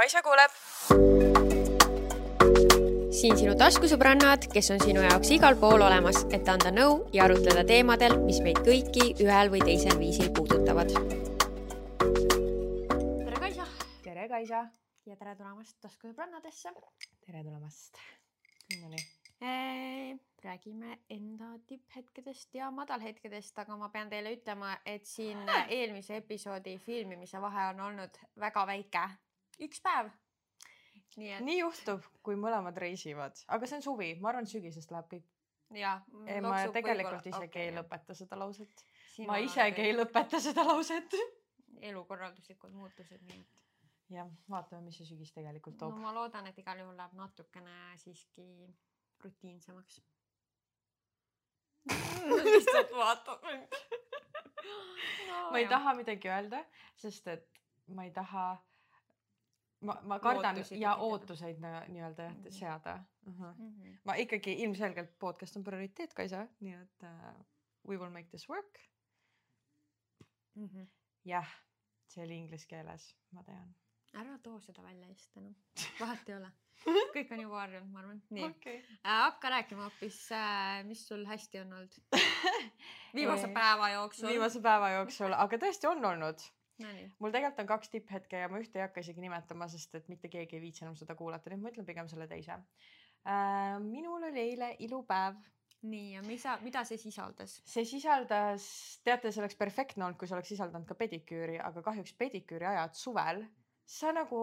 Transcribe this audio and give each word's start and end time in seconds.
Kaisa 0.00 0.22
kuuleb. 0.24 0.52
siin 3.12 3.34
sinu 3.36 3.52
taskusõbrannad, 3.60 4.46
kes 4.48 4.70
on 4.72 4.80
sinu 4.80 5.02
jaoks 5.04 5.28
igal 5.36 5.58
pool 5.60 5.84
olemas, 5.84 6.22
et 6.32 6.48
anda 6.48 6.72
nõu 6.72 6.94
ja 7.12 7.26
arutleda 7.26 7.66
teemadel, 7.68 8.16
mis 8.24 8.40
meid 8.40 8.62
kõiki 8.64 9.10
ühel 9.20 9.52
või 9.52 9.60
teisel 9.60 10.00
viisil 10.00 10.32
puudutavad. 10.32 10.96
tere, 12.00 13.36
Kaisa! 13.44 13.68
tere, 14.08 14.26
Kaisa! 14.32 14.64
ja 15.04 15.20
tere 15.20 15.36
tulemast 15.36 15.76
taskusõbrannadesse! 15.84 16.72
tere 17.28 17.44
tulemast! 17.44 18.00
Nonii 18.80 20.16
räägime 20.40 20.96
enda 21.12 21.58
tipphetkedest 21.68 22.54
ja 22.56 22.70
madalhetkedest, 22.72 23.58
aga 23.58 23.76
ma 23.76 23.92
pean 23.92 24.08
teile 24.08 24.32
ütlema, 24.32 24.78
et 24.86 25.04
siin 25.04 25.44
eelmise 25.68 26.22
episoodi 26.24 26.78
filmimise 26.80 27.40
vahe 27.40 27.74
on 27.74 27.90
olnud 27.90 28.16
väga 28.40 28.64
väike, 28.66 29.10
üks 29.66 29.82
päev. 29.84 30.10
nii 31.16 31.32
et. 31.36 31.44
nii 31.44 31.58
juhtub, 31.60 32.06
kui 32.26 32.38
mõlemad 32.40 32.78
reisivad, 32.80 33.38
aga 33.48 33.68
see 33.68 33.80
on 33.80 33.86
suvi, 33.86 34.10
ma 34.22 34.32
arvan, 34.32 34.48
sügisest 34.50 34.92
läheb 34.94 35.08
kõik. 35.14 35.30
ja. 35.76 35.96
ma 36.46 36.60
tegelikult 36.74 37.30
isegi 37.32 37.50
okay. 37.50 37.68
ei 37.68 37.76
lõpeta 37.76 38.16
seda 38.18 38.38
lauset. 38.40 38.84
ma 39.28 39.40
isegi 39.44 39.88
ei 39.88 39.96
lõpeta 39.96 40.42
seda 40.42 40.66
lauset. 40.68 41.18
elukorralduslikud 41.92 42.76
muutused, 42.76 43.24
nii 43.26 43.40
et. 43.40 43.58
jah, 44.18 44.30
vaatame, 44.50 44.88
mis 44.88 45.00
see 45.00 45.10
sügis 45.12 45.34
tegelikult 45.36 45.78
toob. 45.80 45.96
no 45.96 46.06
ma 46.06 46.14
loodan, 46.16 46.48
et 46.50 46.58
igal 46.62 46.84
juhul 46.84 46.96
läheb 46.98 47.18
natukene 47.18 47.98
siiski 48.04 48.48
rutiinsemaks 49.24 50.00
lihtsalt 52.44 52.92
vaatab 52.96 53.44
mind 53.44 53.78
no,. 55.28 55.50
ma 55.50 55.58
ei 55.58 55.64
jah. 55.64 55.70
taha 55.70 55.94
midagi 55.98 56.28
öelda, 56.28 56.64
sest 56.96 57.28
et 57.32 57.60
ma 57.94 58.04
ei 58.06 58.12
taha, 58.14 58.44
ma, 59.80 59.96
ma 60.02 60.18
kardan 60.18 60.56
Lootusi 60.56 60.80
ja 60.80 60.94
ootuseid 60.94 61.60
nii-öelda 61.60 62.22
jah 62.22 62.34
mm 62.34 62.42
-hmm. 62.44 62.50
seada 62.58 62.94
uh. 63.26 63.32
-huh. 63.34 63.54
Mm 63.58 63.72
-hmm. 63.72 63.98
ma 64.04 64.14
ikkagi 64.14 64.52
ilmselgelt 64.52 65.18
podcast 65.18 65.56
on 65.56 65.64
prioriteet, 65.64 66.14
Kaisa, 66.14 66.46
nii 66.60 66.74
et 66.74 67.02
uh, 67.02 67.44
we 67.88 67.96
will 67.96 68.10
make 68.10 68.28
this 68.28 68.48
work 68.48 68.80
mm 70.54 70.68
-hmm.. 70.68 70.86
jah, 71.24 71.48
see 72.08 72.24
oli 72.24 72.38
inglise 72.38 72.66
keeles, 72.68 73.16
ma 73.30 73.44
tean. 73.44 73.74
ära 74.14 74.38
too 74.38 74.60
seda 74.60 74.82
välja 74.82 75.08
just 75.08 75.36
enam, 75.36 75.54
vahet 76.00 76.28
ei 76.28 76.36
ole 76.36 76.52
kõik 77.14 77.32
on 77.34 77.40
juba 77.40 77.60
harjunud, 77.60 77.90
ma 77.92 78.00
arvan. 78.00 78.22
nii 78.30 78.44
okay. 78.44 78.76
äh,, 78.76 79.18
hakka 79.24 79.50
rääkima 79.50 79.82
hoopis 79.82 80.32
äh,, 80.32 80.84
mis 80.84 81.08
sul 81.08 81.26
hästi 81.26 81.60
on 81.60 81.72
olnud 81.72 81.98
viimase 83.18 83.48
päeva 83.48 83.90
jooksul. 83.90 84.28
viimase 84.28 84.60
päeva 84.60 84.90
jooksul, 84.90 85.32
aga 85.32 85.56
tõesti 85.56 85.88
on 85.90 86.04
olnud. 86.04 86.50
Mul 86.80 87.34
tegelikult 87.34 87.62
on 87.64 87.70
kaks 87.70 87.92
tipphetke 87.92 88.42
ja 88.42 88.48
ma 88.52 88.60
ühte 88.62 88.80
ei 88.80 88.86
hakka 88.86 89.04
isegi 89.04 89.22
nimetama, 89.24 89.68
sest 89.68 89.94
et 89.98 90.10
mitte 90.12 90.30
keegi 90.32 90.58
ei 90.58 90.64
viitsi 90.64 90.84
enam 90.86 90.96
seda 90.98 91.16
kuulata, 91.18 91.52
et 91.52 91.62
ma 91.62 91.72
ütlen 91.72 91.88
pigem 91.88 92.08
selle 92.08 92.28
teise 92.30 92.56
äh,. 92.56 93.78
minul 93.84 94.28
oli 94.30 94.44
eile 94.48 94.74
ilupäev 94.86 95.40
nii 95.82 96.14
ja 96.14 96.22
mis, 96.26 96.44
mida 96.64 96.82
see 96.84 96.98
sisaldas? 97.00 97.60
see 97.68 97.86
sisaldas, 97.88 98.66
teate, 99.04 99.32
see 99.32 99.42
oleks 99.42 99.56
perfektne 99.60 100.04
olnud, 100.04 100.18
kui 100.20 100.28
see 100.28 100.36
oleks 100.36 100.52
sisaldanud 100.52 100.88
ka 100.88 100.96
pediküüri, 100.98 101.56
aga 101.62 101.82
kahjuks 101.84 102.12
pediküüri 102.20 102.68
ajad 102.72 102.98
suvel, 102.98 103.44
sa 103.88 104.12
nagu 104.16 104.42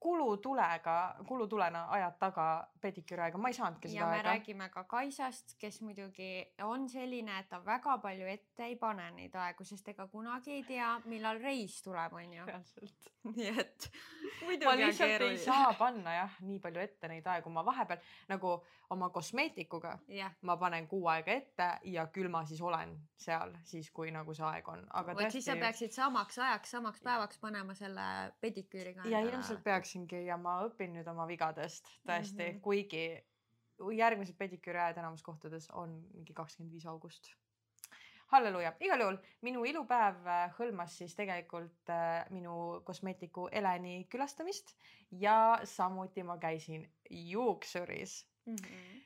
kulutulega, 0.00 1.16
kulutulena 1.26 1.86
ajad 1.90 2.18
taga 2.20 2.46
pediküüri 2.80 3.24
aega, 3.26 3.38
ma 3.42 3.50
ei 3.50 3.56
saanudki 3.56 3.90
seda 3.90 4.00
ja 4.00 4.06
aega. 4.06 4.22
me 4.22 4.28
räägime 4.28 4.68
ka 4.70 4.84
Kaisast, 4.84 5.56
kes 5.58 5.80
muidugi 5.82 6.30
on 6.62 6.88
selline, 6.88 7.38
et 7.42 7.48
ta 7.50 7.58
väga 7.64 7.98
palju 8.02 8.28
ette 8.30 8.68
ei 8.68 8.76
pane 8.78 9.10
neid 9.16 9.34
aegu, 9.34 9.66
sest 9.66 9.88
ega 9.90 10.06
kunagi 10.12 10.54
ei 10.60 10.62
tea, 10.68 10.92
millal 11.10 11.42
reis 11.42 11.80
tuleb, 11.82 12.14
onju. 12.14 12.46
nii 13.34 13.52
et 13.58 13.90
ma 14.64 14.76
lihtsalt 14.78 15.26
ei 15.26 15.38
saa 15.42 15.72
panna 15.78 16.14
jah, 16.14 16.38
nii 16.46 16.60
palju 16.62 16.84
ette 16.84 17.10
neid 17.10 17.26
aegu, 17.34 17.50
ma 17.50 17.66
vahepeal 17.66 17.98
nagu 18.30 18.58
oma 18.90 19.10
kosmeetikuga 19.10 19.98
yeah. 20.08 20.32
ma 20.42 20.56
panen 20.56 20.86
kuu 20.88 21.06
aega 21.12 21.32
ette 21.32 21.66
ja 21.92 22.06
küll 22.12 22.30
ma 22.32 22.44
siis 22.48 22.60
olen 22.64 22.94
seal 23.18 23.52
siis, 23.68 23.90
kui 23.90 24.12
nagu 24.14 24.34
see 24.34 24.46
aeg 24.48 24.68
on. 24.72 24.86
aga 25.00 25.16
tõesti. 25.18 25.38
siis 25.38 25.50
sa 25.50 25.56
peaksid 25.60 25.92
samaks 25.92 26.38
ajaks, 26.38 26.70
samaks 26.76 27.02
päevaks 27.04 27.42
panema 27.42 27.74
selle 27.74 28.06
pediküüriga. 28.40 29.04
ja 29.10 29.20
ilmselt 29.26 29.62
peaks 29.64 29.87
peaksingi 29.88 30.26
ja 30.26 30.36
ma 30.36 30.60
õpin 30.66 30.92
nüüd 30.92 31.08
oma 31.08 31.26
vigadest 31.26 31.88
tõesti 32.06 32.42
mm, 32.44 32.50
-hmm. 32.50 32.60
kuigi 32.60 33.96
järgmised 33.96 34.36
pediküüriajad 34.36 34.98
enamus 34.98 35.22
kohtades 35.22 35.68
on 35.72 36.02
mingi 36.14 36.34
kakskümmend 36.34 36.72
viis 36.72 36.86
august. 36.86 37.32
halleluuja, 38.28 38.74
igal 38.80 39.00
juhul 39.00 39.16
minu 39.42 39.64
ilupäev 39.64 40.26
äh, 40.26 40.52
hõlmas 40.58 40.98
siis 40.98 41.14
tegelikult 41.16 41.88
äh, 41.88 42.26
minu 42.30 42.82
kosmeetiku 42.84 43.48
Eleni 43.52 44.04
külastamist 44.10 44.74
ja 45.10 45.60
samuti 45.64 46.22
ma 46.22 46.36
käisin 46.38 46.90
juuksuris 47.10 48.26
mm. 48.46 48.54
-hmm 48.54 49.04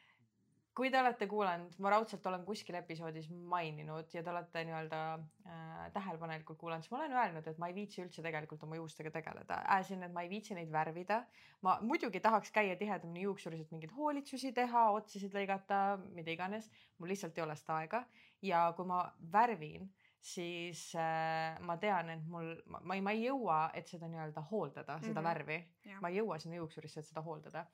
kui 0.77 0.89
te 0.91 1.01
olete 1.01 1.27
kuulanud, 1.29 1.75
ma 1.85 1.91
raudselt 1.93 2.25
olen 2.29 2.45
kuskil 2.47 2.79
episoodis 2.79 3.27
maininud 3.53 4.15
ja 4.15 4.23
te 4.25 4.33
olete 4.33 4.63
nii-öelda 4.65 5.01
äh, 5.19 5.83
tähelepanelikult 5.93 6.59
kuulanud, 6.63 6.85
siis 6.85 6.95
ma 6.95 7.01
olen 7.03 7.17
öelnud, 7.17 7.49
et 7.51 7.61
ma 7.61 7.69
ei 7.69 7.77
viitsi 7.77 8.01
üldse 8.05 8.25
tegelikult 8.25 8.65
oma 8.65 8.79
juustega 8.79 9.13
tegeleda, 9.13 9.61
äsin, 9.77 10.05
et 10.07 10.15
ma 10.15 10.25
ei 10.25 10.31
viitsi 10.33 10.57
neid 10.57 10.73
värvida. 10.73 11.23
ma 11.63 11.77
muidugi 11.85 12.21
tahaks 12.21 12.51
käia 12.51 12.77
tihedamini 12.77 13.27
juuksuris, 13.27 13.61
et 13.61 13.75
mingeid 13.75 13.93
hoolitsusi 13.97 14.53
teha, 14.57 14.89
otsisid 14.97 15.37
lõigata, 15.37 15.83
mida 16.17 16.33
iganes. 16.33 16.71
mul 16.99 17.13
lihtsalt 17.13 17.39
ei 17.39 17.45
ole 17.45 17.57
seda 17.57 17.77
aega 17.83 18.05
ja 18.43 18.65
kui 18.77 18.89
ma 18.89 19.05
värvin 19.33 19.91
siis 20.23 20.85
äh, 20.95 21.59
ma 21.67 21.77
tean, 21.83 22.13
et 22.15 22.27
mul, 22.31 22.53
ma 22.71 22.95
ei, 22.95 23.03
ma 23.03 23.15
ei 23.15 23.25
jõua, 23.25 23.59
et 23.75 23.91
seda 23.91 24.07
nii-öelda 24.11 24.45
hooldada, 24.53 24.99
seda 25.01 25.11
mm 25.11 25.17
-hmm. 25.17 25.29
värvi. 25.29 25.59
ma 26.01 26.09
ei 26.09 26.21
jõua 26.21 26.39
sinna 26.39 26.57
juuksurisse, 26.57 27.01
et 27.01 27.07
seda 27.07 27.23
hooldada. 27.27 27.67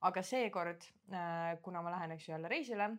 aga 0.00 0.22
seekord 0.22 0.84
äh,, 1.12 1.56
kuna 1.62 1.82
ma 1.82 1.90
lähen, 1.90 2.12
eks 2.12 2.28
ju 2.28 2.32
jälle 2.32 2.48
reisile 2.48 2.90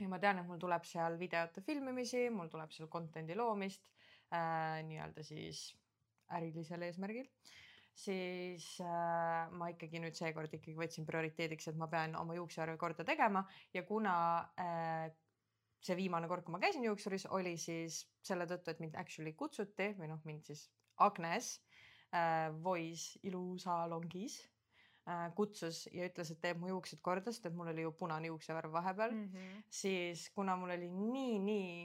ja 0.00 0.08
ma 0.08 0.18
tean, 0.18 0.38
et 0.38 0.46
mul 0.46 0.58
tuleb 0.58 0.84
seal 0.84 1.18
videote 1.18 1.60
filmimisi, 1.60 2.30
mul 2.30 2.48
tuleb 2.48 2.70
seal 2.70 2.88
content'i 2.88 3.34
loomist 3.34 3.90
äh, 4.32 4.82
nii-öelda 4.86 5.22
siis 5.22 5.76
ärilisel 6.30 6.82
eesmärgil 6.82 7.26
siis 7.96 8.80
äh, 8.84 9.50
ma 9.56 9.70
ikkagi 9.72 10.00
nüüd 10.02 10.16
seekord 10.18 10.52
ikkagi 10.52 10.76
võtsin 10.76 11.06
prioriteediks, 11.08 11.70
et 11.70 11.78
ma 11.80 11.88
pean 11.88 12.16
oma 12.20 12.36
juuksevärvi 12.36 12.76
korda 12.80 13.06
tegema 13.08 13.42
ja 13.74 13.82
kuna 13.88 14.16
äh, 14.60 15.06
see 15.86 15.96
viimane 15.98 16.28
kord, 16.30 16.44
kui 16.44 16.54
ma 16.54 16.60
käisin 16.62 16.84
juuksuris, 16.86 17.28
oli 17.36 17.54
siis 17.60 18.02
selle 18.26 18.46
tõttu, 18.50 18.72
et 18.72 18.82
mind 18.82 18.98
actually 19.00 19.34
kutsuti 19.38 19.92
või 19.98 20.10
noh, 20.10 20.20
mind 20.28 20.50
siis 20.50 20.66
Agnes 21.06 21.56
äh, 22.14 22.50
Voice 22.62 23.20
ilusalongis 23.26 24.38
äh, 25.08 25.26
kutsus 25.38 25.84
ja 25.92 26.08
ütles, 26.08 26.32
et 26.32 26.40
teeb 26.42 26.62
mu 26.62 26.72
juuksed 26.72 27.02
korda, 27.04 27.32
sest 27.32 27.50
et 27.50 27.56
mul 27.56 27.72
oli 27.72 27.86
ju 27.86 27.92
punane 27.98 28.32
juuksevärv 28.32 28.72
vahepeal 28.78 29.12
mm. 29.14 29.28
-hmm. 29.34 29.66
siis 29.82 30.30
kuna 30.34 30.56
mul 30.56 30.74
oli 30.76 30.90
nii, 30.90 31.38
nii 31.38 31.76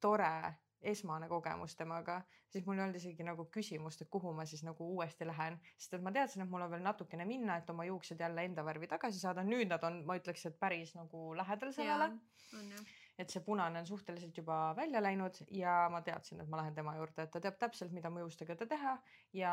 tore 0.00 0.54
esmane 0.80 1.26
kogemus 1.28 1.74
temaga, 1.76 2.20
siis 2.46 2.66
mul 2.66 2.78
ei 2.78 2.84
olnud 2.84 2.96
isegi 3.00 3.24
nagu 3.26 3.48
küsimust, 3.50 4.02
et 4.02 4.10
kuhu 4.10 4.32
ma 4.32 4.44
siis 4.46 4.62
nagu 4.62 4.86
uuesti 4.94 5.26
lähen, 5.26 5.58
sest 5.76 5.94
et 5.98 6.02
ma 6.02 6.12
teadsin, 6.14 6.44
et 6.44 6.50
mul 6.50 6.62
on 6.62 6.70
veel 6.70 6.84
natukene 6.84 7.26
minna, 7.26 7.56
et 7.58 7.70
oma 7.70 7.84
juuksed 7.84 8.20
jälle 8.20 8.44
enda 8.44 8.64
värvi 8.64 8.86
tagasi 8.86 9.18
saada. 9.18 9.42
nüüd 9.42 9.68
nad 9.68 9.82
on, 9.82 10.04
ma 10.06 10.16
ütleks, 10.16 10.46
et 10.46 10.58
päris 10.60 10.94
nagu 10.94 11.34
lähedal 11.34 11.72
sellele. 11.72 12.12
on 12.54 12.70
jah 12.70 12.86
et 13.18 13.32
see 13.32 13.42
punane 13.44 13.80
on 13.82 13.86
suhteliselt 13.86 14.36
juba 14.36 14.76
välja 14.76 15.02
läinud 15.02 15.40
ja 15.50 15.74
ma 15.90 16.00
teadsin, 16.06 16.40
et 16.40 16.48
ma 16.48 16.60
lähen 16.60 16.74
tema 16.74 16.94
juurde, 16.96 17.24
et 17.24 17.32
ta 17.34 17.40
teab 17.42 17.58
täpselt, 17.58 17.92
mida 17.92 18.10
mu 18.10 18.22
juustega 18.22 18.56
ta 18.56 18.66
teha 18.66 18.96
ja 19.32 19.52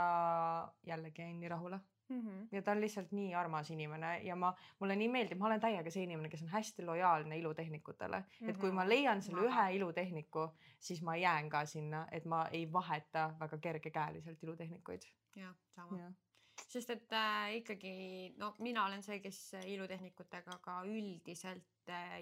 jällegi 0.86 1.22
jäin 1.22 1.40
nii 1.40 1.50
rahule 1.50 1.80
mm. 2.10 2.20
-hmm. 2.22 2.48
ja 2.52 2.62
ta 2.62 2.72
on 2.72 2.82
lihtsalt 2.82 3.12
nii 3.12 3.36
armas 3.36 3.72
inimene 3.72 4.20
ja 4.24 4.36
ma, 4.36 4.54
mulle 4.80 4.96
nii 4.96 5.10
meeldib, 5.10 5.40
ma 5.40 5.50
olen 5.50 5.62
täiega 5.62 5.92
see 5.92 6.04
inimene, 6.04 6.30
kes 6.30 6.44
on 6.44 6.54
hästi 6.54 6.86
lojaalne 6.86 7.38
ilutehnikutele 7.38 8.20
mm, 8.20 8.26
-hmm. 8.26 8.50
et 8.50 8.58
kui 8.58 8.72
ma 8.72 8.82
mhm. 8.82 8.90
leian 8.90 9.22
selle 9.22 9.42
ma... 9.42 9.48
ühe 9.48 9.76
ilutehniku, 9.76 10.48
siis 10.80 11.02
ma 11.02 11.16
jään 11.16 11.50
ka 11.50 11.66
sinna, 11.66 12.08
et 12.12 12.26
ma 12.26 12.46
ei 12.52 12.72
vaheta 12.74 13.34
väga 13.40 13.58
kergekäeliselt 13.58 14.44
ilutehnikuid. 14.44 15.02
jah, 15.36 15.56
sama 15.76 16.00
ja 16.00 16.12
sest 16.68 16.90
et 16.90 17.14
äh, 17.14 17.56
ikkagi 17.56 18.36
no 18.38 18.54
mina 18.60 18.86
olen 18.86 19.04
see, 19.04 19.20
kes 19.20 19.40
ilutehnikutega 19.66 20.60
ka 20.62 20.82
üldiselt 20.88 21.75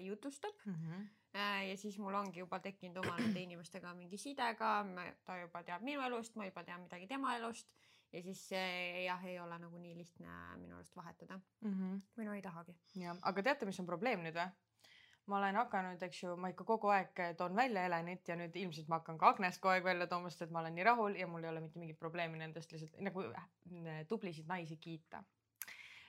jutustab 0.04 0.66
mm. 0.66 0.74
-hmm 0.74 1.04
Äh, 1.34 1.68
ja 1.68 1.76
siis 1.76 1.98
mul 1.98 2.14
ongi 2.14 2.38
juba 2.38 2.60
tekkinud 2.62 3.00
oma 3.00 3.16
nende 3.18 3.40
inimestega 3.42 3.90
mingi 3.98 4.18
side 4.22 4.52
ka, 4.54 4.68
ta 5.26 5.40
juba 5.40 5.64
teab 5.66 5.82
minu 5.82 6.02
elust, 6.06 6.36
ma 6.38 6.46
juba 6.46 6.62
tean 6.62 6.84
midagi 6.84 7.08
tema 7.10 7.34
elust 7.34 7.72
ja 8.12 8.22
siis 8.22 8.42
see 8.52 9.02
jah, 9.02 9.24
ei 9.26 9.40
ole 9.42 9.58
nagu 9.58 9.80
nii 9.82 9.96
lihtne 9.98 10.36
minu 10.60 10.76
arust 10.76 10.94
vahetada 10.94 11.40
mm. 11.40 11.72
-hmm. 11.72 11.96
või 12.18 12.28
no 12.28 12.36
ei 12.38 12.42
tahagi. 12.42 12.76
jah, 13.02 13.18
aga 13.22 13.42
teate, 13.42 13.66
mis 13.66 13.80
on 13.82 13.90
probleem 13.90 14.22
nüüd 14.22 14.38
või? 14.38 14.46
ma 15.26 15.40
olen 15.40 15.58
hakanud, 15.58 16.06
eks 16.06 16.22
ju, 16.22 16.36
ma 16.36 16.52
ikka 16.54 16.68
kogu 16.70 16.94
aeg 16.94 17.24
toon 17.36 17.56
välja 17.56 17.82
Helenit 17.82 18.28
ja 18.28 18.36
nüüd 18.38 18.54
ilmselt 18.62 18.88
ma 18.88 19.00
hakkan 19.00 19.18
ka 19.18 19.34
Agnest 19.34 19.60
kogu 19.60 19.72
aeg 19.74 19.84
välja 19.84 20.06
tooma, 20.06 20.30
sest 20.30 20.46
et 20.46 20.54
ma 20.54 20.62
olen 20.62 20.74
nii 20.78 20.84
rahul 20.86 21.18
ja 21.18 21.26
mul 21.26 21.42
ei 21.42 21.50
ole 21.50 21.64
mitte 21.66 21.82
mingit 21.82 21.98
probleemi 21.98 22.38
nendest 22.38 22.72
lihtsalt 22.72 23.00
nagu 23.00 23.26
äh, 23.26 24.06
tublisid 24.06 24.46
naisi 24.46 24.76
kiita. 24.76 25.24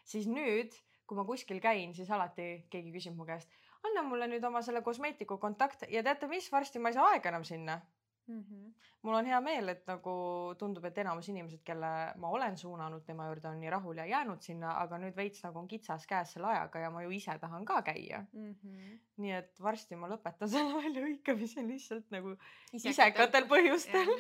siis 0.04 0.28
nüüd, 0.28 0.78
kui 1.06 1.18
ma 1.18 1.25
kuskil 1.25 1.62
käin, 1.62 1.94
siis 1.94 2.10
alati 2.12 2.66
keegi 2.69 2.92
küsib 2.96 3.16
mu 3.16 3.25
käest 3.25 3.52
anna 3.86 4.06
mulle 4.06 4.30
nüüd 4.30 4.46
oma 4.48 4.62
selle 4.66 4.81
kosmeetiku 4.86 5.38
kontakt 5.42 5.86
ja 5.92 6.04
teate 6.06 6.30
mis, 6.31 6.48
varsti 6.54 6.81
ma 6.81 6.92
ei 6.92 6.98
saa 6.98 7.12
aega 7.13 7.31
enam 7.31 7.44
sinna. 7.44 7.80
mm. 8.28 8.40
-hmm. 8.42 8.74
mul 9.02 9.13
on 9.13 9.25
hea 9.25 9.40
meel, 9.42 9.69
et 9.69 9.84
nagu 9.88 10.13
tundub, 10.57 10.86
et 10.86 10.98
enamus 10.98 11.30
inimesed, 11.30 11.62
kelle 11.63 11.90
ma 12.18 12.30
olen 12.30 12.57
suunanud 12.57 13.04
tema 13.06 13.28
juurde, 13.28 13.48
on 13.48 13.60
nii 13.60 13.69
rahul 13.69 13.98
ja 13.98 14.06
jäänud 14.06 14.42
sinna, 14.42 14.72
aga 14.81 14.98
nüüd 14.98 15.16
veits 15.16 15.44
nagu 15.44 15.60
on 15.60 15.68
kitsas 15.68 16.07
käes 16.07 16.34
selle 16.34 16.48
ajaga 16.48 16.80
ja 16.80 16.90
ma 16.90 17.04
ju 17.04 17.10
ise 17.10 17.38
tahan 17.40 17.66
ka 17.66 17.81
käia 17.81 18.25
mm. 18.34 18.56
-hmm. 18.63 18.98
nii 19.18 19.31
et 19.42 19.62
varsti 19.62 19.96
ma 19.96 20.10
lõpetan 20.10 20.50
selle 20.56 20.74
väljaõikamise 20.74 21.68
lihtsalt 21.68 22.12
nagu 22.12 22.36
isekatel 22.74 23.48
põhjustel 23.54 24.18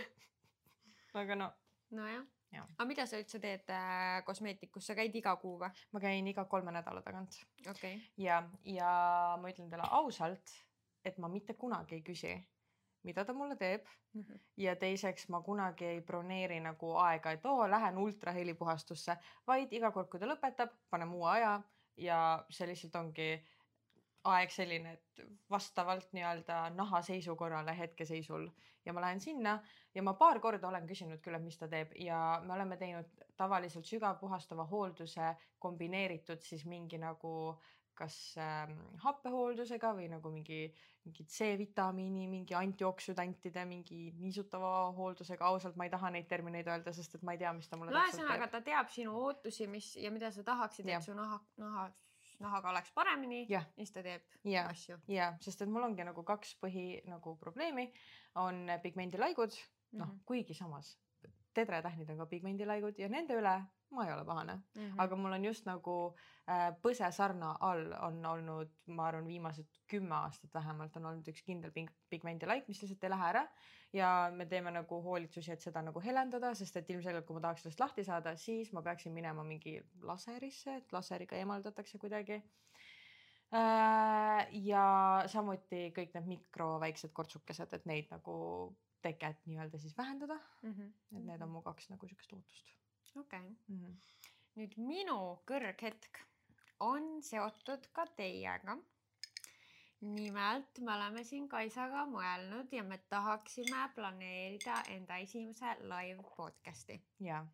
aga 1.13 1.35
no. 1.35 1.51
nojah 1.91 2.34
aga 2.63 2.87
mida 2.87 3.05
sa 3.09 3.19
üldse 3.19 3.39
teed 3.43 3.69
äh, 3.73 4.23
kosmeetikus, 4.27 4.87
sa 4.87 4.95
käid 4.97 5.15
iga 5.15 5.35
kuu 5.41 5.57
või? 5.61 5.69
ma 5.95 6.01
käin 6.03 6.27
iga 6.31 6.45
kolme 6.51 6.73
nädala 6.75 7.03
tagant 7.05 7.37
okay.. 7.69 7.99
ja, 8.17 8.41
ja 8.69 8.91
ma 9.41 9.51
ütlen 9.51 9.69
teile 9.71 9.87
ausalt, 9.99 10.55
et 11.05 11.17
ma 11.21 11.29
mitte 11.31 11.57
kunagi 11.59 11.99
ei 11.99 12.03
küsi, 12.05 12.33
mida 13.07 13.25
ta 13.25 13.33
mulle 13.33 13.57
teeb 13.59 13.85
mm. 13.85 14.21
-hmm. 14.21 14.41
ja 14.65 14.75
teiseks 14.75 15.29
ma 15.29 15.41
kunagi 15.41 15.85
ei 15.85 16.01
broneeri 16.01 16.59
nagu 16.59 16.95
aega, 17.05 17.31
et 17.31 17.45
oo, 17.45 17.69
lähen 17.69 17.97
ultrahelipuhastusse, 17.97 19.17
vaid 19.47 19.73
iga 19.73 19.91
kord, 19.91 20.09
kui 20.09 20.19
ta 20.19 20.29
lõpetab, 20.29 20.73
paneme 20.89 21.15
uue 21.15 21.31
aja 21.37 21.61
ja 21.97 22.45
see 22.49 22.67
lihtsalt 22.67 22.95
ongi 22.95 23.29
aeg 24.31 24.53
selline, 24.53 24.95
et 24.95 25.25
vastavalt 25.49 26.13
nii-öelda 26.15 26.69
naha 26.75 27.01
seisukorrale 27.05 27.75
hetkeseisul. 27.77 28.47
Ja 28.85 28.93
ma 28.93 29.01
lähen 29.01 29.21
sinna 29.21 29.59
ja 29.95 30.03
ma 30.05 30.13
paar 30.13 30.39
korda 30.39 30.67
olen 30.67 30.85
küsinud 30.89 31.21
küll, 31.25 31.37
et 31.37 31.45
mis 31.45 31.57
ta 31.57 31.69
teeb. 31.69 31.93
Ja 32.01 32.41
me 32.45 32.53
oleme 32.53 32.77
teinud 32.77 33.25
tavaliselt 33.37 33.85
sügavpuhastava 33.89 34.65
hoolduse 34.69 35.33
kombineeritud 35.59 36.43
siis 36.45 36.65
mingi 36.69 36.99
nagu 37.01 37.33
kas 37.95 38.15
äh, 38.41 38.71
happehooldusega 39.05 39.93
või 39.95 40.09
nagu 40.11 40.29
mingi, 40.31 40.65
mingi 41.07 41.25
C-vitamiini, 41.31 42.25
mingi 42.27 42.55
antioksüdantide, 42.59 43.63
mingi 43.69 44.09
niisutava 44.19 44.91
hooldusega. 44.97 45.47
ausalt, 45.47 45.77
ma 45.79 45.87
ei 45.87 45.93
taha 45.93 46.11
neid 46.11 46.27
termineid 46.27 46.67
öelda, 46.67 46.91
sest 46.93 47.15
et 47.15 47.23
ma 47.23 47.35
ei 47.35 47.39
tea, 47.41 47.53
mis 47.55 47.71
ta 47.71 47.79
mulle 47.79 47.95
no, 47.95 48.01
ühesõnaga, 48.03 48.49
ta 48.51 48.61
teab 48.65 48.91
sinu 48.91 49.15
ootusi, 49.21 49.69
mis 49.71 49.93
ja 50.01 50.11
mida 50.11 50.31
sa 50.31 50.43
tahaksid, 50.43 50.91
et 50.91 51.07
su 51.07 51.15
naha, 51.15 51.39
naha 51.61 51.87
nahaga 52.39 52.69
oleks 52.69 52.91
paremini 52.95 53.45
ja 53.49 53.63
siis 53.75 53.91
ta 53.91 54.03
teeb 54.03 54.21
ja, 54.43 54.67
asju. 54.69 54.97
ja, 55.07 55.33
sest 55.41 55.61
et 55.61 55.71
mul 55.71 55.87
ongi 55.87 56.03
nagu 56.07 56.23
kaks 56.23 56.55
põhi 56.61 57.01
nagu 57.09 57.35
probleemi 57.41 57.87
on 58.35 58.65
pigmendilaigud 58.83 59.55
noh 59.91 60.05
mm 60.05 60.11
-hmm., 60.11 60.23
kuigi 60.25 60.53
samas 60.53 60.95
tedretähnid 61.55 62.09
on 62.13 62.23
ka 62.23 62.29
pigmendilaigud 62.29 62.99
ja 62.99 63.09
nende 63.11 63.39
üle 63.39 63.55
ma 63.95 64.05
ei 64.05 64.13
ole 64.13 64.25
pahane. 64.25 64.53
Mm, 64.53 64.81
-hmm. 64.81 64.93
aga 64.97 65.15
mul 65.15 65.31
on 65.31 65.45
just 65.45 65.65
nagu 65.65 66.15
äh, 66.49 66.73
põsesarna 66.81 67.55
all 67.59 67.93
on 68.07 68.25
olnud, 68.25 68.71
ma 68.87 69.07
arvan, 69.07 69.27
viimased 69.27 69.79
kümme 69.91 70.15
aastat 70.15 70.53
vähemalt 70.53 70.97
on 70.97 71.05
olnud 71.05 71.27
üks 71.31 71.43
kindel 71.45 71.71
pig 71.71 71.91
pigmendilaik, 72.09 72.67
mis 72.67 72.81
lihtsalt 72.81 73.03
ei 73.03 73.09
lähe 73.09 73.29
ära. 73.29 73.47
Ja 73.93 74.31
me 74.35 74.45
teeme 74.45 74.71
nagu 74.71 75.01
hoolitsusi, 75.01 75.51
et 75.51 75.61
seda 75.61 75.81
nagu 75.81 75.99
helendada, 76.03 76.53
sest 76.55 76.77
et 76.77 76.89
ilmselgelt, 76.89 77.25
kui 77.25 77.37
ma 77.37 77.41
tahaks 77.41 77.63
sellest 77.63 77.79
lahti 77.79 78.03
saada, 78.03 78.35
siis 78.35 78.73
ma 78.73 78.81
peaksin 78.81 79.13
minema 79.13 79.43
mingi 79.43 79.79
laserisse, 80.01 80.75
et 80.75 80.93
laseriga 80.93 81.35
eemaldatakse 81.35 81.97
kuidagi. 81.97 82.41
Äh, 83.55 84.47
ja 84.67 84.87
samuti 85.31 85.91
kõik 85.95 86.17
need 86.17 86.27
mikro 86.27 86.79
väiksed 86.81 87.13
kortsukesed, 87.13 87.73
et 87.73 87.85
neid 87.85 88.11
nagu 88.11 88.35
teket 89.05 89.45
nii-öelda 89.49 89.79
siis 89.81 89.97
vähendada 89.97 90.37
mm. 90.61 90.71
-hmm. 90.71 91.17
et 91.17 91.25
need 91.29 91.41
on 91.41 91.51
mu 91.55 91.61
kaks 91.65 91.89
nagu 91.93 92.07
siukest 92.07 92.33
ootust. 92.33 92.73
okei 93.15 93.39
okay. 93.39 93.55
mm. 93.67 93.81
-hmm. 93.81 93.95
nüüd 94.59 94.77
minu 94.91 95.19
kõrghetk 95.51 96.21
on 96.79 97.21
seotud 97.23 97.87
ka 97.93 98.05
teiega. 98.19 98.77
nimelt 100.01 100.79
me 100.79 100.93
oleme 100.93 101.23
siin 101.23 101.47
Kaisaga 101.49 102.05
mõelnud 102.05 102.73
ja 102.77 102.83
me 102.83 102.97
tahaksime 103.09 103.89
planeerida 103.95 104.81
enda 104.95 105.17
esimese 105.17 105.77
live 105.81 106.23
podcast'i. 106.37 107.01
ja, 107.19 107.45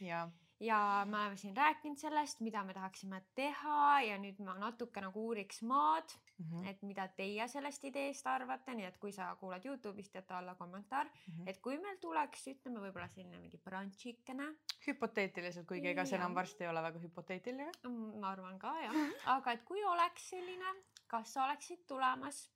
ja 0.00 0.30
ja 0.60 1.06
me 1.10 1.18
oleme 1.18 1.36
siin 1.36 1.56
rääkinud 1.56 1.98
sellest, 1.98 2.40
mida 2.40 2.64
me 2.64 2.74
tahaksime 2.74 3.22
teha 3.34 4.00
ja 4.00 4.18
nüüd 4.18 4.38
ma 4.44 4.54
natuke 4.58 5.00
nagu 5.00 5.26
uuriks 5.28 5.62
maad 5.62 6.14
mm, 6.38 6.46
-hmm. 6.46 6.68
et 6.70 6.82
mida 6.82 7.06
teie 7.08 7.48
sellest 7.48 7.84
ideest 7.84 8.26
arvate, 8.26 8.74
nii 8.74 8.86
et 8.88 8.96
kui 9.02 9.12
sa 9.12 9.28
kuulad 9.40 9.64
Youtube'ist, 9.64 10.14
jäta 10.14 10.38
alla 10.38 10.54
kommentaar 10.54 11.06
mm, 11.06 11.34
-hmm. 11.34 11.50
et 11.50 11.60
kui 11.60 11.78
meil 11.78 11.98
tuleks, 12.00 12.46
ütleme 12.54 12.80
võib-olla 12.80 13.08
selline 13.08 13.38
mingi 13.38 13.58
brunchikene. 13.58 14.48
hüpoteetiliselt, 14.86 15.66
kuigi 15.66 15.88
ega 15.88 16.04
see 16.04 16.18
enam 16.18 16.34
varsti 16.34 16.64
ei 16.64 16.70
ole 16.70 16.82
väga 16.82 16.98
hüpoteetiline. 16.98 17.70
Mm, 17.82 18.18
ma 18.20 18.30
arvan 18.30 18.58
ka 18.58 18.74
jah, 18.82 18.96
aga 19.36 19.52
et 19.52 19.64
kui 19.64 19.84
oleks 19.84 20.28
selline, 20.30 20.74
kas 21.06 21.32
sa 21.32 21.44
oleksid 21.44 21.86
tulemas? 21.86 22.50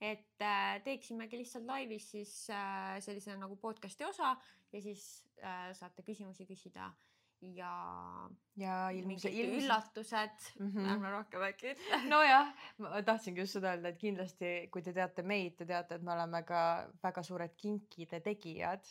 et 0.00 0.42
äh, 0.44 0.82
teeksimegi 0.84 1.38
lihtsalt 1.40 1.64
laivis 1.64 2.10
siis 2.10 2.50
äh, 2.50 2.98
sellise 3.00 3.36
nagu 3.36 3.56
podcast'i 3.56 4.04
osa 4.04 4.36
ja 4.72 4.80
siis 4.82 5.24
äh, 5.40 5.72
saate 5.72 6.02
küsimusi 6.02 6.46
küsida 6.46 6.90
ja. 7.40 7.72
ja 8.56 8.76
ilmselt 8.90 9.34
ilmselt... 9.34 9.62
üllatused 9.62 10.46
mm, 10.58 10.70
-hmm. 10.70 10.90
ärme 10.92 11.10
rohkem 11.10 11.46
äkki 11.48 11.72
ütle. 11.74 12.00
nojah, 12.14 12.52
ma 12.82 13.02
tahtsingi 13.06 13.44
just 13.44 13.58
seda 13.58 13.74
öelda, 13.74 13.92
et 13.92 13.98
kindlasti, 14.00 14.52
kui 14.72 14.82
te 14.82 14.94
teate 14.96 15.22
meid, 15.22 15.56
te 15.58 15.66
teate, 15.68 15.98
et 15.98 16.06
me 16.06 16.14
oleme 16.14 16.42
ka 16.48 16.62
väga 17.02 17.22
suured 17.26 17.56
kinkide 17.56 18.20
tegijad, 18.24 18.88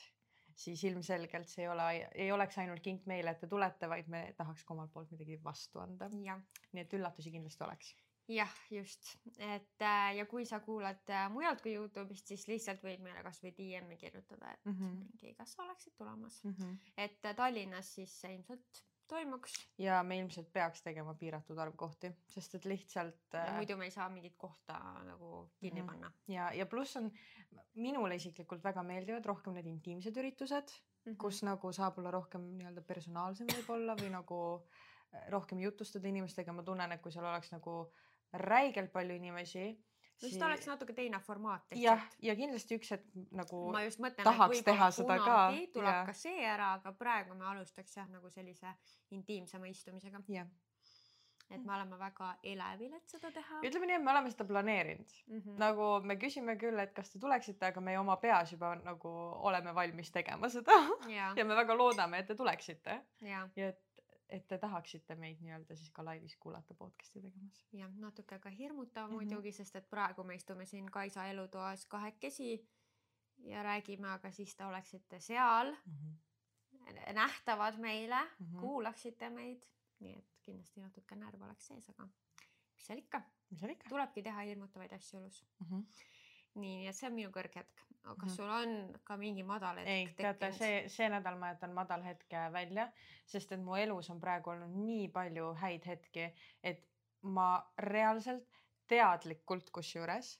siis 0.55 0.83
ilmselgelt 0.87 1.49
see 1.51 1.65
ei 1.65 1.69
ole, 1.69 1.87
ei 2.13 2.31
oleks 2.31 2.57
ainult 2.63 2.83
kink 2.83 3.05
meile, 3.11 3.31
et 3.31 3.39
te 3.43 3.51
tulete, 3.51 3.89
vaid 3.91 4.07
me 4.07 4.27
tahaks 4.37 4.63
ka 4.63 4.73
omalt 4.73 4.93
poolt 4.93 5.11
midagi 5.11 5.39
vastu 5.43 5.83
anda. 5.83 6.09
nii 6.09 6.83
et 6.83 6.93
üllatusi 6.93 7.31
kindlasti 7.31 7.63
oleks 7.63 7.95
jah, 8.27 8.55
just, 8.71 9.11
et 9.37 9.81
äh, 9.81 10.15
ja 10.17 10.25
kui 10.29 10.45
sa 10.49 10.59
kuulad 10.65 11.05
äh, 11.13 11.27
mujalt 11.33 11.61
kui 11.61 11.75
Youtube'ist, 11.75 12.31
siis 12.31 12.47
lihtsalt 12.49 12.81
võid 12.85 13.03
meile 13.05 13.21
kasvõi 13.25 13.53
DM-i 13.57 13.97
kirjutada, 14.01 14.51
et 14.53 14.65
mm 14.65 14.73
-hmm. 14.73 14.97
mingi, 15.03 15.35
kas 15.37 15.53
sa 15.53 15.63
oleksid 15.63 15.93
tulemas 15.97 16.43
mm. 16.43 16.55
-hmm. 16.59 16.77
et 16.97 17.25
äh, 17.25 17.35
Tallinnas 17.35 17.93
siis 17.95 18.21
see 18.21 18.33
ilmselt 18.33 18.83
toimuks. 19.07 19.53
ja 19.77 20.03
me 20.03 20.17
ilmselt 20.17 20.51
peaks 20.53 20.81
tegema 20.81 21.13
piiratud 21.13 21.57
arv 21.57 21.75
kohti, 21.75 22.11
sest 22.27 22.55
et 22.55 22.65
lihtsalt. 22.65 23.37
muidu 23.55 23.77
me 23.77 23.85
ei 23.85 23.91
saa 23.91 24.09
mingit 24.09 24.35
kohta 24.37 24.79
nagu 25.03 25.51
kinni 25.59 25.81
mm 25.81 25.87
-hmm. 25.87 25.91
panna. 25.91 26.11
ja, 26.27 26.53
ja 26.53 26.65
pluss 26.65 26.95
on 26.95 27.11
minule 27.73 28.15
isiklikult 28.15 28.63
väga 28.63 28.83
meeldivad 28.83 29.25
rohkem 29.25 29.53
need 29.53 29.65
intiimsed 29.65 30.17
üritused 30.17 30.67
mm, 30.71 31.11
-hmm. 31.11 31.17
kus 31.17 31.43
nagu 31.43 31.71
saab 31.71 31.97
olla 31.97 32.11
rohkem 32.11 32.41
nii-öelda 32.57 32.81
personaalsem 32.81 33.47
võib-olla 33.47 33.95
või 33.95 34.09
nagu 34.09 34.67
rohkem 35.29 35.59
jutustada 35.59 36.07
inimestega, 36.07 36.53
ma 36.53 36.63
tunnen, 36.63 36.91
et 36.91 37.01
kui 37.01 37.11
seal 37.11 37.25
oleks 37.25 37.51
nagu 37.51 37.81
äh, 37.81 38.14
räigelt 38.33 38.91
palju 38.93 39.15
inimesi. 39.15 39.65
just 40.21 40.33
siis... 40.33 40.43
oleks 40.43 40.67
natuke 40.67 40.93
teine 40.93 41.19
formaat 41.19 41.63
lihtsalt. 41.71 41.83
jah, 41.83 42.03
ja 42.21 42.35
kindlasti 42.35 42.77
üks 42.79 42.91
hetk 42.95 43.07
nagu 43.35 43.63
ma 43.71 43.83
just 43.83 43.99
mõtlen, 43.99 44.23
tahaks 44.23 44.61
teha 44.63 44.91
seda 44.91 45.17
ka. 45.19 45.39
tuleb 45.73 45.91
ja. 45.91 46.03
ka 46.07 46.13
see 46.15 46.45
ära, 46.45 46.73
aga 46.79 46.93
praegu 46.95 47.35
me 47.35 47.49
alustaks 47.51 47.97
jah, 47.97 48.07
nagu 48.11 48.31
sellise 48.31 48.71
intiimsema 49.11 49.67
istumisega. 49.67 50.23
et 51.49 51.61
me 51.61 51.73
oleme 51.75 51.99
väga 51.99 52.29
elevil, 52.43 52.93
et 52.95 53.09
seda 53.11 53.31
teha. 53.31 53.59
ütleme 53.67 53.91
nii, 53.91 53.99
et 53.99 54.05
me 54.07 54.11
oleme 54.11 54.31
seda 54.31 54.45
planeerinud 54.45 55.17
mm. 55.27 55.39
-hmm. 55.39 55.57
nagu 55.61 55.89
me 56.01 56.15
küsime 56.15 56.55
küll, 56.57 56.79
et 56.79 56.93
kas 56.93 57.11
te 57.11 57.19
tuleksite, 57.19 57.65
aga 57.65 57.81
meie 57.81 57.99
oma 57.99 58.15
peas 58.17 58.51
juba 58.51 58.75
nagu 58.75 59.11
oleme 59.49 59.75
valmis 59.75 60.11
tegema 60.11 60.49
seda 60.49 60.79
ja, 61.09 61.33
ja 61.35 61.45
me 61.45 61.55
väga 61.55 61.77
loodame, 61.77 62.19
et 62.19 62.27
te 62.27 62.35
tuleksite. 62.35 63.01
ja 63.21 63.47
et 63.55 63.84
et 64.29 64.47
te 64.47 64.57
tahaksite 64.57 65.15
meid 65.15 65.41
nii-öelda 65.43 65.75
siis 65.77 65.91
ka 65.93 66.05
laivis 66.05 66.35
kuulata 66.41 66.73
podcast'i 66.73 67.21
tegemas. 67.21 67.59
jah, 67.73 67.91
natuke 68.01 68.39
ka 68.39 68.49
hirmutav 68.49 69.07
mm 69.09 69.11
-hmm. 69.11 69.15
muidugi, 69.15 69.51
sest 69.51 69.75
et 69.75 69.89
praegu 69.89 70.23
me 70.23 70.35
istume 70.35 70.65
siin 70.65 70.91
Kaisa 70.91 71.27
elutoas 71.27 71.85
kahekesi 71.85 72.67
ja 73.37 73.63
räägime, 73.63 74.07
aga 74.07 74.31
siis 74.31 74.55
te 74.55 74.65
oleksite 74.65 75.19
seal 75.19 75.75
mm, 75.85 75.93
-hmm. 75.93 77.13
nähtavad 77.13 77.77
meile 77.77 78.23
mm, 78.23 78.45
-hmm. 78.45 78.59
kuulaksite 78.59 79.29
meid, 79.29 79.63
nii 79.99 80.17
et 80.17 80.37
kindlasti 80.41 80.79
natuke 80.79 81.15
närv 81.15 81.41
oleks 81.41 81.67
sees, 81.67 81.89
aga 81.89 82.07
mis 82.73 82.85
seal 82.85 82.97
ikka. 82.99 83.21
mis 83.49 83.59
seal 83.59 83.71
ikka. 83.71 83.89
tulebki 83.89 84.23
teha 84.23 84.41
hirmutavaid 84.41 84.93
asju 84.93 85.19
elus 85.19 85.45
mm. 85.59 85.67
-hmm 85.67 86.14
nii, 86.55 86.77
nii 86.81 86.87
et 86.91 86.97
see 86.97 87.09
on 87.09 87.15
minu 87.17 87.31
kõrghetk. 87.35 87.83
kas 88.05 88.17
mm 88.17 88.23
-hmm. 88.23 88.35
sul 88.35 88.49
on 88.49 88.99
ka 89.03 89.17
mingi 89.17 89.43
madal 89.43 89.77
hetk? 89.77 89.89
ei, 89.89 90.07
teate, 90.17 90.51
see, 90.53 90.89
see 90.89 91.09
nädal 91.09 91.37
ma 91.41 91.53
jätan 91.53 91.73
madal 91.73 92.03
hetke 92.03 92.49
välja, 92.53 92.91
sest 93.25 93.51
et 93.51 93.59
mu 93.59 93.75
elus 93.75 94.09
on 94.09 94.19
praegu 94.19 94.49
olnud 94.49 94.75
nii 94.85 95.07
palju 95.09 95.53
häid 95.61 95.85
hetki, 95.85 96.31
et 96.63 96.87
ma 97.21 97.73
reaalselt 97.79 98.61
teadlikult 98.87 99.69
kusjuures 99.73 100.39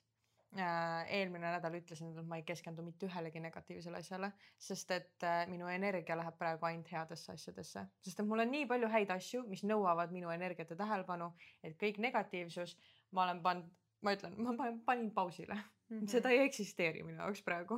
äh, 0.60 1.12
eelmine 1.18 1.52
nädal 1.52 1.80
ütlesin, 1.80 2.12
et 2.14 2.28
ma 2.28 2.38
ei 2.38 2.44
keskendu 2.44 2.84
mitte 2.86 3.10
ühelegi 3.10 3.40
negatiivsele 3.40 3.98
asjale, 3.98 4.32
sest 4.58 4.92
et 4.92 5.24
äh, 5.24 5.48
minu 5.50 5.68
energia 5.68 6.18
läheb 6.18 6.38
praegu 6.38 6.66
ainult 6.66 6.92
headesse 6.92 7.32
asjadesse, 7.32 7.88
sest 8.02 8.20
et 8.20 8.28
mul 8.28 8.46
on 8.46 8.52
nii 8.52 8.68
palju 8.70 8.92
häid 8.94 9.16
asju, 9.18 9.44
mis 9.48 9.64
nõuavad 9.64 10.12
minu 10.12 10.30
energiat 10.30 10.70
ja 10.70 10.76
tähelepanu, 10.76 11.34
et 11.64 11.80
kõik 11.82 11.98
negatiivsus 11.98 12.78
ma 13.12 13.24
olen 13.24 13.42
pannud, 13.42 13.72
ma 14.02 14.14
ütlen, 14.14 14.38
ma 14.38 14.70
panin 14.86 15.12
pausile 15.12 15.58
mm. 15.90 16.00
-hmm. 16.00 16.08
seda 16.12 16.30
ei 16.30 16.40
eksisteeri 16.46 17.04
minu 17.04 17.18
jaoks 17.18 17.42
praegu 17.44 17.78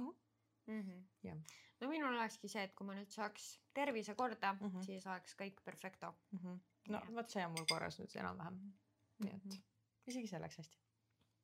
mm. 0.67 0.81
-hmm. 0.81 1.03
jah. 1.23 1.37
no 1.81 1.89
minul 1.89 2.13
olekski 2.13 2.47
see, 2.47 2.63
et 2.63 2.73
kui 2.75 2.87
ma 2.87 2.93
nüüd 2.97 3.11
saaks 3.13 3.59
tervise 3.73 4.15
korda 4.15 4.53
mm, 4.53 4.59
-hmm. 4.67 4.85
siis 4.85 5.07
oleks 5.07 5.35
kõik 5.41 5.61
perfecto 5.65 6.15
mm. 6.31 6.39
-hmm. 6.39 6.59
no 6.89 7.01
vot, 7.15 7.29
see 7.29 7.45
on 7.45 7.51
mul 7.51 7.65
korras 7.69 7.99
nüüd 7.99 8.15
enam-vähem 8.19 8.53
mm. 8.53 8.59
-hmm. 8.61 9.25
nii 9.25 9.35
et 9.35 9.45
mhm. 9.45 9.55
isegi 10.07 10.27
see 10.27 10.41
läks 10.41 10.57
hästi 10.57 10.77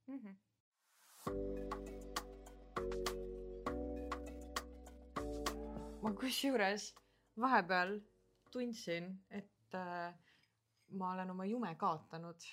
mm. 0.07 0.19
-hmm. 0.19 0.35
ma 6.03 6.13
kusjuures 6.19 6.95
vahepeal 7.39 7.99
tundsin, 8.51 9.09
et 9.29 9.73
äh, 9.73 10.13
ma 10.99 11.11
olen 11.13 11.31
oma 11.33 11.45
jume 11.45 11.75
kaotanud 11.75 12.45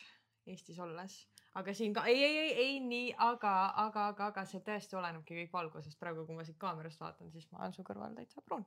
Eestis 0.47 0.79
olles, 0.81 1.17
aga 1.59 1.75
siin 1.75 1.95
ka 1.95 2.05
ei, 2.11 2.23
ei, 2.25 2.39
ei, 2.39 2.53
ei 2.65 2.79
nii, 2.85 3.15
aga, 3.19 3.55
aga, 3.85 4.07
aga, 4.13 4.29
aga 4.33 4.45
see 4.47 4.63
tõesti 4.67 4.97
olenebki 4.99 5.39
kõik 5.41 5.53
valgusest. 5.57 5.99
praegu, 5.99 6.27
kui 6.27 6.39
ma 6.39 6.47
siit 6.47 6.59
kaamerast 6.61 7.01
vaatan, 7.01 7.33
siis 7.35 7.51
ma 7.51 7.65
olen 7.65 7.75
su 7.75 7.85
kõrval 7.87 8.15
täitsa 8.17 8.45
pruun. 8.47 8.65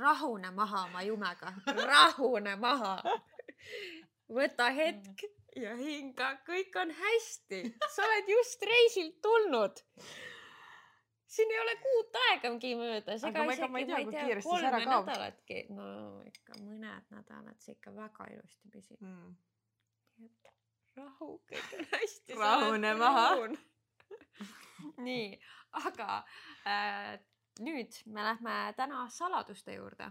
rahune 0.00 0.50
maha 0.56 0.86
oma 0.88 1.04
jumega, 1.08 1.54
rahune 1.92 2.56
maha. 2.56 2.96
võta 4.32 4.70
hetk 4.72 5.26
ja 5.56 5.76
hinga, 5.76 6.34
kõik 6.48 6.76
on 6.80 6.94
hästi, 6.96 7.64
sa 7.94 8.06
oled 8.08 8.36
just 8.36 8.62
reisilt 8.68 9.20
tulnud 9.22 9.82
siin 11.32 11.52
ei 11.52 11.60
ole 11.60 11.76
kuut 11.80 12.16
aegagi 12.28 12.74
möödas. 12.76 13.24
aga 13.24 13.44
ega 13.52 13.68
ma 13.68 13.78
ei 13.80 13.86
tea, 13.88 14.00
kui 14.04 14.16
kiiresti 14.16 14.56
see 14.56 14.68
ära 14.68 14.80
kaob. 14.84 15.06
nädalatki, 15.08 15.60
no 15.76 15.86
ikka 16.28 16.58
mõned 16.60 17.14
nädalad, 17.14 17.56
see 17.64 17.76
ikka 17.76 17.94
väga 17.96 18.28
ilusti 18.34 18.72
püsib 18.74 19.00
mm.. 19.00 19.32
rahu, 21.00 21.42
kõik 21.48 21.76
on 21.78 21.84
hästi. 21.92 22.38
rahune 22.38 22.94
maha. 22.94 23.28
nii, 25.06 25.28
aga 25.84 26.22
äh, 26.68 27.14
nüüd 27.60 28.02
me 28.06 28.24
lähme 28.26 28.56
täna 28.76 29.06
saladuste 29.10 29.78
juurde. 29.78 30.10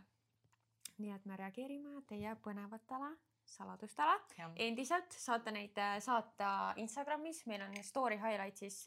nii 1.01 1.11
et 1.15 1.25
me 1.25 1.37
reageerime 1.37 2.01
teie 2.07 2.35
põnevatele 2.43 3.15
saladustele. 3.45 4.17
endiselt 4.55 5.13
saate 5.17 5.51
neid 5.51 5.77
äh, 5.77 5.99
saata 5.99 6.73
Instagramis, 6.77 7.45
meil 7.45 7.61
on 7.65 7.83
story 7.83 8.19
highlights'is 8.21 8.83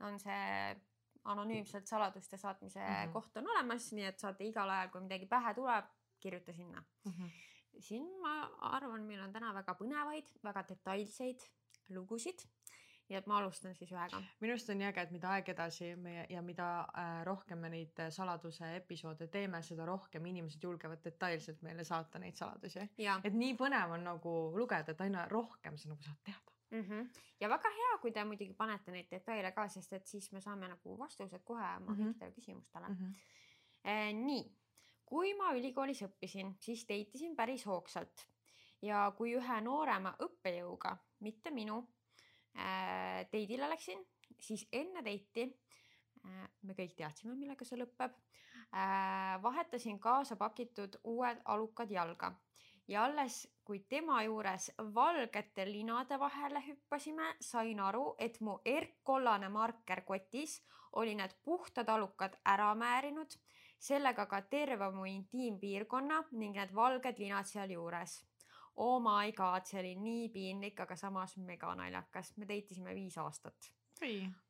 on 0.00 0.18
see 0.20 0.76
anonüümselt 1.28 1.86
saladuste 1.86 2.36
saatmise 2.36 2.80
mm 2.80 2.86
-hmm. 2.86 3.12
koht 3.12 3.36
on 3.36 3.50
olemas, 3.50 3.92
nii 3.92 4.04
et 4.04 4.18
saate 4.18 4.44
igal 4.44 4.70
ajal, 4.70 4.88
kui 4.88 5.00
midagi 5.00 5.26
pähe 5.26 5.54
tuleb, 5.54 5.84
kirjuta 6.20 6.52
sinna 6.52 6.84
mm. 7.04 7.12
-hmm. 7.12 7.30
Siin 7.80 8.06
ma 8.22 8.50
arvan, 8.74 9.06
meil 9.06 9.20
on 9.24 9.32
täna 9.32 9.52
väga 9.54 9.74
põnevaid, 9.78 10.30
väga 10.44 10.64
detailseid 10.68 11.46
lugusid 11.94 12.44
nii 13.08 13.16
et 13.16 13.28
ma 13.28 13.38
alustan 13.40 13.74
siis 13.76 13.90
ühega. 13.92 14.20
minu 14.42 14.52
arust 14.52 14.68
on 14.72 14.78
nii 14.80 14.88
äge, 14.90 15.04
et 15.06 15.12
mida 15.14 15.30
aeg 15.32 15.48
edasi 15.54 15.94
meie 15.96 16.26
ja 16.28 16.42
mida 16.44 16.66
äh, 16.84 17.22
rohkem 17.24 17.62
me 17.64 17.70
neid 17.72 18.02
äh, 18.04 18.10
saladuse 18.12 18.68
episoode 18.76 19.30
teeme, 19.32 19.62
seda 19.64 19.86
rohkem 19.88 20.26
inimesed 20.28 20.64
julgevad 20.64 21.00
detailselt 21.04 21.62
meile 21.64 21.86
saata 21.88 22.20
neid 22.20 22.36
saladusi. 22.36 22.84
et 23.24 23.34
nii 23.34 23.56
põnev 23.56 23.96
on 23.96 24.04
nagu 24.10 24.34
lugeda, 24.56 24.92
et 24.92 25.00
aina 25.06 25.24
rohkem 25.32 25.80
sa 25.80 25.88
nagu 25.88 26.04
saad 26.04 26.20
teada 26.24 26.56
mm. 26.70 26.84
-hmm. 26.84 27.08
ja 27.40 27.48
väga 27.48 27.72
hea, 27.80 27.98
kui 28.02 28.12
te 28.12 28.24
muidugi 28.24 28.54
panete 28.54 28.92
neid 28.92 29.08
detaile 29.10 29.52
ka, 29.52 29.68
sest 29.68 29.92
et 29.92 30.06
siis 30.06 30.32
me 30.32 30.40
saame 30.40 30.68
nagu 30.68 30.98
vastused 30.98 31.44
kohe 31.44 31.64
oma 31.64 31.78
mm 31.78 31.96
-hmm. 31.96 32.04
kõikidele 32.04 32.34
küsimustele 32.34 32.88
mm. 32.88 32.94
-hmm. 32.94 33.14
E, 33.84 34.12
nii, 34.12 34.44
kui 35.08 35.32
ma 35.38 35.54
ülikoolis 35.56 36.02
õppisin, 36.04 36.54
siis 36.60 36.84
deitisin 36.88 37.36
päris 37.36 37.64
hoogsalt 37.66 38.26
ja 38.84 39.06
kui 39.16 39.32
ühe 39.38 39.60
noorema 39.64 40.12
õppejõuga, 40.24 40.94
mitte 41.24 41.50
minu 41.50 41.78
äh,, 42.54 43.24
deidile 43.32 43.70
läksin, 43.70 44.02
siis 44.40 44.66
enne 44.72 45.02
deiti 45.04 45.46
äh, 45.48 46.44
me 46.62 46.76
kõik 46.78 46.94
teadsime, 46.98 47.34
millega 47.34 47.64
see 47.64 47.80
lõpeb 47.80 48.14
äh,. 48.74 49.38
vahetasin 49.42 49.98
kaasa 49.98 50.36
pakitud 50.36 51.00
uued 51.04 51.40
alukad 51.44 51.90
jalga 51.90 52.34
ja 52.88 53.04
alles 53.04 53.46
kui 53.64 53.80
tema 53.88 54.22
juures 54.22 54.70
valgete 54.94 55.66
linade 55.68 56.18
vahele 56.18 56.62
hüppasime, 56.66 57.34
sain 57.40 57.80
aru, 57.80 58.14
et 58.18 58.40
mu 58.40 58.58
erkkollane 58.64 59.48
marker 59.52 60.00
kotis 60.08 60.60
oli 60.92 61.14
need 61.14 61.34
puhtad 61.44 61.88
alukad 61.88 62.38
ära 62.44 62.74
määrinud, 62.74 63.36
sellega 63.78 64.26
ka 64.26 64.42
terve 64.50 64.90
mu 64.90 65.04
intiimpiirkonna 65.06 66.22
ning 66.32 66.56
need 66.56 66.74
valged 66.74 67.18
linad 67.18 67.46
sealjuures. 67.46 68.24
Oh 68.76 69.00
my 69.02 69.32
god, 69.32 69.66
see 69.66 69.80
oli 69.80 69.94
nii 69.98 70.28
piinlik, 70.30 70.80
aga 70.80 70.96
samas 70.96 71.36
meganaljakas, 71.42 72.36
me 72.36 72.46
deitisime 72.48 72.94
viis 72.94 73.18
aastat. 73.18 73.72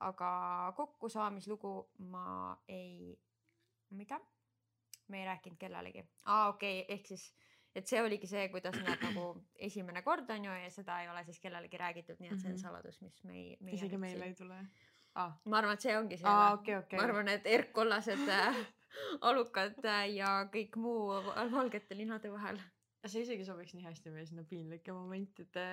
aga 0.00 0.73
kokkusaamislugu 0.76 1.90
ma 1.99 2.56
ei, 2.68 3.18
mida? 3.90 4.20
me 5.08 5.20
ei 5.20 5.26
rääkinud 5.26 5.58
kellelegi. 5.58 6.04
aa, 6.25 6.49
okei 6.49 6.82
okay,, 6.82 6.97
ehk 6.97 7.06
siis 7.06 7.32
et 7.75 7.87
see 7.87 8.02
oligi 8.02 8.26
see, 8.26 8.49
kuidas 8.52 8.76
nad 8.85 9.00
nagu 9.06 9.30
esimene 9.68 10.02
kord 10.02 10.30
on 10.30 10.44
ju 10.44 10.56
ja 10.62 10.70
seda 10.70 11.00
ei 11.02 11.08
ole 11.08 11.25
siis 11.25 11.40
kellelegi 11.40 11.80
räägitud, 11.80 12.20
nii 12.20 12.32
et 12.32 12.40
see 12.40 12.50
on 12.50 12.56
mhm. 12.56 12.62
saladus, 12.62 13.00
mis 13.00 13.25
me 13.25 13.37
ei. 13.37 13.58
isegi 13.73 14.00
meile 14.00 14.30
ei 14.30 14.35
tule 14.35 14.58
ah.. 15.14 15.32
ma 15.44 15.62
arvan, 15.62 15.78
et 15.78 15.87
see 15.87 15.97
ongi 15.99 16.18
see. 16.18 16.28
Ah, 16.28 16.52
okay, 16.58 16.78
okay. 16.82 16.99
ma 16.99 17.06
arvan, 17.08 17.32
et 17.32 17.47
erkkollased 17.47 18.28
äh, 18.28 18.61
alukad 19.30 19.78
äh, 19.85 20.04
ja 20.16 20.33
kõik 20.52 20.76
muu 20.80 21.21
valgete 21.52 21.97
linade 21.99 22.33
vahel. 22.33 22.61
see 23.07 23.23
isegi 23.25 23.47
sobiks 23.47 23.75
nii 23.76 23.87
hästi 23.87 24.12
meie 24.12 24.26
sinna 24.28 24.45
piinlike 24.45 24.92
momentide 24.92 25.66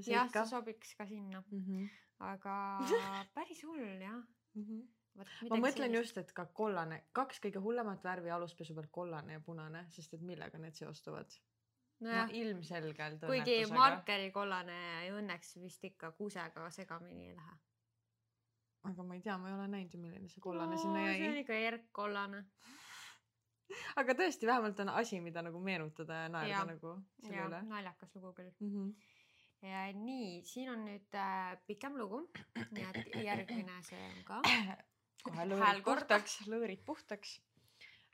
sekka. 0.00 0.14
jah, 0.14 0.32
see 0.32 0.48
sobiks 0.54 0.94
ka 0.98 1.06
sinna 1.06 1.42
mm. 1.50 1.62
-hmm. 1.66 1.88
aga 2.32 2.56
päris 3.36 3.64
hull 3.68 4.00
jah 4.00 4.20
mm. 4.54 4.66
-hmm 4.66 4.82
ma 5.14 5.58
mõtlen 5.60 5.90
sellist. 5.92 6.16
just, 6.16 6.18
et 6.22 6.32
ka 6.32 6.46
kollane, 6.56 7.02
kaks 7.12 7.40
kõige 7.44 7.60
hullemat 7.60 8.04
värvi 8.04 8.30
aluspesu 8.32 8.74
peal, 8.74 8.88
kollane 8.90 9.36
ja 9.36 9.40
punane, 9.44 9.86
sest 9.92 10.14
et 10.16 10.22
millega 10.24 10.58
need 10.58 10.78
seostuvad 10.78 11.34
no, 12.00 12.10
no 12.10 12.22
ilmselgelt. 12.38 13.26
kuigi 13.26 13.58
markeri 13.72 14.30
kollane 14.34 14.78
õnneks 15.18 15.56
vist 15.62 15.84
ikka 15.84 16.12
kuusega 16.18 16.70
segamini 16.70 17.28
ei 17.28 17.36
lähe. 17.36 17.58
Aga 18.90 19.06
ma 19.06 19.14
ei 19.14 19.22
tea, 19.24 19.38
ma 19.38 19.50
ei 19.50 19.54
ole 19.56 19.68
näinud 19.70 19.94
ju, 19.94 20.00
milline 20.02 20.28
see 20.32 20.42
kollane 20.42 20.76
no, 20.76 20.82
sinna 20.82 21.04
jäi. 21.06 21.18
see 21.20 21.30
on 21.30 21.40
ikka 21.42 21.58
erkkollane 21.70 22.44
aga 24.00 24.16
tõesti, 24.18 24.48
vähemalt 24.48 24.80
on 24.84 24.92
asi, 24.92 25.20
mida 25.24 25.42
nagu 25.44 25.60
meenutada 25.62 26.24
ja 26.24 26.30
naerda 26.32 26.64
nagu 26.72 26.94
selle 27.22 27.46
üle. 27.48 27.62
naljakas 27.70 28.14
lugu 28.18 28.32
küll 28.38 28.52
mm. 28.60 28.70
-hmm. 28.76 28.94
Ja, 29.62 29.84
nii, 29.94 30.40
siin 30.42 30.72
on 30.72 30.80
nüüd 30.88 31.14
äh, 31.14 31.52
pikem 31.66 31.94
lugu, 31.94 32.24
nii 32.74 32.86
et 32.88 33.12
järgmine 33.24 33.76
see 33.86 34.00
on 34.08 34.24
ka 34.26 34.40
kohe 35.26 35.46
lõõrid 35.46 35.84
puhtaks, 35.86 36.40
lõõrid 36.50 36.82
puhtaks 36.88 37.36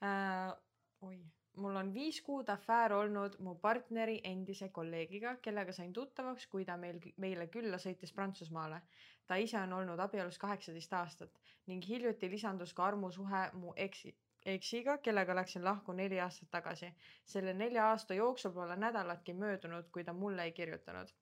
äh,. 0.04 0.52
oi, 1.00 1.22
mul 1.62 1.76
on 1.80 1.90
viis 1.94 2.18
kuud 2.26 2.48
afäär 2.54 2.92
olnud 2.96 3.36
mu 3.46 3.54
partneri 3.66 4.20
endise 4.30 4.68
kolleegiga, 4.78 5.32
kellega 5.46 5.72
sain 5.78 5.92
tuttavaks, 5.92 6.46
kui 6.54 6.64
ta 6.68 6.76
meil, 6.76 7.00
meile 7.24 7.46
külla 7.56 7.80
sõitis 7.84 8.14
Prantsusmaale. 8.18 8.80
ta 9.26 9.36
ise 9.44 9.58
on 9.60 9.72
olnud 9.78 10.00
abielus 10.00 10.38
kaheksateist 10.44 10.92
aastat 11.00 11.40
ning 11.66 11.84
hiljuti 11.88 12.30
lisandus 12.30 12.72
ka 12.74 12.86
armusuhe 12.86 13.42
mu 13.62 13.72
eksi, 13.76 14.14
eksiga, 14.54 14.98
kellega 14.98 15.34
läksin 15.40 15.64
lahku 15.64 15.92
neli 15.92 16.20
aastat 16.20 16.50
tagasi. 16.50 16.92
selle 17.24 17.54
nelja 17.54 17.88
aasta 17.90 18.14
jooksul 18.14 18.52
pole 18.52 18.76
nädalatki 18.76 19.34
möödunud, 19.34 19.90
kui 19.92 20.04
ta 20.04 20.12
mulle 20.12 20.42
ei 20.44 20.52
kirjutanud 20.52 21.12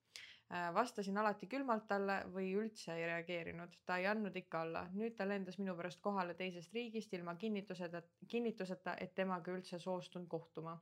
vastasin 0.49 1.17
alati 1.17 1.47
külmalt 1.51 1.87
talle 1.89 2.21
või 2.31 2.53
üldse 2.55 2.93
ei 2.95 3.05
reageerinud, 3.09 3.73
ta 3.85 3.97
ei 3.99 4.05
andnud 4.07 4.35
ikka 4.39 4.61
alla. 4.63 4.85
nüüd 4.93 5.15
ta 5.17 5.27
lendas 5.27 5.57
minu 5.59 5.75
pärast 5.75 5.99
kohale 6.01 6.33
teisest 6.39 6.73
riigist 6.73 7.13
ilma 7.13 7.35
kinnituseta, 7.35 8.01
kinnituseta, 8.27 8.95
et 9.03 9.13
temaga 9.15 9.51
üldse 9.51 9.79
soostun 9.79 10.27
kohtuma. 10.27 10.79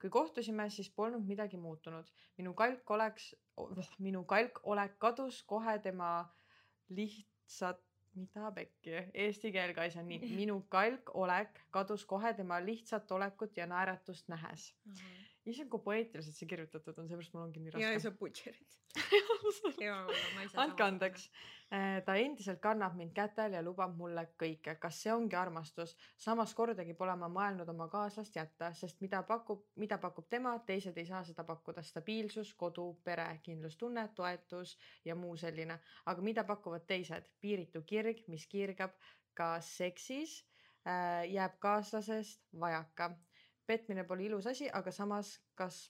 kui 0.00 0.10
kohtusime, 0.10 0.68
siis 0.70 0.90
polnud 0.90 1.24
midagi 1.24 1.56
muutunud. 1.56 2.12
minu 2.38 2.54
kalk 2.54 2.90
oleks 2.90 3.34
oh,, 3.56 3.72
minu 3.98 4.24
kalk 4.24 4.60
olek 4.62 4.98
kadus 4.98 5.42
kohe 5.42 5.78
tema 5.78 6.28
lihtsat 6.88 7.80
mida 8.16 8.50
pekki, 8.52 8.92
eesti 9.14 9.52
keel 9.52 9.74
ka 9.74 9.84
ei 9.84 9.90
saa 9.90 10.02
nii. 10.02 10.20
minu 10.40 10.60
kalk 10.68 11.14
olek 11.14 11.64
kadus 11.70 12.04
kohe 12.04 12.34
tema 12.34 12.60
lihtsat 12.60 13.12
olekut 13.12 13.56
ja 13.56 13.66
naeratust 13.66 14.28
nähes 14.28 14.74
mm. 14.84 14.92
-hmm 14.92 15.35
issand, 15.52 15.70
kui 15.72 15.82
poeetiliselt 15.84 16.36
see 16.36 16.48
kirjutatud 16.50 16.98
on, 16.98 17.08
seepärast 17.10 17.34
mul 17.34 17.46
ongi 17.46 17.62
nii 17.62 17.74
raske. 17.74 17.86
ja, 17.86 17.94
ja 17.94 18.02
sa 18.02 18.12
butcherid 18.16 18.76
andke 20.62 20.84
andeks. 20.84 21.28
Äh, 21.74 21.98
ta 22.06 22.14
endiselt 22.14 22.60
kannab 22.62 22.94
mind 22.94 23.10
kätel 23.14 23.56
ja 23.56 23.62
lubab 23.64 23.96
mulle 23.98 24.22
kõike. 24.38 24.76
kas 24.78 25.00
see 25.02 25.12
ongi 25.12 25.36
armastus? 25.36 25.96
samas 26.16 26.54
kordagi 26.54 26.94
pole 26.94 27.16
ma 27.18 27.28
mõelnud 27.32 27.68
oma 27.72 27.88
kaaslast 27.90 28.36
jätta, 28.38 28.70
sest 28.74 29.00
mida 29.02 29.22
pakub, 29.26 29.64
mida 29.76 29.98
pakub 29.98 30.28
tema, 30.30 30.54
teised 30.66 30.96
ei 30.98 31.06
saa 31.06 31.24
seda 31.24 31.44
pakkuda. 31.44 31.82
stabiilsus, 31.82 32.54
kodu, 32.54 32.86
pere, 33.04 33.26
kindlustunne, 33.42 34.08
toetus 34.14 34.76
ja 35.04 35.14
muu 35.14 35.36
selline. 35.36 35.80
aga 36.06 36.22
mida 36.22 36.44
pakuvad 36.44 36.86
teised? 36.86 37.32
piiritu 37.40 37.82
kirg, 37.82 38.22
mis 38.28 38.46
kirgab 38.46 38.94
ka 39.34 39.56
seksis, 39.60 40.44
äh, 40.86 41.26
jääb 41.32 41.58
kaaslasest 41.58 42.46
vajaka 42.60 43.16
petmine 43.66 44.04
pole 44.04 44.24
ilus 44.24 44.46
asi, 44.46 44.70
aga 44.70 44.92
samas, 44.94 45.36
kas 45.54 45.84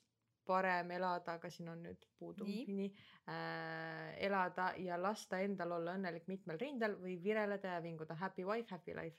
parem 0.47 0.90
elada, 0.97 1.37
aga 1.37 1.50
siin 1.50 1.71
on 1.73 1.83
nüüd 1.88 2.06
puudu 2.18 2.47
nii, 2.47 2.88
äh, 3.33 4.16
elada 4.28 4.71
ja 4.83 4.99
lasta 5.00 5.40
endal 5.45 5.76
olla 5.78 5.97
õnnelik 5.99 6.28
mitmel 6.30 6.61
rindel 6.61 6.97
või 7.02 7.16
vireleda 7.23 7.76
ja 7.76 7.85
vinguda 7.85 8.16
happy 8.21 8.47
wife, 8.47 8.71
happy 8.75 8.95
life. 8.97 9.18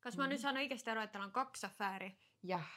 kas 0.00 0.16
ma 0.16 0.24
mm. 0.24 0.32
nüüd 0.32 0.44
saan 0.44 0.60
õigesti 0.62 0.92
aru, 0.92 1.04
et 1.04 1.12
tal 1.12 1.26
on 1.26 1.34
kaks 1.34 1.66
afääri? 1.68 2.12
jah. 2.48 2.76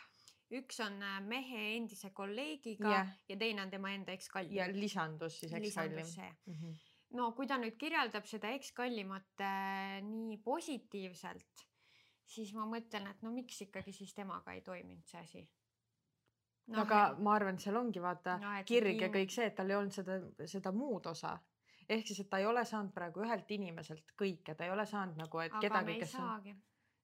üks 0.53 0.81
on 0.85 0.99
äh, 1.01 1.19
mehe 1.25 1.65
endise 1.77 2.11
kolleegiga 2.13 2.89
yeah. 2.89 3.13
ja 3.31 3.39
teine 3.39 3.63
on 3.63 3.71
tema 3.71 3.93
enda 3.95 4.15
ekskallim. 4.15 4.57
ja 4.59 4.67
lisandus 4.71 5.39
siis 5.39 5.53
ekskallim. 5.53 6.09
Mm 6.45 6.57
-hmm. 6.59 6.79
no 7.17 7.31
kui 7.31 7.47
ta 7.47 7.57
nüüd 7.57 7.79
kirjeldab 7.79 8.27
seda 8.27 8.51
ekskallimat 8.59 9.39
äh, 9.39 10.01
nii 10.03 10.41
positiivselt 10.43 11.69
siis 12.29 12.53
ma 12.55 12.65
mõtlen, 12.69 13.07
et 13.11 13.21
no 13.25 13.31
miks 13.33 13.61
ikkagi 13.65 13.93
siis 13.95 14.13
temaga 14.15 14.55
ei 14.55 14.61
toiminud 14.61 15.05
see 15.09 15.21
asi. 15.21 15.43
no 16.73 16.83
aga 16.85 16.99
ma 17.19 17.35
arvan, 17.35 17.57
et 17.59 17.65
seal 17.65 17.77
ongi 17.79 18.01
vaata 18.01 18.37
No, 18.39 18.53
kirg 18.67 19.01
ja 19.01 19.09
kõik 19.13 19.33
see, 19.35 19.49
et 19.51 19.55
tal 19.57 19.71
ei 19.71 19.77
olnud 19.79 19.95
seda, 19.95 20.19
seda 20.47 20.71
muud 20.71 21.07
osa. 21.11 21.37
ehk 21.89 22.07
siis, 22.07 22.21
et 22.23 22.29
ta 22.29 22.39
ei 22.39 22.45
ole 22.47 22.65
saanud 22.65 22.93
praegu 22.95 23.25
ühelt 23.25 23.49
inimeselt 23.51 24.13
kõike, 24.19 24.55
ta 24.55 24.65
ei 24.67 24.71
ole 24.71 24.85
saanud 24.85 25.19
nagu, 25.19 25.41
et 25.43 25.51
aga 25.51 25.65
kedagi, 25.67 25.97
kes 25.99 26.15
saagi. 26.17 26.55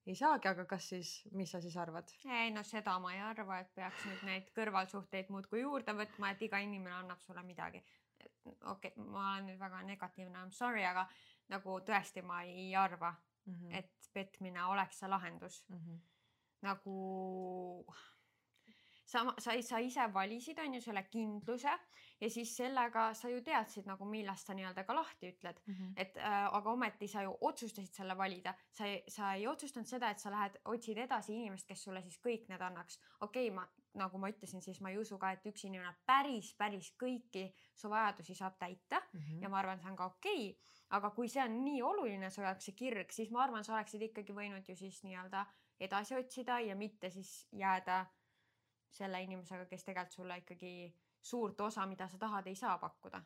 ei 0.06 0.16
saagi, 0.16 0.48
aga 0.48 0.64
kas 0.64 0.88
siis, 0.94 1.14
mis 1.32 1.50
sa 1.52 1.60
siis 1.60 1.76
arvad? 1.76 2.12
ei 2.24 2.50
no 2.50 2.64
seda 2.64 2.98
ma 2.98 3.14
ei 3.14 3.20
arva, 3.20 3.60
et 3.60 3.74
peaks 3.74 4.06
nüüd 4.08 4.28
neid 4.32 4.52
kõrvalsuhteid 4.56 5.32
muudkui 5.34 5.64
juurde 5.66 5.96
võtma, 6.04 6.32
et 6.32 6.46
iga 6.48 6.62
inimene 6.64 6.96
annab 7.02 7.20
sulle 7.26 7.44
midagi. 7.44 7.84
okei 8.24 8.94
okay,, 8.94 9.04
ma 9.04 9.32
olen 9.32 9.52
nüüd 9.52 9.60
väga 9.60 9.82
negatiivne, 9.82 10.38
I 10.38 10.46
m 10.46 10.50
sorry, 10.56 10.84
aga 10.84 11.06
nagu 11.52 11.80
tõesti 11.84 12.22
ma 12.24 12.42
ei 12.42 12.74
arva, 12.76 13.12
Mm 13.46 13.54
-hmm. 13.54 13.78
et 13.78 14.10
petmine 14.12 14.64
oleks 14.64 14.98
see 14.98 15.08
lahendus 15.08 15.64
mm 15.68 15.76
-hmm. 15.76 16.00
nagu 16.62 16.96
sa, 19.10 19.24
sa, 19.38 19.54
sa 19.62 19.80
ise 19.82 20.06
valisid, 20.14 20.58
on 20.58 20.74
ju 20.74 20.80
selle 20.80 21.02
kindluse 21.10 21.72
ja 22.20 22.30
siis 22.30 22.52
sellega 22.56 23.10
sa 23.14 23.30
ju 23.32 23.42
teadsid 23.42 23.88
nagu, 23.88 24.06
millest 24.08 24.46
sa 24.46 24.54
nii-öelda 24.54 24.84
ka 24.86 24.94
lahti 24.94 25.32
ütled, 25.32 25.60
Mm 25.66 25.74
-hmm. 25.74 25.92
et 25.96 26.16
äh, 26.16 26.54
aga 26.54 26.70
ometi 26.70 27.08
sa 27.08 27.22
ju 27.22 27.36
otsustasid 27.40 27.94
selle 27.94 28.16
valida, 28.16 28.54
sa 28.70 28.86
ei, 28.86 29.02
sa 29.08 29.34
ei 29.34 29.46
otsustanud 29.46 29.86
seda, 29.86 30.10
et 30.10 30.18
sa 30.18 30.30
lähed, 30.30 30.58
otsid 30.64 30.98
edasi 30.98 31.34
inimest, 31.34 31.66
kes 31.66 31.84
sulle 31.84 32.02
siis 32.02 32.18
kõik 32.18 32.48
need 32.48 32.60
annaks. 32.60 33.00
okei 33.20 33.48
okay,, 33.48 33.54
ma 33.54 33.68
nagu 33.94 34.18
ma 34.18 34.28
ütlesin, 34.30 34.62
siis 34.62 34.80
ma 34.80 34.90
ei 34.90 34.98
usu 34.98 35.18
ka, 35.18 35.32
et 35.34 35.46
üks 35.50 35.64
inimene 35.66 35.92
päris, 36.06 36.52
päris 36.58 36.92
kõiki 37.00 37.48
su 37.74 37.90
vajadusi 37.90 38.34
saab 38.34 38.58
täita 38.58 39.00
Mhm. 39.12 39.42
ja 39.42 39.48
ma 39.48 39.58
arvan, 39.58 39.80
see 39.80 39.90
on 39.90 39.96
ka 39.96 40.06
okei 40.06 40.50
okay.. 40.50 40.76
aga 40.90 41.10
kui 41.10 41.28
see 41.28 41.42
on 41.42 41.64
nii 41.64 41.82
oluline 41.82 42.30
su 42.30 42.40
jaoks, 42.42 42.64
see 42.64 42.74
kirg, 42.74 43.10
siis 43.12 43.30
ma 43.30 43.42
arvan, 43.42 43.64
sa 43.64 43.74
oleksid 43.74 44.02
ikkagi 44.02 44.32
võinud 44.32 44.68
ju 44.68 44.76
siis 44.76 45.02
nii-öelda 45.02 45.46
edasi 45.80 46.14
otsida 46.14 46.60
ja 46.60 46.76
mitte 46.76 47.10
siis 47.10 47.48
jääda 47.52 48.06
selle 48.90 49.22
inimesega, 49.22 49.66
kes 49.66 49.84
tegelikult 49.84 50.12
sulle 50.12 50.38
ikkagi 50.38 50.72
suurt 51.22 51.60
osa, 51.60 51.86
mida 51.86 52.08
sa 52.08 52.18
tahad, 52.18 52.46
ei 52.46 52.54
saa 52.54 52.78
pakkuda. 52.78 53.22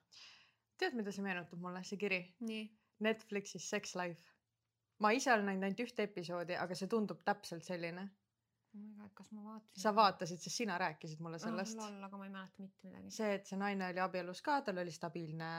tead, 0.79 0.95
mida 0.99 1.13
see 1.13 1.23
meenutab 1.25 1.61
mulle, 1.61 1.83
see 1.85 1.99
kiri? 1.99 2.21
Netflixis 3.01 3.69
Sex 3.71 3.95
Life. 3.95 4.23
ma 4.99 5.11
ise 5.11 5.33
olen 5.33 5.47
näinud 5.47 5.67
ainult 5.67 5.81
ühte 5.81 6.07
episoodi, 6.09 6.57
aga 6.57 6.75
see 6.75 6.89
tundub 6.89 7.23
täpselt 7.25 7.65
selline. 7.65 8.09
Oh 8.75 9.11
kas 9.15 9.31
ma 9.33 9.45
vaatasin? 9.45 9.83
sa 9.83 9.93
vaatasid, 9.97 10.43
sest 10.43 10.63
sina 10.63 10.79
rääkisid 10.81 11.23
mulle 11.25 11.39
sellest 11.43 11.79
oh,. 11.79 11.91
aga 12.09 12.19
ma 12.19 12.29
ei 12.29 12.33
mäleta 12.35 12.63
mitte 12.63 12.89
midagi. 12.89 13.13
see, 13.15 13.35
et 13.39 13.47
see 13.51 13.59
naine 13.61 13.89
oli 13.93 14.03
abielus 14.05 14.43
ka, 14.45 14.61
tal 14.67 14.81
oli 14.83 14.95
stabiilne 14.95 15.51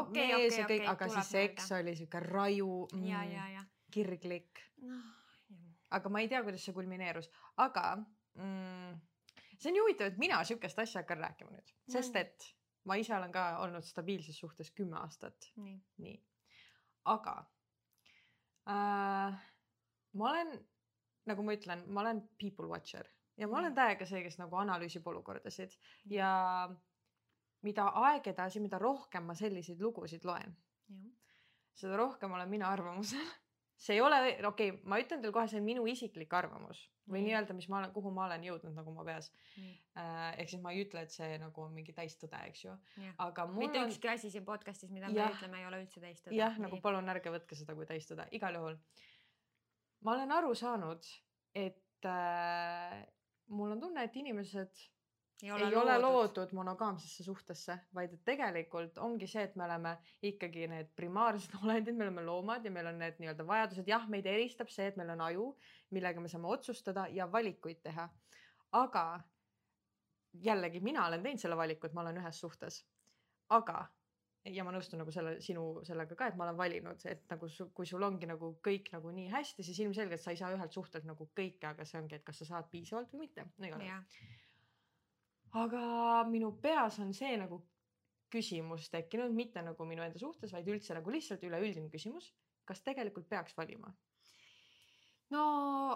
Okei, 0.00 0.26
mees 0.32 0.54
okei, 0.54 0.60
ja 0.60 0.66
kõik, 0.70 0.82
okei, 0.82 0.92
aga 0.94 1.10
siis 1.16 1.32
seks 1.36 1.70
meelde. 1.70 1.80
oli 1.82 1.96
siuke 2.02 2.24
raju 2.26 2.72
mm,, 2.92 3.06
ja, 3.10 3.22
ja, 3.30 3.46
ja. 3.58 3.64
kirglik. 3.94 4.64
noh, 4.88 5.06
aga 5.94 6.12
ma 6.12 6.24
ei 6.24 6.30
tea, 6.32 6.42
kuidas 6.46 6.66
see 6.66 6.76
kulmineerus, 6.76 7.30
aga 7.62 7.86
mm, 8.00 9.00
see 9.54 9.70
on 9.70 9.78
nii 9.78 9.86
huvitav, 9.86 10.12
et 10.12 10.20
mina 10.20 10.42
siukest 10.48 10.84
asja 10.84 11.02
hakkan 11.04 11.22
rääkima 11.28 11.54
nüüd, 11.54 11.74
sest 11.94 12.16
et 12.20 12.50
ma 12.88 12.98
ise 13.00 13.14
olen 13.16 13.32
ka 13.32 13.46
olnud 13.64 13.86
stabiilses 13.86 14.38
suhtes 14.40 14.72
kümme 14.76 14.98
aastat, 15.00 15.50
nii. 15.56 15.76
nii. 16.04 16.16
aga 17.14 17.38
äh, 18.70 19.42
ma 20.18 20.30
olen, 20.30 20.54
nagu 21.26 21.42
ma 21.42 21.54
ütlen, 21.56 21.84
ma 21.88 22.00
olen 22.04 22.22
people 22.40 22.66
watcher 22.70 23.08
ja 23.36 23.48
ma 23.48 23.58
olen 23.58 23.72
Mm. 23.72 23.78
täiega 23.80 24.06
see, 24.06 24.22
kes 24.22 24.38
nagu 24.38 24.56
analüüsib 24.56 25.06
olukordasid 25.10 25.72
ja 26.10 26.30
mida 27.62 27.88
aeg 28.06 28.26
edasi, 28.34 28.60
mida 28.60 28.78
rohkem 28.78 29.24
ma 29.24 29.34
selliseid 29.34 29.80
lugusid 29.80 30.24
loen, 30.28 30.56
seda 31.74 31.96
rohkem 31.96 32.32
olen 32.32 32.48
mina 32.48 32.68
arvamusel. 32.70 33.24
see 33.84 33.96
ei 33.96 34.00
ole, 34.00 34.18
okei 34.46 34.70
okay,, 34.70 34.82
ma 34.86 34.98
ütlen 35.02 35.20
teile 35.20 35.32
kohe, 35.34 35.48
see 35.50 35.58
on 35.58 35.64
minu 35.66 35.82
isiklik 35.90 36.32
arvamus 36.32 36.84
või 37.10 37.18
Nii. 37.20 37.24
nii-öelda, 37.26 37.54
mis 37.58 37.66
ma 37.68 37.80
olen, 37.80 37.90
kuhu 37.92 38.12
ma 38.14 38.24
olen 38.28 38.44
jõudnud 38.46 38.76
nagu 38.76 38.92
oma 38.92 39.02
peas 39.04 39.26
äh,. 39.58 40.38
ehk 40.38 40.48
siis 40.52 40.62
ma 40.62 40.70
ei 40.72 40.84
ütle, 40.84 41.02
et 41.04 41.10
see 41.12 41.34
nagu 41.42 41.64
on 41.64 41.74
mingi 41.74 41.92
täistõde, 41.92 42.38
eks 42.48 42.62
ju, 42.64 42.76
aga 43.18 43.46
mul 43.50 43.66
mitte 43.66 43.80
on 43.82 43.90
ükski 43.90 44.08
asi 44.12 44.30
siin 44.30 44.44
podcast'is, 44.46 44.92
mida 44.94 45.10
me 45.10 45.18
Jah. 45.18 45.34
ütleme, 45.34 45.58
ei 45.60 45.66
ole 45.66 45.82
üldse 45.82 46.00
teist. 46.00 46.30
jah, 46.32 46.56
nagu 46.62 46.78
palun 46.80 47.10
ärge 47.12 47.34
võtke 47.34 47.58
seda 47.58 47.74
kui 47.74 47.84
täistõde, 47.90 48.28
igal 48.38 48.56
juhul. 48.60 48.78
Ma 50.04 50.14
olen 50.14 50.32
aru 50.36 50.54
saanud, 50.58 51.06
et 51.54 52.08
äh, 52.08 52.98
mul 53.48 53.74
on 53.74 53.80
tunne, 53.80 54.04
et 54.04 54.16
inimesed 54.16 54.82
ei 55.42 55.50
ole, 55.52 55.66
ei 55.68 55.76
ole 55.76 55.96
loodud, 55.98 56.36
loodud 56.36 56.52
monogaamsesse 56.56 57.24
suhtesse, 57.26 57.76
vaid 57.94 58.12
et 58.14 58.22
tegelikult 58.24 58.98
ongi 59.02 59.26
see, 59.28 59.42
et 59.48 59.56
me 59.58 59.66
oleme 59.66 59.96
ikkagi 60.24 60.68
need 60.70 60.92
primaarsed 60.96 61.56
olendid, 61.62 61.96
me 61.96 62.06
oleme 62.08 62.24
loomad 62.24 62.64
ja 62.64 62.72
meil 62.74 62.88
on 62.92 63.00
need 63.02 63.18
nii-öelda 63.20 63.46
vajadused, 63.48 63.88
jah, 63.90 64.06
meid 64.10 64.28
eristab 64.30 64.72
see, 64.72 64.88
et 64.92 65.00
meil 65.00 65.12
on 65.16 65.24
aju, 65.26 65.48
millega 65.96 66.22
me 66.22 66.30
saame 66.32 66.50
otsustada 66.52 67.08
ja 67.12 67.28
valikuid 67.32 67.82
teha. 67.84 68.08
aga 68.74 69.04
jällegi 70.42 70.80
mina 70.82 71.06
olen 71.06 71.22
teinud 71.22 71.40
selle 71.40 71.56
valiku, 71.56 71.86
et 71.86 71.92
ma 71.94 72.02
olen 72.02 72.18
ühes 72.22 72.40
suhtes, 72.42 72.80
aga 73.54 73.84
ja 74.52 74.64
ma 74.64 74.72
nõustun 74.74 75.00
nagu 75.00 75.12
selle 75.14 75.38
sinu 75.44 75.64
sellega 75.86 76.16
ka, 76.18 76.28
et 76.28 76.36
ma 76.36 76.44
olen 76.44 76.58
valinud, 76.58 77.04
et 77.08 77.22
nagu 77.30 77.48
su, 77.48 77.70
kui 77.76 77.88
sul 77.88 78.02
ongi 78.04 78.28
nagu 78.28 78.50
kõik 78.64 78.90
nagu 78.92 79.12
nii 79.16 79.30
hästi, 79.32 79.64
siis 79.64 79.80
ilmselgelt 79.86 80.20
sa 80.20 80.34
ei 80.34 80.40
saa 80.40 80.52
ühelt 80.52 80.74
suhtelt 80.76 81.06
nagu 81.08 81.28
kõike, 81.36 81.64
aga 81.70 81.86
see 81.88 82.00
ongi, 82.02 82.18
et 82.18 82.26
kas 82.26 82.42
sa 82.42 82.50
saad 82.50 82.68
piisavalt 82.72 83.12
või 83.14 83.24
mitte. 83.24 83.46
jah, 83.86 84.02
aga 85.64 85.84
minu 86.28 86.52
peas 86.60 86.98
on 87.00 87.14
see 87.16 87.36
nagu 87.40 87.62
küsimus 88.34 88.90
tekkinud, 88.90 89.32
mitte 89.32 89.62
nagu 89.62 89.86
minu 89.86 90.02
enda 90.04 90.18
suhtes, 90.18 90.52
vaid 90.52 90.68
üldse 90.68 90.96
nagu 90.96 91.12
lihtsalt 91.14 91.44
üleüldine 91.46 91.88
küsimus, 91.92 92.32
kas 92.68 92.82
tegelikult 92.84 93.28
peaks 93.30 93.56
valima? 93.56 93.92
No 95.32 95.44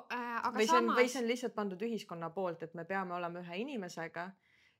äh, 0.08 0.38
aga 0.40 0.56
või 0.56 0.68
samas 0.70 0.96
või 0.96 1.11
see 1.11 1.20
on 1.20 1.28
lihtsalt 1.28 1.56
pandud 1.56 1.82
ühiskonna 1.84 2.30
poolt, 2.34 2.62
et 2.64 2.74
me 2.78 2.87
peame 2.88 3.14
olema 3.18 3.42
ühe 3.42 3.61
inimesega, 3.64 4.30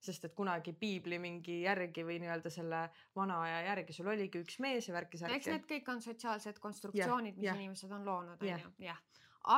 sest 0.01 0.25
et 0.29 0.35
kunagi 0.35 0.73
piibli 0.79 1.19
mingi 1.19 1.61
järgi 1.63 2.05
või 2.07 2.21
nii-öelda 2.23 2.51
selle 2.55 2.85
vana 3.17 3.41
aja 3.43 3.63
järgi 3.73 3.97
sul 3.97 4.11
oligi 4.13 4.43
üks 4.45 4.59
mees 4.63 4.89
ja 4.89 4.95
värki 4.95 5.19
eks 5.27 5.51
need. 5.51 5.67
kõik 5.71 5.89
on 5.95 6.03
sotsiaalsed 6.03 6.59
konstruktsioonid, 6.63 7.37
mis 7.37 7.51
jah. 7.51 7.57
inimesed 7.59 7.93
on 7.93 8.05
loonud, 8.07 8.43
onju, 8.43 8.75
jah. 8.85 9.01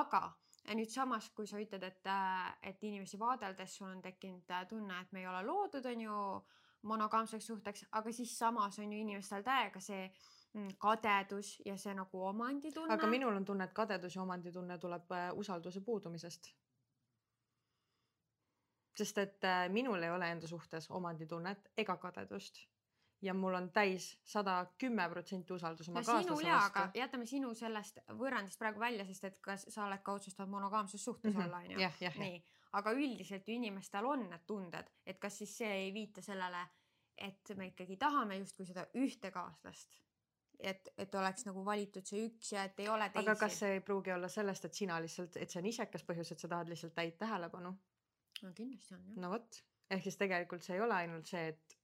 aga 0.00 0.22
ja 0.68 0.76
nüüd 0.78 0.92
samas, 0.92 1.30
kui 1.34 1.48
sa 1.48 1.60
ütled, 1.60 1.84
et, 1.86 2.08
et 2.62 2.88
inimesi 2.88 3.18
vaadeldes 3.20 3.76
sul 3.78 3.88
on 3.90 4.00
tekkinud 4.04 4.50
äh, 4.54 4.66
tunne, 4.68 5.00
et 5.02 5.12
me 5.12 5.22
ei 5.22 5.28
ole 5.30 5.42
loodud, 5.46 5.86
onju, 5.92 6.16
monogaamseks 6.90 7.46
suhteks, 7.50 7.86
aga 7.98 8.12
siis 8.12 8.36
samas 8.38 8.78
on 8.80 8.92
ju 8.92 9.00
inimestel 9.00 9.44
täiega 9.44 9.82
see 9.84 10.06
mm, 10.06 10.76
kadedus 10.80 11.58
ja 11.66 11.76
see 11.80 11.94
nagu 11.96 12.24
omanditunne. 12.30 12.94
aga 12.94 13.10
minul 13.10 13.36
on 13.36 13.44
tunne, 13.44 13.68
et 13.68 13.76
kadedus 13.76 14.16
ja 14.16 14.22
omanditunne 14.22 14.78
tuleb 14.78 15.12
äh, 15.16 15.28
usalduse 15.36 15.84
puudumisest. 15.84 16.52
Sest 19.00 19.18
et 19.22 19.44
äh, 19.48 19.64
minul 19.72 20.02
ei 20.02 20.10
ole 20.12 20.28
enda 20.34 20.48
suhtes 20.50 20.90
omanditunnet 20.90 21.72
ega 21.80 21.96
kadedust 22.02 22.60
ja 23.22 23.34
mul 23.34 23.54
on 23.54 23.68
täis 23.72 24.06
sada 24.24 24.54
kümme 24.80 25.04
protsenti 25.12 25.52
usaldus 25.52 25.88
oma 25.88 26.00
no 26.00 26.06
kaaslase 26.08 26.46
jaa, 26.46 26.60
vastu. 26.60 26.98
jätame 26.98 27.26
sinu 27.28 27.52
sellest 27.54 27.98
võrrandist 28.18 28.58
praegu 28.60 28.80
välja, 28.80 29.04
sest 29.04 29.24
et 29.28 29.40
kas 29.44 29.66
sa 29.68 29.84
oled 29.86 30.02
ka 30.04 30.14
otsustanud 30.16 30.50
monogaamses 30.50 31.04
suhtes 31.04 31.34
Mhm. 31.34 31.44
olla, 31.44 31.56
onju. 31.64 31.78
jah. 31.80 32.18
nii, 32.18 32.42
aga 32.72 32.92
üldiselt 32.96 33.48
ju 33.48 33.54
inimestel 33.54 34.06
on 34.06 34.28
need 34.30 34.46
tunded, 34.46 34.90
et 35.06 35.18
kas 35.18 35.38
siis 35.38 35.56
see 35.58 35.72
ei 35.72 35.92
viita 35.94 36.22
sellele, 36.22 36.62
et 37.18 37.52
me 37.56 37.66
ikkagi 37.66 37.96
tahame 37.96 38.38
justkui 38.38 38.66
seda 38.66 38.86
ühte 38.94 39.30
kaaslast. 39.30 40.00
et, 40.60 40.88
et 40.98 41.14
oleks 41.14 41.46
nagu 41.46 41.64
valitud 41.64 42.04
see 42.04 42.26
üks 42.26 42.50
ja 42.52 42.64
et 42.68 42.80
ei 42.80 42.88
ole 42.88 43.06
teisi. 43.08 43.28
aga 43.28 43.38
kas 43.40 43.54
see 43.58 43.70
ei 43.74 43.80
pruugi 43.80 44.12
olla 44.12 44.28
sellest, 44.28 44.64
et 44.64 44.74
sina 44.74 44.98
lihtsalt, 45.00 45.36
et 45.36 45.50
see 45.50 45.60
on 45.60 45.66
isekas 45.66 46.04
põhjus, 46.04 46.32
et 46.32 46.38
sa 46.38 46.48
tahad 46.48 46.68
lihtsalt 46.68 46.94
täit 46.94 47.16
tähelepanu? 47.18 47.74
No 48.42 48.52
kindlasti 48.56 48.94
on 48.96 49.04
jah. 49.08 49.20
no 49.24 49.30
vot, 49.34 49.60
ehk 49.90 50.06
siis 50.06 50.18
tegelikult 50.20 50.64
see 50.66 50.76
ei 50.78 50.84
ole 50.86 50.96
ainult 51.02 51.30
see, 51.30 51.46
et 51.54 51.76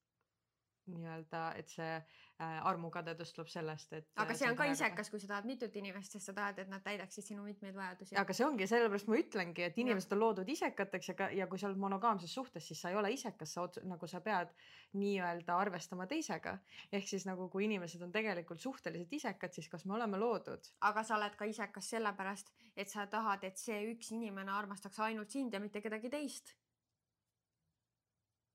nii-öelda, 0.93 1.43
et 1.61 1.73
see 1.73 1.93
armukadedus 2.39 3.31
tuleb 3.33 3.49
sellest, 3.49 3.93
et. 3.97 4.09
aga 4.21 4.35
see 4.37 4.49
on 4.51 4.57
ka 4.59 4.67
isekas, 4.69 5.09
kui 5.09 5.21
sa 5.23 5.29
tahad 5.31 5.47
mitut 5.49 5.77
inimest, 5.81 6.13
sest 6.13 6.29
sa 6.29 6.35
tahad, 6.37 6.59
et 6.61 6.69
nad 6.69 6.83
täidaksid 6.85 7.25
sinu 7.25 7.45
mitmeid 7.47 7.75
vajadusi. 7.75 8.17
aga 8.21 8.35
see 8.37 8.45
ongi, 8.45 8.67
sellepärast 8.69 9.09
ma 9.09 9.21
ütlengi, 9.21 9.63
et 9.65 9.79
inimesed 9.81 10.13
on 10.13 10.21
loodud 10.21 10.51
isekateks 10.53 11.09
ja 11.09 11.15
ka, 11.17 11.29
ja 11.33 11.47
kui 11.49 11.61
sa 11.61 11.71
oled 11.71 11.81
monogaamses 11.81 12.35
suhtes, 12.37 12.67
siis 12.69 12.83
sa 12.83 12.91
ei 12.93 12.99
ole 13.01 13.13
isekas, 13.15 13.55
sa 13.57 13.65
nagu 13.89 14.09
sa 14.11 14.21
pead 14.21 14.53
nii-öelda 15.01 15.57
arvestama 15.57 16.07
teisega. 16.11 16.59
ehk 16.93 17.09
siis 17.09 17.25
nagu, 17.27 17.49
kui 17.49 17.65
inimesed 17.65 18.03
on 18.05 18.13
tegelikult 18.13 18.61
suhteliselt 18.61 19.13
isekad, 19.13 19.57
siis 19.57 19.69
kas 19.73 19.87
me 19.87 19.97
oleme 19.97 20.21
loodud? 20.21 20.69
aga 20.81 21.03
sa 21.03 21.17
oled 21.17 21.37
ka 21.41 21.49
isekas 21.49 21.89
sellepärast, 21.95 22.53
et 22.77 22.93
sa 22.93 23.07
tahad, 23.07 23.45
et 23.49 23.57
see 23.57 23.81
üks 23.95 24.13
inimene 24.13 24.53
armastaks 24.53 25.01
ainult 25.09 25.33
sind 25.33 25.57
ja 25.57 25.61
mitte 25.61 25.81
kedagi 25.81 26.13
teist. 26.13 26.53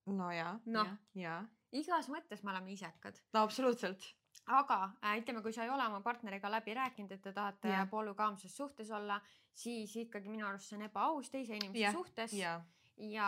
no 0.06 0.30
ja 0.32 0.60
Noh. 0.66 0.86
ja, 1.16 1.26
ja, 1.26 1.40
igas 1.72 2.10
mõttes 2.10 2.44
me 2.44 2.52
oleme 2.52 2.72
isekad. 2.74 3.20
no 3.34 3.44
absoluutselt. 3.44 4.04
aga 4.48 4.92
äh, 5.04 5.18
ütleme, 5.22 5.42
kui 5.42 5.54
sa 5.54 5.64
ei 5.64 5.70
ole 5.70 5.86
oma 5.86 6.02
partneriga 6.02 6.50
läbi 6.52 6.74
rääkinud, 6.74 7.12
et 7.12 7.22
te 7.22 7.32
tahate 7.34 7.68
yeah. 7.70 7.88
polügaamses 7.90 8.56
suhtes 8.58 8.92
olla, 8.92 9.22
siis 9.54 9.96
ikkagi 9.96 10.30
minu 10.30 10.48
arust 10.48 10.70
see 10.70 10.78
on 10.80 10.86
ebaaus 10.88 11.30
teise 11.30 11.56
inimese 11.56 11.80
yeah. 11.80 11.94
suhtes 11.94 12.34
ja, 12.34 12.62
ja 12.98 13.28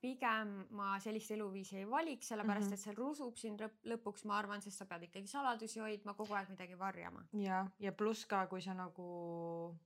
pigem 0.00 0.66
ma 0.70 0.98
sellist 1.00 1.30
eluviisi 1.30 1.76
ei 1.78 1.88
valiks, 1.90 2.28
sellepärast 2.28 2.66
Mhm. 2.70 2.74
et 2.74 2.80
see 2.80 2.94
rusub 2.94 3.36
sind 3.36 3.60
lõp- 3.60 3.82
lõpuks, 3.92 4.24
ma 4.24 4.38
arvan, 4.38 4.62
sest 4.62 4.78
sa 4.78 4.84
pead 4.86 5.02
ikkagi 5.08 5.26
saladusi 5.28 5.80
hoidma, 5.80 6.14
kogu 6.14 6.34
aeg 6.34 6.48
midagi 6.50 6.78
varjama. 6.78 7.24
ja, 7.32 7.66
ja 7.78 7.92
pluss 7.92 8.24
ka, 8.26 8.46
kui 8.46 8.60
sa 8.62 8.74
nagu 8.74 9.76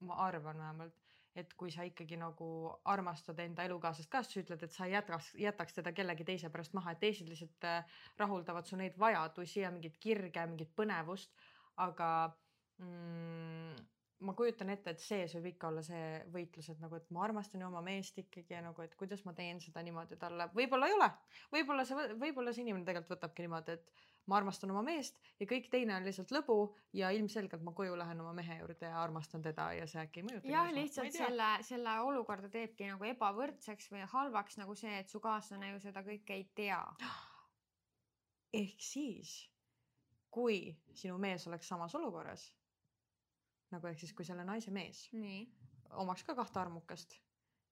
ma 0.00 0.14
arvan 0.26 0.58
vähemalt, 0.58 1.05
et 1.36 1.52
kui 1.58 1.72
sa 1.74 1.84
ikkagi 1.86 2.18
nagu 2.20 2.48
armastad 2.92 3.40
enda 3.44 3.66
elukaaslast 3.68 4.10
ka, 4.12 4.22
siis 4.24 4.38
sa 4.38 4.42
ütled, 4.44 4.62
et 4.66 4.76
sa 4.76 4.86
ei 4.86 4.94
jätaks, 4.94 5.32
jätaks 5.40 5.76
teda 5.78 5.92
kellegi 5.96 6.24
teise 6.28 6.50
pärast 6.52 6.76
maha, 6.76 6.94
et 6.94 7.02
teised 7.02 7.28
lihtsalt 7.30 7.66
äh, 7.68 7.98
rahuldavad 8.20 8.68
su 8.68 8.78
neid 8.80 8.96
vajadusi 9.00 9.62
ja 9.64 9.72
mingit 9.74 9.98
kirge, 10.00 10.46
mingit 10.48 10.72
põnevust. 10.76 11.34
aga 11.76 12.08
mm, 12.80 13.76
ma 14.24 14.32
kujutan 14.32 14.70
ette, 14.72 14.94
et 14.94 15.02
sees 15.02 15.34
võib 15.36 15.50
ikka 15.52 15.68
olla 15.68 15.82
see 15.84 16.04
võitlus, 16.32 16.70
et 16.72 16.80
nagu, 16.80 16.96
et 16.96 17.10
ma 17.12 17.24
armastan 17.26 17.60
ju 17.60 17.68
oma 17.68 17.82
meest 17.84 18.16
ikkagi 18.22 18.56
ja 18.56 18.62
nagu, 18.64 18.80
et 18.82 18.94
kuidas 18.96 19.24
ma 19.28 19.34
teen 19.36 19.60
seda 19.60 19.82
niimoodi 19.84 20.16
talle, 20.20 20.48
võib-olla 20.56 20.88
ei 20.88 20.96
ole, 20.96 21.10
võib-olla 21.52 21.84
see, 21.88 22.06
võib-olla 22.16 22.54
see 22.56 22.64
inimene 22.64 22.88
tegelikult 22.88 23.18
võtabki 23.18 23.44
niimoodi, 23.44 23.76
et 23.76 24.06
ma 24.26 24.36
armastan 24.40 24.72
oma 24.74 24.82
meest 24.86 25.18
ja 25.40 25.46
kõik 25.46 25.68
teine 25.70 25.94
on 25.96 26.06
lihtsalt 26.06 26.32
lõbu 26.34 26.58
ja 26.96 27.12
ilmselgelt 27.14 27.62
ma 27.62 27.72
koju 27.76 27.96
lähen 27.98 28.20
oma 28.24 28.32
mehe 28.36 28.58
juurde 28.58 28.90
ja 28.90 29.00
armastan 29.02 29.44
teda 29.44 29.68
ja 29.78 29.86
see 29.90 30.02
äkki 30.02 30.22
ei 30.22 30.28
mõjuta. 30.28 30.50
jah, 30.50 30.70
lihtsalt 30.74 31.14
selle, 31.14 31.50
selle 31.66 31.96
olukorda 32.08 32.50
teebki 32.52 32.90
nagu 32.90 33.08
ebavõrdseks 33.12 33.90
või 33.94 34.06
halvaks 34.12 34.58
nagu 34.62 34.74
see, 34.74 34.98
et 35.02 35.12
su 35.12 35.22
kaaslane 35.22 35.72
ju 35.72 35.82
seda 35.86 36.02
kõike 36.06 36.38
ei 36.40 36.48
tea. 36.58 36.82
ehk 38.62 38.82
siis, 38.82 39.38
kui 40.30 40.70
sinu 40.94 41.18
mees 41.22 41.46
oleks 41.46 41.68
samas 41.68 41.94
olukorras 41.94 42.50
nagu 43.74 43.90
ehk 43.90 44.02
siis, 44.02 44.14
kui 44.16 44.26
selle 44.26 44.44
naise 44.46 44.72
mees 44.74 45.06
nii. 45.16 45.44
omaks 46.02 46.24
ka 46.26 46.36
kahte 46.38 46.60
armukest, 46.62 47.18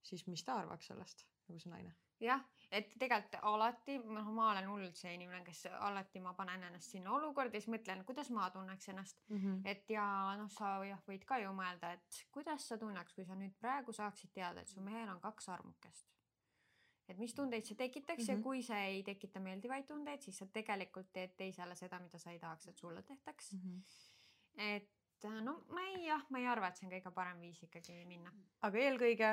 siis 0.03 0.27
mis 0.31 0.45
ta 0.45 0.59
arvaks 0.63 0.91
sellest, 0.91 1.27
nagu 1.49 1.61
see 1.63 1.73
naine? 1.73 1.95
jah, 2.23 2.43
et 2.75 2.95
tegelikult 2.99 3.37
alati, 3.51 3.97
noh, 3.99 4.31
ma 4.35 4.49
olen 4.53 4.67
hullult 4.69 4.99
see 4.99 5.13
inimene, 5.15 5.43
kes 5.47 5.67
alati 5.73 6.23
ma 6.25 6.33
panen 6.39 6.67
ennast 6.69 6.95
sinna 6.95 7.13
olukorda 7.15 7.57
ja 7.59 7.63
siis 7.63 7.73
mõtlen, 7.75 8.03
kuidas 8.09 8.31
ma 8.35 8.49
tunneks 8.55 8.91
ennast 8.93 9.21
mm. 9.29 9.37
-hmm. 9.37 9.61
et 9.71 9.91
ja 9.95 10.07
noh, 10.41 10.51
sa 10.51 10.77
jah, 10.87 11.03
võid 11.09 11.27
ka 11.29 11.39
ju 11.43 11.53
mõelda, 11.55 11.93
et 11.99 12.25
kuidas 12.35 12.69
sa 12.69 12.79
tunneks, 12.79 13.15
kui 13.15 13.27
sa 13.29 13.39
nüüd 13.39 13.55
praegu 13.61 13.93
saaksid 13.93 14.33
teada, 14.35 14.61
et 14.61 14.69
su 14.69 14.83
mehel 14.83 15.09
on 15.09 15.21
kaks 15.21 15.49
armukest. 15.49 16.11
et 17.09 17.19
mis 17.19 17.35
tundeid 17.35 17.67
see 17.69 17.77
tekitaks 17.77 18.19
mm 18.19 18.25
-hmm. 18.25 18.31
ja 18.31 18.37
mhm. 18.37 18.43
kui 18.43 18.63
see 18.63 18.85
ei 18.87 19.03
tekita 19.03 19.41
meeldivaid 19.41 19.87
tundeid, 19.87 20.23
siis 20.23 20.39
sa 20.39 20.47
tegelikult 20.47 21.13
teed 21.13 21.37
teisele 21.37 21.75
seda, 21.77 21.99
mida 21.99 22.19
sa 22.19 22.31
ei 22.31 22.39
tahaks, 22.39 22.69
et 22.69 22.79
sulle 22.79 23.03
tehtaks 23.03 23.53
mm. 23.53 23.61
-hmm. 23.61 23.83
et 24.57 24.91
et 25.25 25.45
no 25.45 25.65
ma 25.69 25.81
ei 25.81 26.07
jah, 26.07 26.25
ma 26.31 26.39
ei 26.39 26.47
arva, 26.47 26.69
et 26.69 26.77
see 26.77 26.87
on 26.87 26.93
kõige 26.93 27.11
parem 27.15 27.41
viis 27.41 27.63
ikkagi 27.63 28.05
minna. 28.05 28.33
aga 28.63 28.79
eelkõige 28.79 29.31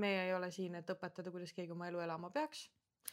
meie 0.00 0.26
ei 0.28 0.32
ole 0.34 0.50
siin, 0.54 0.74
et 0.78 0.90
õpetada, 0.90 1.32
kuidas 1.34 1.52
keegi 1.56 1.74
oma 1.74 1.88
elu 1.90 2.02
elama 2.04 2.30
peaks. 2.34 2.68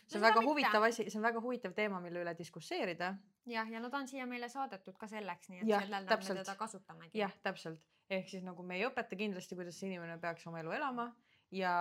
see 0.07 0.17
on 0.17 0.23
no, 0.23 0.27
väga 0.27 0.43
huvitav 0.45 0.85
asi, 0.87 1.07
see 1.09 1.19
on 1.19 1.25
väga 1.27 1.41
huvitav 1.43 1.73
teema, 1.77 1.99
mille 2.03 2.23
üle 2.23 2.33
diskusseerida. 2.37 3.13
jah, 3.49 3.69
ja 3.69 3.81
nad 3.83 3.93
on 3.93 4.07
siia 4.07 4.25
meile 4.29 4.49
saadetud 4.49 4.97
ka 4.97 5.07
selleks, 5.11 5.49
nii 5.49 5.63
et 5.63 5.67
ja, 5.67 5.81
sellel 5.83 6.07
nädalal 6.07 6.27
me 6.27 6.43
teda 6.43 6.55
kasutamegi. 6.59 7.17
jah, 7.19 7.35
täpselt, 7.43 7.85
ehk 8.09 8.29
siis 8.29 8.43
nagu 8.47 8.63
me 8.63 8.79
ei 8.79 8.87
õpeta 8.87 9.19
kindlasti, 9.19 9.57
kuidas 9.59 9.79
see 9.79 9.91
inimene 9.91 10.17
peaks 10.21 10.47
oma 10.47 10.63
elu 10.63 10.75
elama 10.79 11.11
ja 11.51 11.75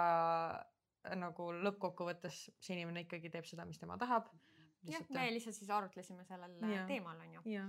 nagu 1.16 1.50
lõppkokkuvõttes 1.64 2.46
see 2.60 2.76
inimene 2.76 3.06
ikkagi 3.06 3.32
teeb 3.32 3.48
seda, 3.48 3.64
mis 3.68 3.80
tema 3.80 3.96
tahab. 4.00 4.28
jah, 4.88 5.04
me 5.14 5.28
lihtsalt 5.32 5.56
siis 5.56 5.70
arutlesime 5.70 6.24
sellel 6.28 6.56
ja. 6.72 6.86
teemal 6.88 7.20
on 7.20 7.36
ju. 7.38 7.66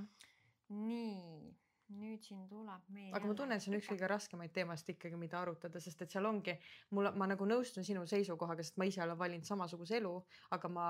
nii 0.69 1.51
nüüd 1.99 2.23
siin 2.23 2.47
tuleb 2.49 2.89
meil. 2.89 3.13
aga 3.13 3.27
ma 3.27 3.37
tunnen, 3.37 3.57
et 3.57 3.63
see 3.63 3.71
on 3.73 3.79
üks 3.79 3.89
kõige 3.91 4.09
raskemaid 4.11 4.53
teemasid 4.55 4.93
ikkagi, 4.95 5.19
mida 5.19 5.39
arutada, 5.41 5.79
sest 5.79 6.01
et 6.01 6.11
seal 6.11 6.25
ongi, 6.29 6.57
mul, 6.91 7.11
ma 7.15 7.29
nagu 7.31 7.47
nõustun 7.47 7.87
sinu 7.87 8.05
seisukohaga, 8.07 8.63
sest 8.63 8.77
ma 8.77 8.87
ise 8.89 9.03
olen 9.03 9.19
valinud 9.19 9.47
samasuguse 9.47 9.97
elu, 10.01 10.13
aga 10.57 10.71
ma 10.71 10.87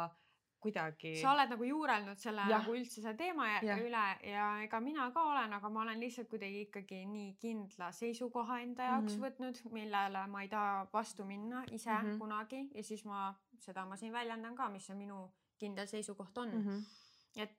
kuidagi. 0.62 1.16
sa 1.22 1.34
oled 1.34 1.50
nagu 1.50 1.66
juurelnud 1.66 2.22
selle 2.22 2.46
ja. 2.46 2.60
nagu 2.60 2.76
üldse 2.78 3.02
selle 3.02 3.18
teema 3.18 3.48
ja. 3.50 3.78
üle 3.82 4.04
ja 4.30 4.48
ega 4.66 4.80
mina 4.84 5.08
ka 5.16 5.24
olen, 5.32 5.54
aga 5.58 5.70
ma 5.74 5.82
olen 5.86 6.00
lihtsalt 6.04 6.30
kuidagi 6.30 6.66
ikkagi 6.68 7.02
nii 7.10 7.34
kindla 7.42 7.92
seisukoha 7.98 8.60
enda 8.66 8.92
jaoks 8.92 9.16
mm 9.16 9.24
-hmm. 9.24 9.26
võtnud, 9.26 9.62
millele 9.78 10.26
ma 10.28 10.44
ei 10.46 10.52
taha 10.54 10.88
vastu 10.94 11.26
minna 11.26 11.64
ise 11.72 11.92
mm 11.92 12.12
-hmm. 12.12 12.20
kunagi 12.20 12.62
ja 12.76 12.84
siis 12.84 13.06
ma 13.06 13.34
seda 13.60 13.86
ma 13.86 13.98
siin 13.98 14.14
väljendan 14.14 14.56
ka, 14.56 14.70
mis 14.70 14.86
see 14.86 14.96
minu 14.96 15.32
kindel 15.58 15.88
seisukoht 15.88 16.38
on 16.38 16.54
mm. 16.54 16.68
-hmm. 16.68 17.42
et 17.42 17.58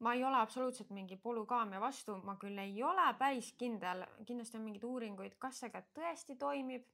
ma 0.00 0.14
ei 0.14 0.24
ole 0.24 0.36
absoluutselt 0.40 0.90
mingi 0.96 1.16
polügaamia 1.20 1.80
vastu, 1.80 2.16
ma 2.24 2.36
küll 2.40 2.58
ei 2.58 2.82
ole 2.82 3.04
päris 3.18 3.52
kindel, 3.60 4.04
kindlasti 4.26 4.56
on 4.58 4.64
mingeid 4.64 4.84
uuringuid, 4.88 5.36
kas 5.42 5.60
see 5.60 5.72
ka 5.72 5.82
tõesti 5.96 6.36
toimib 6.40 6.86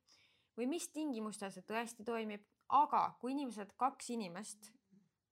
või 0.59 0.67
mis 0.71 0.89
tingimustel 0.91 1.53
see 1.55 1.67
tõesti 1.69 2.07
toimib, 2.07 2.43
aga 2.75 3.03
kui 3.21 3.35
inimesed, 3.37 3.77
kaks 3.79 4.11
inimest, 4.17 4.73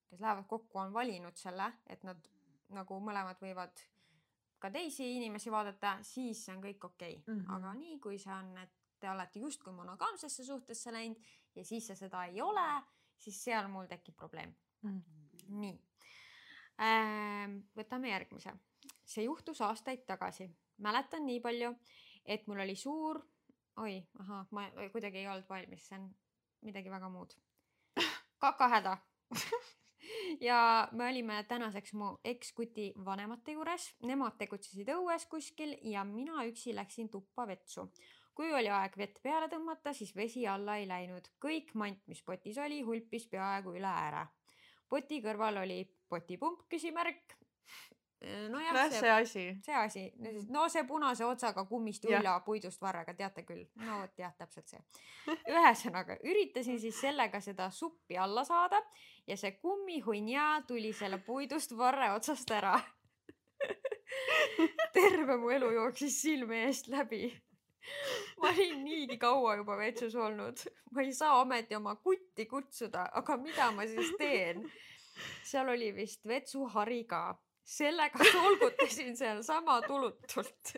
kes 0.09 0.21
lähevad 0.21 0.47
kokku, 0.47 0.79
on 0.79 0.93
valinud 0.93 1.35
selle, 1.39 1.67
et 1.91 2.05
nad 2.07 2.29
nagu 2.75 2.99
mõlemad 3.03 3.41
võivad 3.43 3.83
ka 4.61 4.71
teisi 4.71 5.09
inimesi 5.17 5.51
vaadata, 5.51 5.97
siis 6.03 6.45
see 6.45 6.55
on 6.55 6.63
kõik 6.63 6.87
okei 6.87 7.17
okay. 7.19 7.33
mm. 7.33 7.41
-hmm. 7.41 7.55
aga 7.57 7.73
nii 7.81 7.99
kui 7.99 8.19
see 8.21 8.33
on, 8.33 8.55
et 8.57 8.71
te 8.99 9.09
olete 9.11 9.39
justkui 9.39 9.73
monogaamsesse 9.73 10.45
suhtesse 10.45 10.93
läinud 10.93 11.19
ja 11.55 11.65
siis 11.65 11.87
see 11.87 11.95
seda 11.95 12.23
ei 12.25 12.41
ole, 12.41 12.69
siis 13.17 13.43
seal 13.43 13.67
mul 13.67 13.85
tekib 13.91 14.15
probleem 14.15 14.55
mm. 14.81 15.01
-hmm. 15.01 15.59
nii 15.59 15.75
võtame 16.77 18.09
järgmise. 18.09 18.53
see 19.05 19.23
juhtus 19.23 19.61
aastaid 19.61 20.05
tagasi. 20.05 20.49
mäletan 20.77 21.25
nii 21.25 21.39
palju, 21.39 21.75
et 22.25 22.47
mul 22.47 22.59
oli 22.59 22.75
suur, 22.75 23.21
oi, 23.77 24.03
ahah, 24.19 24.47
ma 24.51 24.69
kuidagi 24.91 25.17
ei 25.17 25.27
olnud 25.27 25.49
valmis, 25.49 25.87
see 25.87 25.99
on 25.99 26.09
midagi 26.61 26.89
väga 26.89 27.09
muud. 27.09 27.33
kakahäda 28.39 28.97
ja 30.47 30.87
me 30.91 31.09
olime 31.09 31.43
tänaseks 31.47 31.93
mu 31.93 32.17
ekskuti 32.23 32.93
vanemate 33.05 33.55
juures, 33.55 33.87
nemad 34.03 34.37
tegutsesid 34.37 34.89
õues 34.95 35.25
kuskil 35.29 35.75
ja 35.83 36.03
mina 36.03 36.45
üksi 36.49 36.75
läksin 36.75 37.09
tuppa 37.09 37.47
vetsu. 37.47 37.89
kui 38.35 38.51
oli 38.53 38.67
aeg 38.67 38.97
vett 38.99 39.21
peale 39.23 39.47
tõmmata, 39.47 39.93
siis 39.95 40.09
vesi 40.15 40.41
alla 40.47 40.75
ei 40.75 40.87
läinud, 40.87 41.29
kõik 41.39 41.69
mant, 41.73 42.01
mis 42.11 42.21
potis 42.21 42.57
oli, 42.59 42.81
hulpis 42.83 43.27
peaaegu 43.31 43.77
üle 43.79 43.87
ääre. 43.87 44.25
poti 44.89 45.21
kõrval 45.21 45.61
oli 45.63 45.79
potipump, 46.09 46.65
küsimärk. 46.69 47.35
nojah, 48.49 48.89
see, 48.89 48.99
see 48.99 49.11
asi. 49.11 49.43
see 49.65 49.75
asi, 49.75 50.03
no 50.49 50.65
see 50.71 50.83
punase 50.87 51.25
otsaga 51.25 51.65
kummist 51.69 52.07
ülla 52.09 52.39
puidust 52.45 52.81
varraga, 52.81 53.13
teate 53.13 53.43
küll. 53.45 53.65
no 53.83 53.99
vot 54.01 54.17
jah, 54.17 54.33
täpselt 54.37 54.71
see. 54.71 54.81
ühesõnaga 55.51 56.17
üritasin 56.23 56.79
siis 56.81 56.99
sellega 57.01 57.41
seda 57.43 57.69
suppi 57.71 58.17
alla 58.17 58.45
saada 58.47 58.81
ja 59.27 59.37
see 59.37 59.57
kummihunja 59.61 60.63
tuli 60.67 60.93
selle 60.93 61.19
puidust 61.25 61.77
varre 61.77 62.11
otsast 62.15 62.51
ära 62.55 62.77
terve 64.95 65.37
mu 65.37 65.51
elu 65.53 65.71
jooksis 65.75 66.21
silme 66.21 66.65
eest 66.69 66.87
läbi 66.87 67.27
ma 68.41 68.49
olin 68.49 68.83
niigi 68.83 69.17
kaua 69.17 69.55
juba 69.59 69.77
vetsus 69.77 70.15
olnud, 70.15 70.63
ma 70.91 71.01
ei 71.05 71.13
saa 71.13 71.39
ometi 71.41 71.75
oma 71.75 71.95
kutti 71.95 72.45
kutsuda, 72.49 73.07
aga 73.21 73.37
mida 73.37 73.71
ma 73.71 73.87
siis 73.89 74.11
teen? 74.19 74.63
Seal 75.43 75.69
oli 75.69 75.91
vist 75.95 76.27
vetsuhari 76.27 77.03
ka, 77.03 77.23
sellega 77.63 78.25
solgutasin 78.33 79.17
sealsama 79.17 79.81
tulutult 79.87 80.75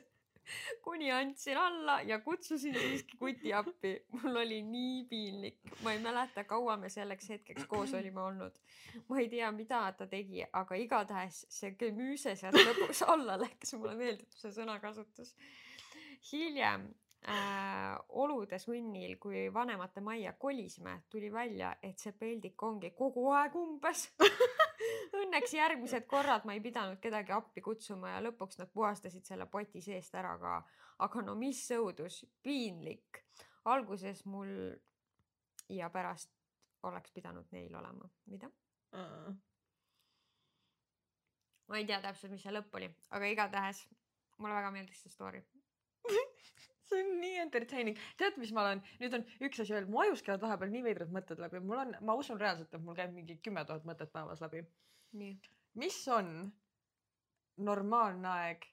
kuni 0.84 1.12
andsin 1.12 1.58
alla 1.58 2.02
ja 2.02 2.20
kutsusin 2.20 2.76
siiski 2.80 3.18
kuti 3.18 3.54
appi. 3.54 4.06
mul 4.12 4.36
oli 4.36 4.62
nii 4.62 5.06
piinlik, 5.06 5.60
ma 5.84 5.92
ei 5.92 6.00
mäleta, 6.00 6.44
kaua 6.44 6.78
me 6.78 6.90
selleks 6.90 7.30
hetkeks 7.30 7.66
koos 7.66 7.94
olime 7.94 8.22
olnud. 8.22 8.60
ma 9.08 9.20
ei 9.20 9.30
tea, 9.30 9.52
mida 9.52 9.92
ta 9.98 10.08
tegi, 10.08 10.46
aga 10.54 10.76
igatahes 10.76 11.46
see 11.50 11.72
gemüüse 11.80 12.36
sealt 12.36 12.56
lõpuks 12.56 13.04
alla 13.14 13.40
läks, 13.42 13.74
mulle 13.74 13.96
meeldib 13.96 14.32
see 14.32 14.52
sõnakasutus. 14.52 15.36
hiljem 16.32 16.88
äh, 17.28 17.98
olude 18.10 18.60
sunnil, 18.60 19.18
kui 19.20 19.48
vanemate 19.54 20.02
majja 20.02 20.34
kolisime, 20.40 21.02
tuli 21.10 21.32
välja, 21.34 21.74
et 21.84 22.00
see 22.00 22.14
peldik 22.16 22.64
ongi 22.64 22.94
kogu 22.96 23.28
aeg 23.36 23.56
umbes 23.60 24.08
Õnneks 25.18 25.54
järgmised 25.56 26.06
korrad 26.10 26.46
ma 26.46 26.54
ei 26.54 26.62
pidanud 26.62 27.00
kedagi 27.02 27.34
appi 27.34 27.64
kutsuma 27.66 28.14
ja 28.14 28.22
lõpuks 28.28 28.60
nad 28.60 28.70
puhastasid 28.74 29.26
selle 29.26 29.48
poti 29.50 29.82
seest 29.82 30.16
ära 30.16 30.36
ka. 30.42 30.60
aga 31.06 31.22
no 31.22 31.36
mis 31.36 31.64
õudus, 31.74 32.24
piinlik. 32.44 33.24
alguses 33.66 34.26
mul 34.26 34.54
ja 35.70 35.90
pärast 35.90 36.32
oleks 36.84 37.12
pidanud 37.12 37.52
neil 37.52 37.76
olema, 37.76 38.10
mida 38.26 38.50
uh.? 38.94 39.36
ma 41.68 41.78
ei 41.78 41.86
tea 41.86 42.00
täpselt, 42.02 42.32
mis 42.32 42.44
see 42.44 42.54
lõpp 42.54 42.76
oli, 42.80 42.90
aga 43.12 43.34
igatahes 43.34 43.84
mulle 44.38 44.56
väga 44.56 44.72
meeldis 44.72 45.02
see 45.04 45.12
story 45.12 45.44
see 46.90 47.02
on 47.04 47.12
nii 47.22 47.42
entertaining. 47.44 48.00
tead, 48.20 48.38
mis 48.42 48.54
ma 48.56 48.64
olen, 48.66 48.84
nüüd 49.02 49.18
on 49.18 49.26
üks 49.48 49.62
asi 49.64 49.76
veel, 49.76 49.90
mu 49.92 50.04
ajus 50.06 50.24
käivad 50.26 50.46
vahepeal 50.46 50.72
nii 50.74 50.86
veidrad 50.86 51.12
mõtted 51.14 51.42
läbi, 51.44 51.62
mul 51.64 51.84
on, 51.84 51.98
ma 52.08 52.16
usun 52.20 52.40
reaalselt, 52.42 52.74
et 52.74 52.84
mul 52.84 52.98
käib 52.98 53.14
mingi 53.16 53.40
kümme 53.44 53.66
tuhat 53.68 53.86
mõtet 53.90 54.14
päevas 54.14 54.42
läbi. 54.44 54.66
mis 55.78 56.00
on 56.08 56.52
normaalne 57.58 58.28
aeg 58.28 58.66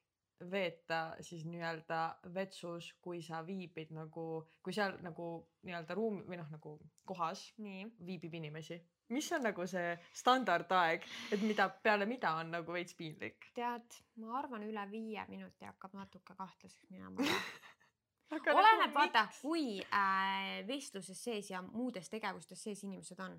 veeta 0.50 1.16
siis 1.24 1.44
nii-öelda 1.46 2.00
vetsus, 2.34 2.92
kui 3.00 3.22
sa 3.22 3.40
viibid 3.46 3.92
nagu, 3.94 4.24
kui 4.62 4.74
seal 4.76 4.98
nagu 5.02 5.28
nii-öelda 5.62 5.94
ruum 5.94 6.24
või 6.28 6.40
noh, 6.40 6.50
nagu 6.50 6.78
kohas 7.04 7.52
nii. 7.58 7.86
viibib 8.06 8.34
inimesi 8.34 8.80
mis 9.08 9.32
on 9.36 9.42
nagu 9.44 9.66
see 9.68 9.94
standardaeg, 10.16 11.04
et 11.32 11.42
mida 11.44 11.68
peale 11.84 12.06
mida 12.08 12.32
on 12.40 12.50
nagu 12.54 12.72
veits 12.72 12.96
piinlik? 12.96 13.50
tead, 13.56 14.00
ma 14.22 14.38
arvan, 14.40 14.64
üle 14.64 14.84
viie 14.90 15.24
minuti 15.28 15.68
hakkab 15.68 15.96
natuke 15.98 16.36
kahtlaseks 16.38 16.90
minema 16.90 17.20
vaata, 18.94 19.26
kui 19.40 19.80
äh, 19.82 20.66
vestluses 20.68 21.24
sees 21.24 21.50
ja 21.50 21.62
muudes 21.62 22.08
tegevustes 22.12 22.62
sees 22.62 22.84
inimesed 22.84 23.20
on, 23.24 23.36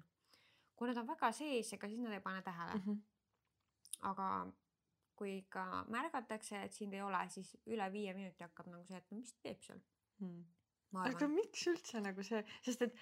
kui 0.75 0.89
nad 0.89 1.01
on 1.01 1.08
väga 1.08 1.31
sees, 1.36 1.73
ega 1.73 1.89
siis 1.91 2.03
nad 2.03 2.15
ei 2.15 2.23
pane 2.23 2.41
tähele 2.45 2.77
mm. 2.77 2.84
-hmm. 2.86 3.01
aga 4.12 4.29
kui 5.15 5.38
ikka 5.38 5.86
märgatakse, 5.88 6.63
et 6.63 6.73
sind 6.73 6.93
ei 6.93 7.01
ole, 7.01 7.21
siis 7.29 7.55
üle 7.65 7.91
viie 7.91 8.13
minuti 8.13 8.43
hakkab 8.43 8.67
nagu 8.67 8.84
see, 8.84 8.97
et 8.97 9.12
no 9.12 9.17
mis 9.17 9.34
ta 9.34 9.39
teeb 9.47 9.62
seal, 9.63 9.79
ma 10.91 11.05
aga 11.10 11.27
miks 11.31 11.67
üldse 11.71 12.01
nagu 12.03 12.23
see, 12.23 12.41
sest 12.65 12.81
et 12.81 12.97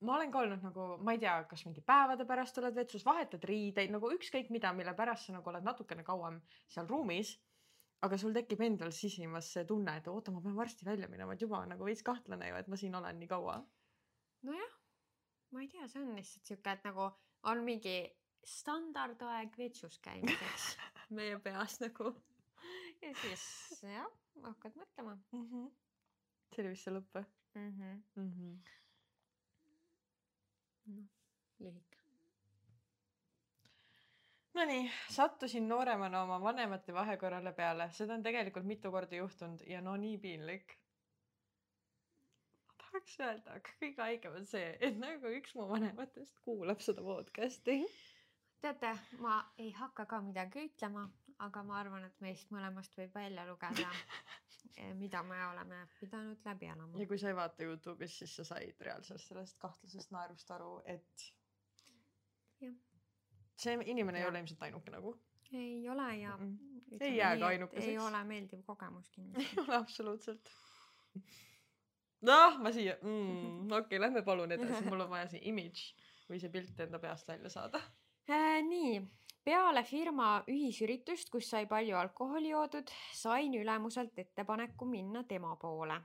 ma 0.00 0.16
olen 0.16 0.32
ka 0.32 0.40
olnud 0.44 0.64
nagu, 0.64 0.86
ma 1.04 1.14
ei 1.14 1.20
tea, 1.20 1.34
kas 1.50 1.66
mingi 1.66 1.82
päevade 1.84 2.24
pärast 2.28 2.58
oled 2.62 2.76
vetsus, 2.76 3.04
vahetad 3.06 3.44
riideid 3.48 3.92
nagu 3.92 4.10
ükskõik 4.16 4.50
mida, 4.54 4.72
mille 4.76 4.94
pärast 4.96 5.28
sa 5.28 5.36
nagu 5.36 5.52
oled 5.52 5.66
natukene 5.66 6.04
kauem 6.06 6.40
seal 6.72 6.88
ruumis. 6.88 7.34
Aga 8.06 8.18
sul 8.20 8.34
tekib 8.36 8.62
endal 8.64 8.92
sisimas 8.96 9.50
see 9.54 9.66
tunne, 9.68 9.96
et 10.00 10.08
oota, 10.08 10.32
ma 10.32 10.40
pean 10.44 10.56
varsti 10.56 10.86
välja 10.88 11.08
minema, 11.12 11.34
et 11.34 11.44
juba 11.44 11.60
on 11.60 11.74
nagu 11.74 11.84
veits 11.84 12.04
kahtlane 12.06 12.48
ju, 12.48 12.60
et 12.60 12.70
ma 12.72 12.78
siin 12.80 12.96
olen 12.96 13.20
nii 13.20 13.28
kaua. 13.30 13.58
nojah, 14.48 14.72
ma 15.52 15.64
ei 15.64 15.68
tea, 15.68 15.88
see 15.88 16.02
on 16.02 16.16
lihtsalt 16.16 16.52
sihuke, 16.52 16.72
et 16.72 16.88
nagu 16.88 17.10
on 17.52 17.62
mingi 17.66 17.98
standardaeg 18.46 19.56
vetsus 19.58 19.98
käimiseks 20.04 20.72
meie 21.16 21.38
peas 21.44 21.80
nagu. 21.84 22.14
ja 23.04 23.12
siis 23.22 23.44
jah, 23.84 24.08
hakkad 24.46 24.76
mõtlema 24.80 25.18
see 26.50 26.64
oli 26.64 26.74
vist 26.74 26.88
see 26.88 26.94
lõpp 26.94 27.14
või 27.14 27.24
mm. 27.54 27.70
-hmm. 27.76 28.02
mm 28.22 28.30
-hmm.? 28.36 28.54
noh, 30.96 31.08
lühike. 31.66 31.99
Nonii, 34.54 34.90
sattusin 35.10 35.68
nooremana 35.68 36.22
oma 36.22 36.40
vanemate 36.42 36.94
vahekorrale 36.94 37.52
peale, 37.52 37.86
seda 37.94 38.16
on 38.18 38.22
tegelikult 38.22 38.66
mitu 38.66 38.90
korda 38.90 39.20
juhtunud 39.20 39.62
ja 39.70 39.80
no 39.80 39.94
nii 39.96 40.18
piinlik. 40.18 40.74
ma 42.66 42.74
tahaks 42.82 43.14
öelda, 43.20 43.54
aga 43.60 43.76
kõige 43.82 44.02
haigem 44.02 44.40
on 44.40 44.48
see, 44.50 44.72
et 44.88 44.98
nagu 44.98 45.30
üks 45.38 45.54
mu 45.54 45.68
vanematest 45.70 46.42
kuulab 46.46 46.82
seda 46.82 47.06
podcast'i. 47.06 47.78
teate, 48.60 48.92
ma 49.22 49.38
ei 49.58 49.70
hakka 49.78 50.08
ka 50.10 50.20
midagi 50.26 50.66
ütlema, 50.72 51.06
aga 51.46 51.62
ma 51.70 51.78
arvan, 51.84 52.10
et 52.10 52.20
meist 52.20 52.50
mõlemast 52.50 52.98
võib 52.98 53.14
välja 53.14 53.46
lugeda, 53.46 53.94
mida 55.02 55.22
me 55.22 55.44
oleme 55.46 55.84
pidanud 56.00 56.42
läbi 56.50 56.72
elama 56.74 56.98
ja. 56.98 57.06
kui 57.06 57.22
sa 57.22 57.30
ei 57.30 57.38
vaata 57.38 57.70
Youtube'is, 57.70 58.18
siis 58.18 58.34
sa 58.40 58.50
said 58.54 58.82
reaalselt 58.82 59.22
sellest 59.22 59.62
kahtlasest 59.62 60.10
naerust 60.10 60.50
aru, 60.58 60.80
et 60.98 61.30
Jah. 62.60 62.89
See 63.60 63.76
inimene 63.92 64.18
ei 64.18 64.24
Jah. 64.24 64.32
ole 64.32 64.40
ilmselt 64.42 64.62
ainuke 64.68 64.90
nagu. 64.94 65.14
ei 65.52 65.88
ole 65.90 66.08
ja 66.20 66.36
Mm-mm. 66.36 66.82
ütleme 66.86 67.04
Ei 67.10 67.16
jää 67.16 67.36
ka 67.38 67.46
ainukeseks. 67.46 67.86
ei 67.88 67.98
ole 67.98 68.24
meeldiv 68.24 68.60
kogemus 68.66 69.08
ei 69.10 69.14
kindlasti. 69.14 69.60
ole 69.64 69.76
absoluutselt. 69.76 70.50
noh, 72.20 72.58
ma 72.62 72.72
siia 72.72 72.96
mm,, 73.02 73.66
okei 73.72 73.80
okay,, 73.80 74.00
lähme 74.00 74.22
palun 74.22 74.52
edasi, 74.52 74.84
mul 74.88 75.00
on 75.06 75.10
vaja 75.10 75.28
see 75.32 75.40
image 75.50 75.90
või 76.30 76.38
see 76.42 76.52
pilt 76.54 76.78
enda 76.80 77.00
peast 77.02 77.28
välja 77.28 77.50
saada. 77.50 77.80
Äh, 78.30 78.60
nii, 78.62 79.00
peale 79.44 79.82
firma 79.88 80.28
ühisüritust, 80.48 81.30
kus 81.32 81.48
sai 81.50 81.66
palju 81.66 81.96
alkoholi 81.98 82.52
joodud, 82.52 82.92
sain 83.16 83.54
ülemuselt 83.58 84.18
ettepaneku 84.18 84.86
minna 84.86 85.24
tema 85.24 85.56
poole. 85.56 85.98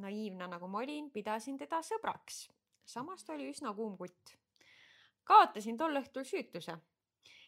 naiivne 0.00 0.46
nagu 0.46 0.68
ma 0.70 0.78
olin, 0.78 1.10
pidasin 1.10 1.58
teda 1.58 1.80
sõbraks. 1.82 2.46
samas 2.86 3.24
ta 3.24 3.32
oli 3.34 3.50
üsna 3.50 3.74
kuum 3.74 3.96
kutt. 3.98 4.36
Kaotasin 5.24 5.76
tol 5.76 5.96
õhtul 6.02 6.24
süütuse. 6.24 6.76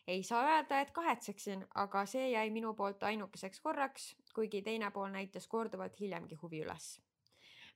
ei 0.06 0.22
saa 0.22 0.42
öelda, 0.44 0.80
et 0.80 0.90
kahetseksin, 0.90 1.66
aga 1.74 2.06
see 2.06 2.30
jäi 2.30 2.50
minu 2.50 2.74
poolt 2.74 3.02
ainukeseks 3.02 3.60
korraks, 3.60 4.16
kuigi 4.34 4.62
teine 4.62 4.90
pool 4.90 5.10
näitas 5.10 5.46
korduvalt 5.48 6.00
hiljemgi 6.00 6.34
huvi 6.42 6.62
üles. 6.64 7.00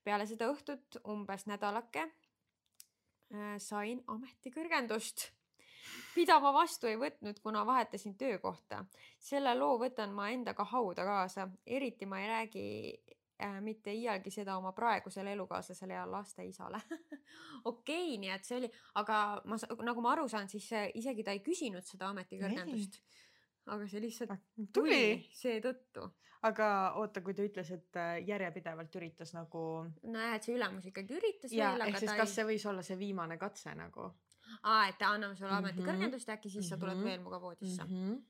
peale 0.04 0.26
seda 0.26 0.50
õhtut 0.52 1.00
umbes 1.08 1.46
nädalake 1.46 2.02
äh, 2.02 3.56
sain 3.58 4.02
ametikõrgendust 4.06 5.30
pidama 6.14 6.52
vastu 6.52 6.88
ei 6.90 6.96
võtnud, 6.98 7.40
kuna 7.42 7.66
vahetasin 7.66 8.16
töökohta. 8.18 8.84
selle 9.18 9.54
loo 9.58 9.78
võtan 9.78 10.14
ma 10.14 10.30
endaga 10.30 10.64
hauda 10.64 11.04
kaasa, 11.04 11.48
eriti 11.66 12.06
ma 12.06 12.20
ei 12.20 12.28
räägi 12.28 12.66
mitte 13.60 13.92
iialgi 13.92 14.30
seda 14.30 14.56
oma 14.56 14.72
praegusele 14.72 15.32
elukaaslasele 15.32 15.94
ja 15.94 16.04
laste 16.10 16.44
isale. 16.46 16.80
okei, 17.70 18.18
nii 18.18 18.30
et 18.34 18.44
see 18.44 18.56
oli, 18.60 18.70
aga 18.94 19.40
ma, 19.44 19.56
nagu 19.84 20.00
ma 20.04 20.12
aru 20.12 20.28
saan, 20.28 20.48
siis 20.48 20.68
äh, 20.72 20.88
isegi 20.94 21.24
ta 21.26 21.30
ei 21.36 21.40
küsinud 21.44 21.84
seda 21.84 22.08
ametikõrgendust. 22.14 23.00
aga 23.66 23.86
see 23.90 24.00
lihtsalt 24.00 24.30
tuli 24.30 24.70
tuli, 24.72 25.28
seetõttu. 25.34 26.06
aga 26.46 26.92
oota, 27.00 27.20
kui 27.26 27.34
ta 27.34 27.42
ütles, 27.42 27.70
et 27.74 27.96
äh, 27.98 28.20
järjepidevalt 28.28 28.94
üritas 29.00 29.34
nagu. 29.34 29.64
nojah, 30.02 30.36
et 30.36 30.42
see 30.46 30.54
ülemus 30.56 30.86
ikkagi 30.86 31.16
üritas 31.18 31.52
ja 31.52 31.74
ehk 31.86 31.98
siis 31.98 32.12
kas 32.12 32.30
ei, 32.30 32.34
see 32.34 32.44
võis 32.52 32.66
olla 32.70 32.82
see 32.86 32.98
viimane 32.98 33.36
katse 33.38 33.74
nagu 33.74 34.12
aa, 34.62 34.86
et 34.88 35.02
anname 35.02 35.34
sulle 35.36 35.50
Mhm. 35.52 35.64
ametikõrgendust 35.64 36.28
ja 36.28 36.34
äkki 36.38 36.50
siis 36.50 36.68
sa 36.68 36.76
tuled 36.78 36.96
Mhm. 36.96 37.04
veel 37.04 37.18
minuga 37.18 37.40
voodisse 37.40 37.84
mm. 37.84 37.90
-hmm. 37.90 38.22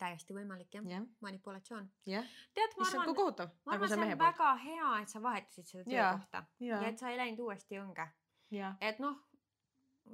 Täiesti 0.00 0.36
võimalik 0.36 0.74
jah, 0.74 0.84
jah, 0.90 1.06
manipulatsioon. 1.24 1.88
jah, 2.06 2.26
issand 2.56 2.76
kui 2.76 2.86
arvan, 2.88 3.16
kohutav, 3.20 3.54
ma 3.64 3.76
arvan, 3.76 3.92
see 3.92 3.98
on 4.00 4.04
poolt. 4.10 4.24
väga 4.26 4.50
hea, 4.64 4.90
et 5.02 5.14
sa 5.14 5.22
vahetasid 5.22 5.72
seda 5.72 5.86
töökohta 5.90 6.44
ja 6.60 6.82
ja, 6.82 6.82
et 6.90 6.98
sa 7.02 7.10
ei 7.12 7.20
läinud 7.20 7.46
uuesti 7.46 7.80
õnge, 7.80 8.08
ja, 8.56 8.74
et 8.80 9.00
noh, 9.02 9.18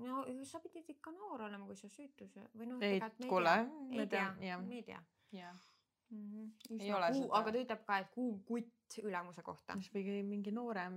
no 0.02 0.22
sa 0.48 0.60
pidid 0.64 0.88
ikka 0.94 1.12
noor 1.14 1.48
olema, 1.48 1.66
kui 1.68 1.76
sa 1.78 1.90
süütuse 1.92 2.48
või 2.56 2.70
noh, 2.70 2.82
ei 2.86 3.00
kuule, 3.28 3.58
ei 3.90 4.02
me 4.02 4.06
tea, 4.06 4.30
teame, 4.40 4.66
me 4.68 4.80
ei 4.80 4.88
tea 4.88 5.02
mm. 6.12 6.52
Ei 6.80 6.88
-hmm. 6.88 6.96
ole 6.96 7.10
Kuu, 7.12 7.22
seda. 7.22 7.38
aga 7.38 7.52
ta 7.52 7.58
ütleb 7.64 7.82
ka, 7.86 7.98
et 7.98 8.10
kuum 8.14 8.44
kutt 8.44 8.98
ülemuse 9.02 9.42
kohta, 9.42 9.76
mis 9.76 9.90
mingi, 9.94 10.22
mingi 10.22 10.52
noorem. 10.52 10.94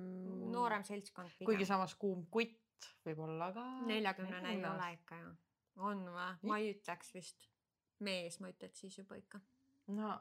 noorem 0.52 0.84
seltskond 0.84 1.32
kuigi 1.46 1.66
samas 1.66 1.96
kuum 1.96 2.26
kutt 2.32 2.90
võib 3.06 3.20
olla 3.28 3.52
ka. 3.54 3.66
neljakümnene 3.88 4.54
ei 4.54 4.64
ole. 4.66 4.92
ikka 5.00 5.20
ju, 5.20 5.36
on 5.90 6.06
või? 6.18 6.32
ma 6.50 6.58
ei 6.60 6.74
ütleks 6.74 7.14
vist, 7.16 7.50
mees 8.04 8.40
ma 8.40 8.52
ütleks 8.52 8.84
siis 8.84 8.98
juba 9.00 9.18
ikka, 9.20 9.42
no, 9.96 10.14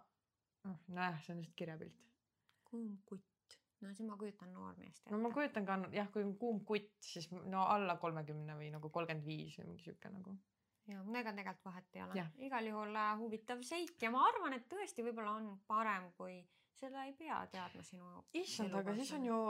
nojah, 0.65 1.21
see 1.23 1.35
on 1.35 1.43
lihtsalt 1.43 1.59
kirjapilt. 1.59 2.01
kuum 2.71 2.97
kutt, 3.07 3.59
no 3.83 3.93
siis 3.93 4.09
ma 4.09 4.17
kujutan 4.21 4.53
noormeest 4.55 5.11
no 5.11 5.21
ma 5.23 5.31
kujutan 5.35 5.67
ka 5.69 5.79
jah, 5.95 6.11
kui 6.15 6.25
on 6.27 6.35
kuum 6.41 6.65
kutt, 6.69 6.97
siis 7.05 7.31
no 7.35 7.67
alla 7.69 7.97
kolmekümne 8.03 8.59
või 8.59 8.73
nagu 8.75 8.91
kolmkümmend 8.91 9.27
viis 9.27 9.59
või 9.61 9.73
mingi 9.73 9.89
sihuke 9.89 10.11
nagu. 10.15 10.37
ja 10.91 11.05
ega 11.21 11.33
tegelikult 11.37 11.71
vahet 11.71 11.97
ei 11.97 12.05
ole 12.07 12.27
igal 12.49 12.71
juhul 12.73 13.01
äh, 13.01 13.15
huvitav 13.21 13.63
seik 13.67 14.03
ja 14.03 14.13
ma 14.15 14.27
arvan, 14.29 14.59
et 14.59 14.69
tõesti 14.71 15.07
võib-olla 15.07 15.39
on 15.41 15.55
parem, 15.69 16.11
kui 16.19 16.43
seda 16.79 17.05
ei 17.09 17.15
pea 17.19 17.41
teadma 17.53 17.83
sinu. 17.87 18.09
issand, 18.37 18.75
aga 18.75 18.95
siis 18.99 19.13
on 19.17 19.29
ju, 19.29 19.41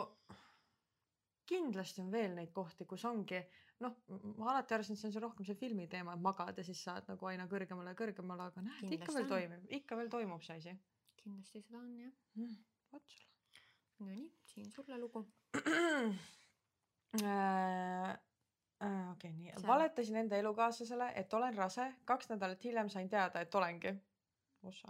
kindlasti 1.47 2.03
on 2.03 2.11
veel 2.13 2.35
neid 2.39 2.53
kohti, 2.53 2.87
kus 2.89 3.05
ongi 3.09 3.43
noh, 3.85 3.95
ma 4.39 4.53
alati 4.53 4.75
arvasin, 4.75 4.97
et 4.97 5.03
see 5.03 5.09
on 5.11 5.15
see 5.15 5.23
rohkem 5.23 5.47
see 5.47 5.59
filmi 5.59 5.87
teema, 5.91 6.15
et 6.15 6.23
magad 6.25 6.59
ja 6.59 6.65
siis 6.65 6.81
saad 6.87 7.09
nagu 7.11 7.27
aina 7.31 7.47
kõrgemale 7.51 7.93
ja 7.93 7.99
kõrgemale, 7.99 8.49
aga 8.49 8.65
näed, 8.65 8.93
ikka 8.97 9.13
veel 9.13 9.27
on. 9.27 9.33
toimib, 9.35 9.71
ikka 9.81 9.99
veel 9.99 10.13
toimub 10.13 10.45
see 10.47 10.59
asi 10.61 10.77
kindlasti 11.25 11.63
seda 11.65 11.79
on 11.79 11.93
jah. 11.99 12.13
mm,. 12.35 12.57
vot 12.93 13.09
sulle. 13.09 13.63
Nonii, 13.99 14.33
siin 14.45 14.71
sulle 14.73 14.99
lugu. 14.99 15.27
Äh, 17.15 18.11
äh, 18.83 19.11
okei, 19.13 19.31
nii 19.33 19.53
See-, 19.55 19.67
valetasin 19.67 20.17
enda 20.19 20.37
elukaaslasele, 20.43 21.13
et 21.15 21.35
olen 21.39 21.55
rase, 21.55 21.85
kaks 22.11 22.27
nädalat 22.33 22.65
hiljem 22.65 22.89
sain 22.91 23.09
teada, 23.09 23.45
et 23.47 23.55
olengi. 23.55 23.93
ossa. 24.67 24.89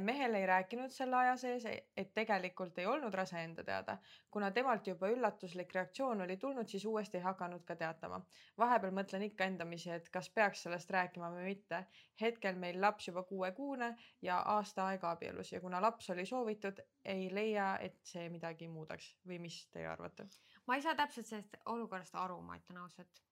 Mehele 0.00 0.38
ei 0.38 0.46
rääkinud 0.46 0.90
selle 0.94 1.16
aja 1.16 1.36
sees, 1.36 1.64
et 1.96 2.12
tegelikult 2.14 2.78
ei 2.78 2.86
olnud 2.86 3.14
rase 3.14 3.40
enda 3.42 3.64
teada. 3.64 3.96
kuna 4.30 4.50
temalt 4.50 4.86
juba 4.86 5.08
üllatuslik 5.10 5.74
reaktsioon 5.74 6.20
oli 6.20 6.36
tulnud, 6.36 6.68
siis 6.68 6.84
uuesti 6.84 7.16
ei 7.18 7.22
hakanud 7.22 7.64
ka 7.64 7.76
teatama. 7.76 8.20
vahepeal 8.58 8.94
mõtlen 8.98 9.26
ikka 9.26 9.44
endamisi, 9.44 9.90
et 9.90 10.08
kas 10.08 10.30
peaks 10.30 10.62
sellest 10.62 10.90
rääkima 10.90 11.32
või 11.34 11.44
mitte. 11.44 11.84
hetkel 12.20 12.56
meil 12.56 12.80
laps 12.80 13.08
juba 13.08 13.22
kuuekuune 13.22 13.96
ja 14.22 14.38
aasta 14.54 14.86
aega 14.86 15.10
abielus 15.10 15.52
ja 15.52 15.60
kuna 15.60 15.82
laps 15.82 16.10
oli 16.10 16.26
soovitud, 16.26 16.80
ei 17.04 17.34
leia, 17.34 17.78
et 17.78 17.98
see 18.04 18.28
midagi 18.30 18.68
muudaks 18.68 19.16
või 19.26 19.38
mis 19.48 19.66
teie 19.66 19.86
arvate? 19.86 20.28
ma 20.66 20.76
ei 20.76 20.82
saa 20.82 20.94
täpselt 20.94 21.26
sellest 21.26 21.56
olukorrast 21.66 22.14
aru, 22.14 22.40
ma 22.40 22.56
ütlen 22.56 22.84
ausalt. 22.86 23.22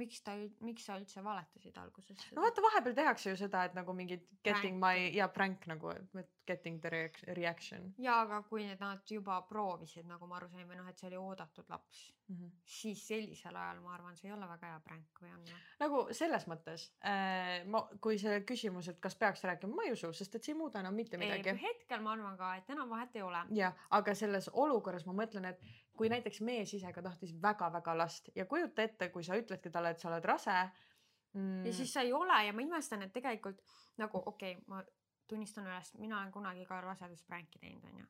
Miks 0.00 0.22
ta, 0.26 0.34
miks 0.64 0.86
sa 0.88 0.98
üldse 1.00 1.22
valetasid 1.24 1.76
alguses? 1.80 2.24
no 2.36 2.44
vaata, 2.44 2.64
vahepeal 2.64 2.96
tehakse 2.98 3.30
ju 3.34 3.40
seda, 3.44 3.64
et 3.68 3.76
nagu 3.78 3.94
mingid 3.96 4.24
getting 4.46 4.80
Prank. 4.80 4.84
my 4.84 5.10
ja 5.16 5.28
prank 5.28 5.66
nagu 5.70 5.92
et 5.94 6.33
getting 6.46 6.80
the 6.80 6.90
reac- 6.92 7.22
reaction 7.36 7.92
jaa, 7.98 8.20
aga 8.24 8.40
kui 8.48 8.66
nad 8.80 9.02
juba 9.10 9.40
proovisid, 9.48 10.06
nagu 10.08 10.26
ma 10.30 10.38
aru 10.38 10.48
sain, 10.52 10.66
või 10.68 10.78
noh, 10.78 10.88
et 10.90 11.00
see 11.00 11.08
oli 11.10 11.20
oodatud 11.20 11.70
laps, 11.72 12.02
mm. 12.28 12.36
-hmm. 12.36 12.50
siis 12.76 13.06
sellisel 13.08 13.56
ajal 13.56 13.80
ma 13.84 13.94
arvan, 13.94 14.16
see 14.16 14.28
ei 14.28 14.34
ole 14.36 14.48
väga 14.48 14.72
hea 14.72 14.80
pränk 14.88 15.22
või 15.22 15.32
on 15.34 15.46
või? 15.50 15.60
nagu 15.84 16.02
selles 16.20 16.48
mõttes 16.50 16.88
äh, 17.04 17.64
ma, 17.66 17.84
kui 18.00 18.18
see 18.18 18.40
küsimus, 18.48 18.88
et 18.92 19.00
kas 19.00 19.16
peaks 19.20 19.44
rääkima, 19.44 19.74
ma 19.74 19.88
ei 19.88 19.94
usu, 19.96 20.12
sest 20.12 20.34
et 20.34 20.44
see 20.44 20.54
ei 20.54 20.58
muuda 20.58 20.80
enam 20.84 20.94
mitte 20.94 21.20
midagi. 21.20 21.56
hetkel 21.62 22.02
ma 22.04 22.14
arvan 22.16 22.36
ka, 22.40 22.54
et 22.60 22.70
enam 22.76 22.90
vahet 22.90 23.16
ei 23.16 23.22
ole. 23.22 23.44
ja, 23.60 23.72
aga 23.90 24.14
selles 24.14 24.50
olukorras 24.52 25.06
ma 25.06 25.16
mõtlen, 25.24 25.50
et 25.52 25.60
kui 25.96 26.10
näiteks 26.10 26.40
mees 26.40 26.74
ise 26.74 26.92
ka 26.92 27.02
tahtis 27.02 27.34
väga-väga 27.42 27.94
last 27.98 28.30
ja 28.34 28.46
kujuta 28.50 28.82
ette, 28.82 29.08
kui 29.14 29.24
sa 29.24 29.38
ütledki 29.38 29.70
talle, 29.70 29.94
et 29.94 30.02
sa 30.02 30.10
oled 30.10 30.24
rase 30.24 30.56
mm,. 31.34 31.64
ja 31.66 31.72
siis 31.72 31.92
sa 31.92 32.02
ei 32.02 32.12
ole 32.12 32.44
ja 32.46 32.52
ma 32.52 32.64
imestan, 32.66 33.02
et 33.02 33.12
tegelikult 33.12 33.62
nagu 34.00 34.22
okei 34.26 34.56
okay,, 34.56 34.64
ma 34.68 34.82
tunnistan 35.28 35.66
üles, 35.68 35.94
mina 35.98 36.18
olen 36.18 36.32
kunagi 36.32 36.66
ka 36.68 36.80
raseduspränki 36.84 37.62
teinud, 37.62 37.84
onju. 37.92 38.06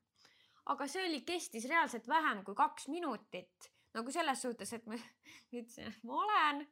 aga 0.74 0.88
see 0.90 1.06
oli, 1.08 1.22
kestis 1.28 1.68
reaalselt 1.70 2.08
vähem 2.08 2.44
kui 2.44 2.56
kaks 2.58 2.88
minutit 2.88 3.70
nagu 3.94 4.10
selles 4.14 4.42
suhtes, 4.42 4.72
et 4.76 4.86
ma 4.90 4.98
ütlesin, 5.58 5.90
et 5.90 6.04
ma 6.06 6.20
olen. 6.24 6.66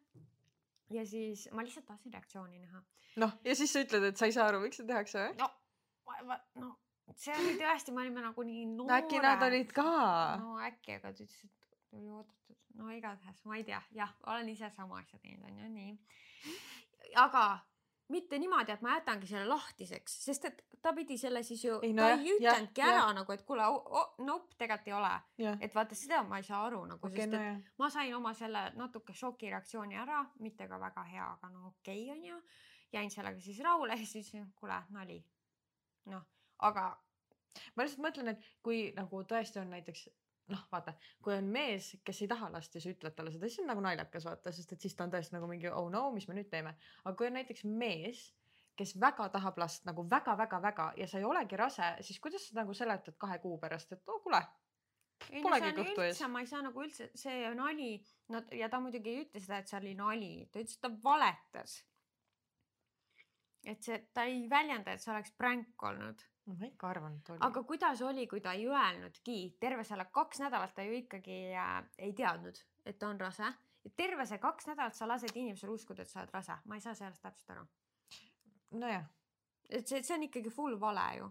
ja 0.90 1.06
siis 1.06 1.48
ma 1.52 1.64
lihtsalt 1.64 1.86
tahtsin 1.86 2.12
reaktsiooni 2.12 2.58
näha. 2.58 2.84
noh, 3.22 3.34
ja 3.44 3.56
siis 3.56 3.72
sa 3.72 3.84
ütled, 3.84 4.10
et 4.10 4.20
sa 4.20 4.28
ei 4.28 4.36
saa 4.36 4.48
aru, 4.50 4.62
miks 4.64 4.80
seda 4.80 4.94
tehakse 4.94 5.26
või? 5.26 5.36
no, 5.42 5.50
no 6.60 6.76
see 7.16 7.34
oli 7.36 7.56
tõesti, 7.60 7.94
me 7.94 8.04
olime 8.06 8.24
nagu 8.24 8.46
nii 8.46 8.66
noored. 8.74 8.92
no 8.92 8.98
äkki 8.98 9.22
nad 9.22 9.44
olid 9.48 9.74
ka? 9.76 9.90
no 10.42 10.56
äkki, 10.68 10.98
aga 10.98 11.12
ta 11.12 11.26
ütles, 11.26 11.42
et 11.46 11.98
oli 11.98 12.08
oodatud. 12.08 12.60
no 12.78 12.90
igatahes 12.94 13.44
ma 13.48 13.58
ei 13.58 13.66
tea, 13.68 13.82
jah, 13.96 14.14
olen 14.32 14.48
ise 14.52 14.70
sama 14.74 15.00
asja 15.02 15.20
teinud, 15.22 15.44
onju, 15.50 15.68
nii. 15.76 15.92
aga 17.22 17.44
mitte 18.12 18.38
niimoodi, 18.38 18.74
et 18.74 18.82
ma 18.84 18.96
jätangi 18.96 19.28
selle 19.30 19.48
lahtiseks, 19.48 20.14
sest 20.26 20.46
et 20.48 20.62
ta 20.82 20.92
pidi 20.96 21.16
selle 21.20 21.42
siis 21.46 21.64
ju, 21.64 21.78
ta 21.96 22.08
jah, 22.12 22.20
ei 22.20 22.34
ütelnudki 22.36 22.84
ära 22.84 23.04
ja. 23.06 23.12
nagu, 23.16 23.34
et 23.34 23.44
kuule 23.48 23.66
oh, 23.70 24.14
nope, 24.26 24.56
tegelikult 24.58 24.90
ei 24.90 24.96
ole. 24.98 25.12
et 25.62 25.74
vaata 25.74 25.98
seda 25.98 26.22
ma 26.26 26.40
ei 26.40 26.46
saa 26.46 26.64
aru 26.66 26.82
nagu 26.90 27.08
okay,, 27.08 27.22
sest 27.22 27.32
no, 27.34 27.40
et 27.40 27.48
jah. 27.48 27.60
ma 27.82 27.90
sain 27.94 28.16
oma 28.18 28.34
selle 28.38 28.64
natuke 28.78 29.14
šokireaktsiooni 29.16 30.00
ära, 30.04 30.22
mitte 30.44 30.68
ka 30.68 30.80
väga 30.82 31.06
hea, 31.12 31.28
aga 31.38 31.52
no 31.54 31.72
okei 31.72 32.04
okay, 32.08 32.16
onju. 32.16 32.40
jäin 32.92 33.10
sellega 33.10 33.40
siis 33.40 33.62
rahule 33.64 33.96
ja 34.00 34.06
siis 34.06 34.32
ütlesin, 34.32 34.50
kuule, 34.58 34.80
nali. 34.90 35.22
noh, 36.12 36.26
aga. 36.68 36.90
ma 37.76 37.86
lihtsalt 37.86 38.06
mõtlen, 38.08 38.34
et 38.34 38.50
kui 38.62 38.84
nagu 38.96 39.24
tõesti 39.28 39.62
on 39.62 39.72
näiteks 39.76 40.08
noh, 40.50 40.62
vaata, 40.72 40.94
kui 41.22 41.34
on 41.36 41.48
mees, 41.54 41.92
kes 42.04 42.22
ei 42.24 42.30
taha 42.30 42.50
last 42.52 42.74
ja 42.74 42.82
sa 42.82 42.92
ütled 42.92 43.14
talle 43.16 43.32
seda, 43.34 43.48
siis 43.48 43.62
on 43.62 43.70
nagu 43.70 43.82
naljakas 43.84 44.26
vaata, 44.26 44.52
sest 44.54 44.74
et 44.74 44.84
siis 44.84 44.96
ta 44.98 45.06
on 45.06 45.12
tõesti 45.14 45.36
nagu 45.36 45.48
mingi 45.50 45.70
oh 45.70 45.88
no, 45.92 46.08
mis 46.14 46.26
me 46.28 46.36
nüüd 46.38 46.50
teeme. 46.50 46.74
aga 47.04 47.14
kui 47.18 47.28
on 47.28 47.38
näiteks 47.38 47.64
mees, 47.68 48.24
kes 48.78 48.96
väga 49.00 49.28
tahab 49.34 49.60
last 49.60 49.86
nagu 49.88 50.04
väga-väga-väga 50.10 50.92
ja 50.98 51.06
sa 51.08 51.20
ei 51.20 51.28
olegi 51.28 51.60
rase, 51.60 51.92
siis 52.00 52.18
kuidas 52.20 52.48
sa 52.48 52.62
nagu 52.62 52.74
seletad 52.74 53.16
kahe 53.20 53.38
kuu 53.42 53.58
pärast, 53.62 53.92
et 53.92 54.08
oh 54.08 54.20
kuule. 54.24 54.42
Polegi 55.22 55.68
no, 55.68 55.76
kõhtu 55.76 56.02
ees. 56.02 56.20
ma 56.26 56.40
ei 56.42 56.48
saa 56.50 56.64
nagu 56.66 56.82
üldse, 56.82 57.06
see 57.14 57.46
nali, 57.54 57.92
no 58.34 58.40
ja 58.58 58.66
ta 58.72 58.80
muidugi 58.82 59.12
ei 59.12 59.22
ütle 59.22 59.42
seda, 59.44 59.60
et 59.62 59.70
see 59.70 59.78
oli 59.78 59.94
nali, 59.94 60.32
ta 60.50 60.58
ütles, 60.58 60.74
et 60.74 60.82
ta 60.82 60.90
valetas. 61.04 61.76
et 63.62 63.86
see, 63.86 64.00
ta 64.10 64.26
ei 64.26 64.48
väljenda, 64.50 64.96
et 64.96 65.04
see 65.04 65.12
oleks 65.14 65.30
pränk 65.38 65.86
olnud 65.86 66.24
ma 66.46 66.66
ikka 66.66 66.88
arvan, 66.90 67.16
et 67.18 67.30
oli. 67.30 67.38
aga 67.46 67.62
kuidas 67.62 68.02
oli, 68.02 68.26
kui 68.26 68.40
ta 68.42 68.52
ei 68.58 68.66
öelnudki, 68.66 69.36
terve 69.60 69.84
selle 69.86 70.08
kaks 70.14 70.42
nädalat 70.42 70.74
ta 70.74 70.82
ju 70.82 70.96
ikkagi 70.98 71.38
äh, 71.54 71.76
ei 71.98 72.12
teadnud, 72.18 72.58
et 72.86 72.98
ta 72.98 73.08
on 73.08 73.20
rase. 73.20 73.52
terve 73.96 74.26
see 74.26 74.38
kaks 74.42 74.66
nädalat 74.72 74.98
sa 74.98 75.08
lased 75.08 75.36
inimesele 75.36 75.72
uskuda, 75.72 76.02
et 76.02 76.10
sa 76.10 76.20
oled 76.22 76.34
rase, 76.34 76.58
ma 76.64 76.78
ei 76.78 76.84
saa 76.84 76.94
sellest 76.98 77.22
täpselt 77.22 77.54
aru. 77.56 77.66
nojah. 78.82 79.06
et 79.70 79.86
see, 79.86 80.02
see 80.02 80.16
on 80.16 80.28
ikkagi 80.28 80.50
full 80.50 80.78
vale 80.80 81.08
ju. 81.18 81.30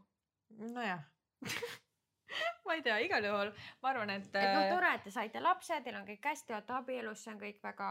nojah 0.72 1.04
ma 2.66 2.74
ei 2.78 2.84
tea, 2.86 2.98
igal 3.04 3.26
juhul 3.26 3.54
ma 3.84 3.94
arvan, 3.94 4.16
et. 4.16 4.28
et 4.32 4.54
noh, 4.56 4.64
äh, 4.64 4.74
tore, 4.74 4.96
et 4.96 5.08
te 5.08 5.12
saite 5.12 5.44
lapse, 5.44 5.82
teil 5.84 6.00
on 6.00 6.08
kõik 6.08 6.32
hästi, 6.32 6.56
olete 6.56 6.78
abielus, 6.80 7.24
see 7.24 7.36
on 7.36 7.42
kõik 7.44 7.64
väga 7.64 7.90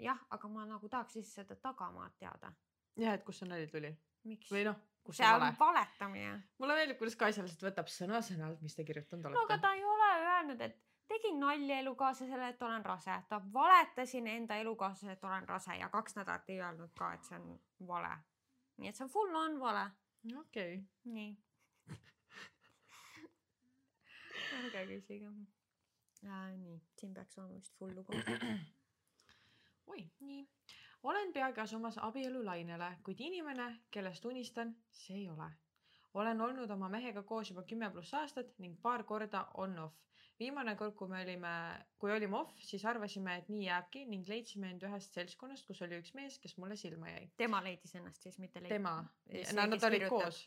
jah, 0.00 0.26
aga 0.30 0.48
ma 0.48 0.64
nagu 0.64 0.88
tahaks 0.88 1.18
siis 1.18 1.34
seda 1.40 1.60
tagamaad 1.60 2.16
teada. 2.16 2.54
jah, 2.96 3.12
et 3.12 3.24
kust 3.24 3.44
see 3.44 3.50
nali 3.50 3.68
tuli? 3.68 3.92
või 4.48 4.64
noh 4.64 4.80
kus 5.08 5.16
see 5.16 5.26
on 5.26 5.40
vale. 5.40 5.56
valetamine. 5.60 6.42
mulle 6.58 6.74
meeldib, 6.76 6.98
kuidas 7.00 7.16
Kaisa 7.16 7.42
lihtsalt 7.44 7.62
võtab 7.70 7.88
sõna-sõnalt, 7.92 8.60
mis 8.64 8.74
te 8.76 8.84
kirjutanud 8.84 9.24
olete. 9.24 9.38
no 9.38 9.44
aga 9.48 9.56
ta 9.62 9.68
ei 9.76 9.84
ole 9.88 10.08
öelnud, 10.18 10.60
et 10.66 10.76
tegin 11.08 11.36
nalja 11.40 11.78
elukaaslasele, 11.84 12.46
et 12.52 12.62
olen 12.62 12.84
rase, 12.84 13.14
ta 13.28 13.36
valetasin 13.52 14.26
enda 14.34 14.54
elukaaslasele, 14.64 15.12
et 15.16 15.24
olen 15.24 15.48
rase 15.48 15.72
ja 15.80 15.88
kaks 15.94 16.12
nädalat 16.18 16.46
ei 16.52 16.58
öelnud 16.60 16.92
ka, 16.98 17.06
et 17.16 17.24
see 17.30 17.38
on 17.40 17.46
vale. 17.92 18.14
nii 18.76 18.88
et 18.90 18.96
see 19.00 19.06
on 19.06 19.12
full 19.14 19.34
on 19.44 19.52
vale. 19.60 19.84
okei 20.42 20.74
okay.. 20.74 20.84
nii 21.04 21.30
ärge 24.58 24.80
küsige 24.92 25.28
äh,. 25.28 25.32
nii, 26.58 26.76
siin 27.00 27.12
peaks 27.16 27.34
olema 27.38 27.54
vist 27.54 27.74
full 27.80 27.94
lugu. 27.96 28.12
oi, 29.96 30.02
nii 30.20 30.42
olen 31.02 31.32
peagi 31.32 31.60
asumas 31.60 31.98
abielulainele, 32.02 32.90
kuid 33.06 33.20
inimene, 33.20 33.68
kellest 33.90 34.24
unistan, 34.24 34.74
see 34.90 35.22
ei 35.22 35.30
ole. 35.30 35.48
olen 36.18 36.40
olnud 36.40 36.70
oma 36.70 36.88
mehega 36.88 37.22
koos 37.22 37.50
juba 37.50 37.62
kümme 37.68 37.90
pluss 37.92 38.14
aastat 38.16 38.54
ning 38.58 38.78
paar 38.82 39.04
korda 39.04 39.44
on-off. 39.54 39.94
viimane 40.40 40.74
kord, 40.76 40.94
kui 40.94 41.08
me 41.08 41.22
olime, 41.22 41.52
kui 41.98 42.12
olime 42.14 42.36
off, 42.36 42.60
siis 42.62 42.84
arvasime, 42.84 43.36
et 43.38 43.48
nii 43.48 43.64
jääbki 43.66 44.04
ning 44.06 44.28
leidsime 44.28 44.70
end 44.70 44.86
ühest 44.86 45.14
seltskonnast, 45.14 45.66
kus 45.66 45.82
oli 45.82 45.98
üks 45.98 46.14
mees, 46.14 46.38
kes 46.38 46.56
mulle 46.58 46.76
silma 46.76 47.10
jäi. 47.10 47.30
tema 47.36 47.62
leidis 47.62 47.94
ennast 47.94 48.22
siis, 48.22 48.38
mitte 48.38 48.62
leidis? 48.62 48.76
tema, 48.76 49.66
nad 49.66 49.90
olid 49.90 50.06
koos 50.08 50.46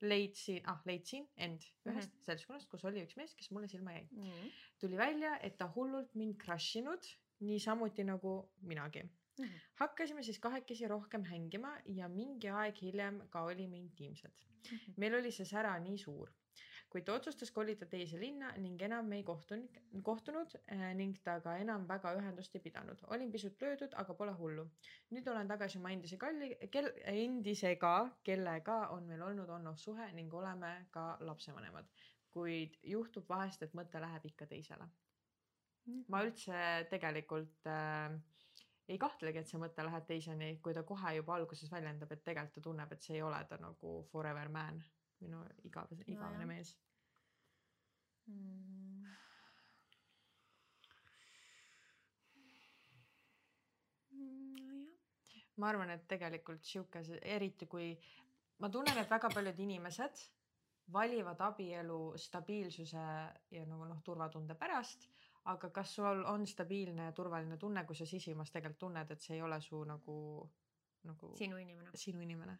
leidsin, 0.00 0.62
ah 0.68 0.80
leidsin 0.84 1.28
end 1.36 1.60
ühest 1.60 2.12
mm 2.12 2.18
-hmm. 2.18 2.24
seltskonnast, 2.24 2.68
kus 2.70 2.84
oli 2.84 3.04
üks 3.04 3.16
mees, 3.16 3.34
kes 3.34 3.50
mulle 3.50 3.68
silma 3.68 3.92
jäi 3.92 4.08
mm. 4.10 4.22
-hmm. 4.22 4.50
tuli 4.80 4.96
välja, 4.96 5.38
et 5.38 5.56
ta 5.58 5.72
hullult 5.76 6.14
mind 6.14 6.36
crush 6.44 6.76
inud, 6.76 7.06
niisamuti 7.40 8.04
nagu 8.04 8.50
minagi 8.60 9.04
Mm 9.38 9.44
-hmm. 9.44 9.60
hakkasime 9.74 10.22
siis 10.22 10.38
kahekesi 10.38 10.88
rohkem 10.88 11.24
hängima 11.24 11.70
ja 11.84 12.08
mingi 12.08 12.48
aeg 12.48 12.78
hiljem 12.82 13.20
ka 13.30 13.42
olime 13.44 13.78
intiimsed 13.78 14.30
mm. 14.32 14.76
-hmm. 14.76 14.94
meil 14.96 15.14
oli 15.14 15.30
see 15.30 15.44
sära 15.44 15.78
nii 15.78 15.98
suur, 15.98 16.30
kuid 16.90 17.04
ta 17.04 17.12
otsustas 17.12 17.50
kolida 17.50 17.86
teise 17.86 18.20
linna 18.20 18.52
ning 18.56 18.82
enam 18.82 19.08
me 19.12 19.16
ei 19.16 19.24
kohtunud, 19.30 19.74
kohtunud 20.02 20.54
äh, 20.72 20.94
ning 20.94 21.18
ta 21.24 21.34
ka 21.40 21.56
enam 21.64 21.84
väga 21.88 22.14
ühendust 22.18 22.56
ei 22.56 22.60
pidanud. 22.60 23.02
olin 23.06 23.32
pisut 23.32 23.62
löödud, 23.62 23.92
aga 24.02 24.14
pole 24.14 24.32
hullu. 24.32 24.64
nüüd 25.10 25.28
olen 25.32 25.48
tagasi 25.48 25.78
oma 25.78 25.90
endise 25.90 26.16
kalli, 26.16 26.56
kel-, 26.76 26.94
endisega, 27.04 27.94
kellega 28.22 28.78
on 28.94 29.02
meil 29.10 29.22
olnud 29.22 29.48
on-off 29.48 29.78
suhe 29.78 30.12
ning 30.12 30.34
oleme 30.34 30.86
ka 30.90 31.16
lapsevanemad. 31.20 31.84
kuid 32.30 32.78
juhtub 32.82 33.28
vahest, 33.28 33.62
et 33.62 33.74
mõte 33.74 34.00
läheb 34.00 34.24
ikka 34.30 34.46
teisele 34.46 34.84
mm. 34.84 35.92
-hmm. 35.92 36.04
ma 36.08 36.24
üldse 36.24 36.86
tegelikult 36.90 37.66
äh, 37.66 38.16
ei 38.88 38.98
kahtlegi, 39.02 39.42
et 39.42 39.50
see 39.50 39.60
mõte 39.60 39.84
läheb 39.84 40.06
teiseni, 40.06 40.52
kui 40.62 40.74
ta 40.74 40.84
kohe 40.86 41.16
juba 41.16 41.34
alguses 41.36 41.70
väljendab, 41.72 42.12
et 42.14 42.22
tegelikult 42.26 42.54
ta 42.58 42.64
tunneb, 42.68 42.92
et 42.92 43.06
see 43.06 43.16
ei 43.18 43.22
ole 43.26 43.40
ta 43.50 43.58
nagu 43.62 43.94
forever 44.12 44.50
man, 44.52 44.78
minu 45.20 45.42
igavene, 45.66 46.06
igavene 46.06 46.44
no, 46.44 46.50
mees. 46.52 46.76
Mm.. 48.30 48.86
nojah. 49.02 49.24
ma 55.56 55.68
arvan, 55.72 55.90
et 55.90 56.06
tegelikult 56.08 56.64
sihuke, 56.68 57.02
eriti 57.22 57.66
kui 57.66 57.90
ma 58.62 58.70
tunnen, 58.70 58.98
et 59.00 59.10
väga 59.10 59.30
paljud 59.32 59.60
inimesed 59.66 60.24
valivad 60.92 61.40
abielu 61.42 62.00
stabiilsuse 62.20 63.04
ja 63.50 63.66
nagu 63.66 63.88
noh, 63.88 64.02
turvatunde 64.06 64.54
pärast 64.54 65.08
aga 65.52 65.70
kas 65.70 65.94
sul 65.94 66.24
on 66.26 66.46
stabiilne 66.46 67.04
ja 67.08 67.12
turvaline 67.12 67.56
tunne, 67.56 67.84
kui 67.86 67.96
sa 67.96 68.06
sisimas 68.06 68.50
tegelikult 68.50 68.80
tunned, 68.80 69.10
et 69.10 69.22
see 69.22 69.36
ei 69.36 69.42
ole 69.42 69.60
su 69.60 69.82
nagu, 69.84 70.16
nagu 71.06 71.34
sinu 71.38 71.58
inimene, 71.62 71.90
sinu 71.94 72.22
inimene? 72.24 72.56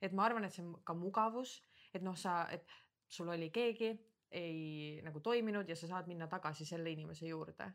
et 0.00 0.12
ma 0.12 0.26
arvan, 0.28 0.44
et 0.44 0.54
see 0.54 0.64
on 0.64 0.76
ka 0.84 0.94
mugavus, 0.94 1.56
et 1.94 2.04
noh, 2.04 2.16
sa, 2.18 2.44
et 2.52 2.68
sul 3.08 3.30
oli 3.32 3.50
keegi, 3.50 3.90
ei 4.36 5.00
nagu 5.06 5.20
toiminud 5.20 5.68
ja 5.68 5.76
sa 5.78 5.88
saad 5.90 6.08
minna 6.10 6.28
tagasi 6.28 6.66
selle 6.66 6.90
inimese 6.90 7.26
juurde. 7.26 7.70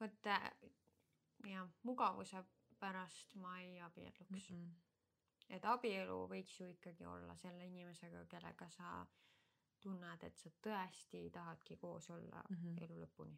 vot 0.00 0.26
äh, 0.26 0.50
jah, 1.50 1.68
mugavuse 1.82 2.44
pärast 2.80 3.34
ma 3.40 3.58
ei 3.60 3.80
abielluks 3.80 4.50
mm. 4.50 4.56
-mm. 4.56 5.54
et 5.56 5.64
abielu 5.64 6.18
võiks 6.28 6.60
ju 6.60 6.68
ikkagi 6.68 7.06
olla 7.06 7.36
selle 7.36 7.66
inimesega, 7.66 8.24
kellega 8.26 8.68
sa 8.70 9.06
tunned, 9.84 10.26
et 10.26 10.40
sa 10.40 10.50
tõesti 10.64 11.28
tahadki 11.34 11.76
koos 11.80 12.10
olla 12.10 12.42
mm 12.48 12.56
-hmm. 12.56 12.82
elu 12.84 13.00
lõpuni. 13.04 13.36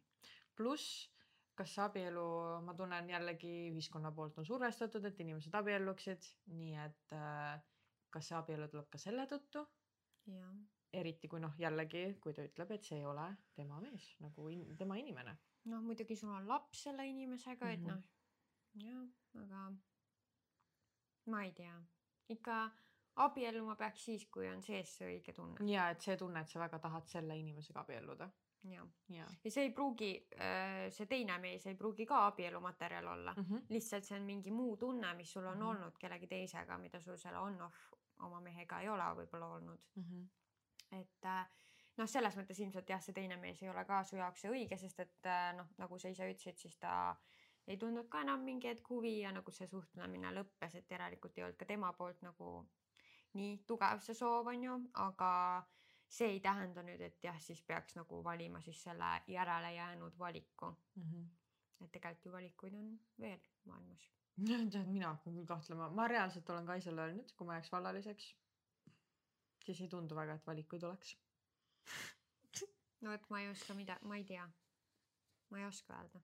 pluss, 0.55 1.09
kas 1.55 1.79
abielu, 1.79 2.27
ma 2.65 2.73
tunnen 2.73 3.09
jällegi 3.09 3.53
ühiskonna 3.71 4.11
poolt 4.11 4.37
on 4.37 4.45
survestatud, 4.45 5.05
et 5.05 5.19
inimesed 5.19 5.53
abielluksid, 5.53 6.31
nii 6.61 6.75
et 6.85 7.13
äh, 7.13 7.61
kas 8.09 8.27
see 8.29 8.37
abielu 8.37 8.67
tuleb 8.67 8.89
ka 8.89 8.97
selle 8.97 9.27
tõttu? 9.33 9.67
eriti 10.93 11.27
kui 11.27 11.39
noh, 11.39 11.53
jällegi, 11.59 12.03
kui 12.23 12.33
ta 12.33 12.43
ütleb, 12.47 12.71
et 12.75 12.83
see 12.83 12.97
ei 12.99 13.05
ole 13.05 13.25
tema 13.55 13.79
mees 13.83 14.07
nagu 14.23 14.47
in, 14.51 14.63
tema 14.79 14.97
inimene. 14.99 15.35
noh, 15.71 15.83
muidugi 15.83 16.15
sul 16.15 16.31
on 16.31 16.47
laps 16.47 16.83
selle 16.87 17.07
inimesega 17.07 17.65
mm, 17.65 17.71
-hmm. 17.71 17.73
et 17.73 17.79
mhm. 17.79 17.89
noh, 17.89 18.03
jah, 18.83 19.43
aga 19.43 19.71
ma 21.31 21.43
ei 21.43 21.51
tea, 21.51 21.75
ikka 22.29 22.57
abielluma 23.23 23.75
peaks 23.75 24.05
siis, 24.05 24.25
kui 24.31 24.47
on 24.49 24.61
sees 24.61 24.97
see 24.97 25.07
õige 25.13 25.33
tunne. 25.33 25.69
ja 25.71 25.89
et 25.93 26.01
see 26.01 26.17
tunne, 26.17 26.41
et 26.41 26.51
sa 26.51 26.59
väga 26.59 26.79
tahad 26.79 27.07
selle 27.09 27.37
inimesega 27.37 27.81
abielluda. 27.81 28.29
ja, 28.71 28.85
ja., 29.13 29.27
ja 29.43 29.51
see 29.51 29.67
ei 29.67 29.71
pruugi, 29.71 30.11
äh, 30.39 30.87
see 30.93 31.09
teine 31.09 31.37
mees 31.43 31.67
ei 31.67 31.75
pruugi 31.75 32.05
ka 32.05 32.25
abielumaterjal 32.31 33.07
olla 33.13 33.33
mm, 33.37 33.43
-hmm. 33.43 33.69
lihtsalt 33.69 34.05
see 34.05 34.19
on 34.19 34.25
mingi 34.25 34.51
muu 34.51 34.77
tunne, 34.77 35.13
mis 35.13 35.31
sul 35.31 35.45
on 35.45 35.57
mm 35.57 35.61
-hmm. 35.61 35.69
olnud 35.69 35.97
kellegi 35.99 36.27
teisega, 36.27 36.77
mida 36.77 36.99
sul 36.99 37.17
selle 37.17 37.37
on-off 37.37 37.93
oma 38.19 38.39
mehega 38.41 38.81
ei 38.81 38.89
ole 38.89 39.03
võib-olla 39.21 39.47
olnud 39.55 39.79
mm. 39.95 40.03
-hmm. 40.03 40.27
et 40.99 41.25
äh, 41.25 41.47
noh, 41.97 42.09
selles 42.09 42.37
mõttes 42.37 42.59
ilmselt 42.61 42.89
jah, 42.89 43.01
see 43.01 43.13
teine 43.13 43.37
mees 43.41 43.61
ei 43.63 43.69
ole 43.69 43.85
ka 43.85 44.03
su 44.03 44.15
jaoks 44.15 44.41
see 44.41 44.51
õige, 44.51 44.77
sest 44.77 44.99
et 44.99 45.25
äh, 45.25 45.53
noh, 45.57 45.69
nagu 45.77 45.99
sa 45.99 46.09
ise 46.13 46.29
ütlesid, 46.31 46.57
siis 46.57 46.77
ta 46.77 47.15
ei 47.67 47.77
tundnud 47.77 48.09
ka 48.09 48.21
enam 48.23 48.43
mingi 48.47 48.69
hetk 48.69 48.89
huvi 48.89 49.19
ja 49.19 49.31
nagu 49.35 49.51
see 49.51 49.67
suhtlemine 49.67 50.31
lõppes, 50.39 50.77
et 50.79 50.91
järelikult 50.91 51.37
ei 51.37 51.47
olnud 51.47 51.59
ka 51.59 51.65
tema 51.65 51.91
poolt 51.93 52.21
nagu 52.23 52.51
nii 53.39 53.57
tugev 53.69 54.03
see 54.05 54.17
soov 54.17 54.49
on 54.53 54.63
ju, 54.63 54.77
aga 55.05 55.31
see 56.17 56.29
ei 56.35 56.39
tähenda 56.43 56.83
nüüd, 56.87 57.01
et 57.03 57.23
jah, 57.23 57.39
siis 57.43 57.61
peaks 57.67 57.97
nagu 57.97 58.21
valima 58.23 58.61
siis 58.65 58.81
selle 58.89 59.09
järele 59.27 59.73
jäänud 59.73 60.19
valiku 60.19 60.71
mm. 60.95 61.03
-hmm. 61.03 61.27
et 61.85 61.91
tegelikult 61.91 62.25
ju 62.25 62.31
valikuid 62.31 62.73
on 62.73 62.99
veel 63.19 63.39
maailmas. 63.65 64.11
tead, 64.73 64.87
mina 64.87 65.13
hakkan 65.13 65.33
küll 65.33 65.45
kahtlema, 65.45 65.89
ma 65.89 66.07
reaalselt 66.07 66.49
olen 66.49 66.65
Kaisele 66.65 67.01
öelnud, 67.01 67.31
kui 67.37 67.47
ma 67.47 67.57
jääks 67.57 67.71
vallaliseks, 67.71 68.35
siis 69.65 69.81
ei 69.81 69.87
tundu 69.87 70.15
väga, 70.15 70.33
et 70.33 70.47
valikuid 70.47 70.83
oleks 70.83 71.17
no 73.01 73.11
vot, 73.11 73.29
ma 73.29 73.41
ei 73.41 73.49
oska 73.49 73.73
mida, 73.73 73.99
ma 74.01 74.17
ei 74.17 74.23
tea. 74.23 74.49
ma 75.49 75.59
ei 75.59 75.65
oska 75.65 75.97
öelda. 75.97 76.21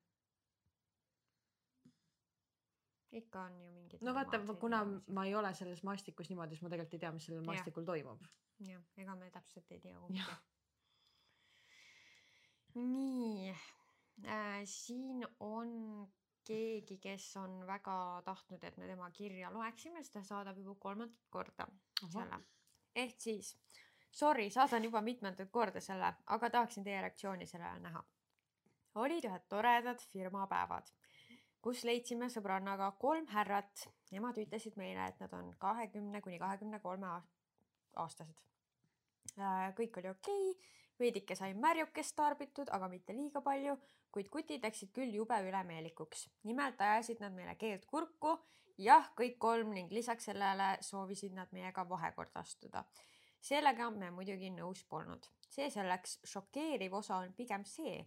Ikka 3.20 3.44
on 3.48 3.60
ju 3.62 3.72
mingid. 3.72 4.02
no 4.02 4.14
vaata, 4.14 4.40
kuna 4.60 4.84
ma 5.08 5.26
ei 5.26 5.36
ole 5.36 5.54
selles 5.54 5.84
maastikus 5.84 6.30
niimoodi, 6.30 6.56
siis 6.56 6.66
ma 6.66 6.72
tegelikult 6.74 6.98
ei 6.98 7.04
tea, 7.06 7.12
mis 7.16 7.28
sellel 7.30 7.46
maastikul 7.48 7.86
toimub. 7.88 8.26
jah, 8.70 8.82
ega 8.98 9.16
me 9.20 9.30
täpselt 9.32 9.72
ei 9.72 9.80
tea 9.84 10.00
kumbki. 10.00 10.36
nii 12.82 13.54
äh,, 13.54 14.62
siin 14.66 15.26
on 15.40 15.72
keegi, 16.44 16.98
kes 16.98 17.28
on 17.40 17.62
väga 17.68 17.98
tahtnud, 18.26 18.64
et 18.64 18.78
me 18.78 18.88
tema 18.88 19.10
kirja 19.12 19.52
loeksime, 19.54 20.04
sest 20.04 20.18
ta 20.18 20.24
saadab 20.28 20.58
juba 20.60 20.76
kolmandat 20.88 21.30
korda 21.30 21.68
selle. 22.12 22.40
ehk 22.96 23.22
siis 23.22 23.54
sorry, 24.12 24.50
saadan 24.50 24.84
juba 24.84 25.02
mitmendat 25.02 25.52
korda 25.52 25.82
selle, 25.82 26.14
aga 26.26 26.50
tahaksin 26.50 26.84
teie 26.84 27.02
reaktsiooni 27.02 27.48
sellele 27.50 27.80
näha. 27.88 28.04
olid 28.96 29.26
ühed 29.26 29.46
toredad 29.50 30.02
firmapäevad, 30.12 30.92
kus 31.64 31.84
leidsime 31.88 32.30
sõbrannaga 32.32 32.92
kolm 33.02 33.28
härrat. 33.32 33.88
Nemad 34.14 34.38
ütlesid 34.42 34.76
meile, 34.78 35.08
et 35.10 35.22
nad 35.24 35.34
on 35.34 35.54
kahekümne 35.62 36.22
kuni 36.22 36.40
kahekümne 36.42 36.80
kolme 36.84 37.10
aastased. 38.04 38.44
Äh, 39.40 39.72
kõik 39.78 39.98
oli 40.02 40.12
okei 40.12 40.50
okay., 40.52 40.72
veidike 41.00 41.36
sai 41.36 41.54
märjukest 41.58 42.16
tarbitud, 42.16 42.70
aga 42.76 42.88
mitte 42.92 43.16
liiga 43.18 43.42
palju, 43.42 43.78
kuid 44.14 44.30
kutid 44.30 44.64
läksid 44.64 44.92
küll 44.94 45.16
jube 45.16 45.40
ülemeelikuks. 45.48 46.28
nimelt 46.44 46.82
ajasid 46.82 47.24
nad 47.24 47.34
meile 47.34 47.56
keelt 47.56 47.86
kurku, 47.90 48.38
jah, 48.78 49.10
kõik 49.18 49.40
kolm 49.40 49.74
ning 49.74 49.92
lisaks 49.92 50.30
sellele 50.30 50.78
soovisid 50.82 51.34
nad 51.34 51.50
meiega 51.52 51.90
vahekorda 51.90 52.46
astuda 52.46 52.86
sellega 53.44 53.90
me 53.92 54.12
muidugi 54.16 54.52
nõus 54.56 54.84
polnud. 54.90 55.28
see 55.54 55.70
selleks, 55.70 56.18
šokeeriv 56.26 56.96
osa 56.98 57.20
on 57.22 57.34
pigem 57.38 57.66
see, 57.70 58.00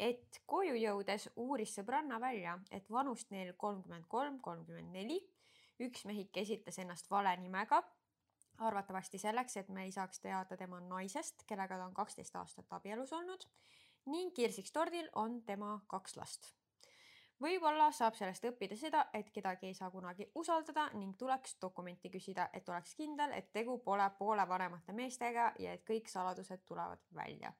et 0.00 0.40
koju 0.48 0.76
jõudes 0.80 1.28
uuris 1.36 1.74
sõbranna 1.76 2.20
välja, 2.22 2.56
et 2.72 2.88
vanust 2.90 3.30
neil 3.34 3.52
kolmkümmend 3.56 4.08
kolm, 4.08 4.40
kolmkümmend 4.40 4.96
neli. 4.96 5.20
üks 5.80 6.04
mehike 6.04 6.40
esitas 6.40 6.78
ennast 6.78 7.10
vale 7.10 7.32
nimega, 7.40 7.82
arvatavasti 8.58 9.18
selleks, 9.18 9.56
et 9.56 9.68
me 9.68 9.84
ei 9.84 9.92
saaks 9.92 10.20
teada 10.20 10.56
tema 10.56 10.80
naisest, 10.80 11.44
kellega 11.48 11.78
ta 11.78 11.86
on 11.86 11.94
kaksteist 11.94 12.36
aastat 12.36 12.72
abielus 12.72 13.12
olnud 13.12 13.46
ning 14.06 14.32
kirsiks 14.36 14.72
tordil 14.72 15.08
on 15.14 15.42
tema 15.44 15.78
kaks 15.88 16.16
last 16.16 16.52
võib-olla 17.40 17.88
saab 17.92 18.16
sellest 18.18 18.44
õppida 18.50 18.76
seda, 18.76 19.06
et 19.16 19.30
kedagi 19.32 19.70
ei 19.70 19.74
saa 19.76 19.90
kunagi 19.90 20.28
usaldada 20.40 20.88
ning 20.96 21.16
tuleks 21.18 21.56
dokumenti 21.62 22.12
küsida, 22.12 22.48
et 22.52 22.68
oleks 22.68 22.94
kindel, 22.98 23.32
et 23.36 23.50
tegu 23.52 23.78
pole 23.84 24.06
poole 24.18 24.46
vanemate 24.48 24.92
meestega 24.96 25.52
ja 25.58 25.74
et 25.76 25.84
kõik 25.88 26.08
saladused 26.12 26.64
tulevad 26.68 27.02
välja. 27.16 27.52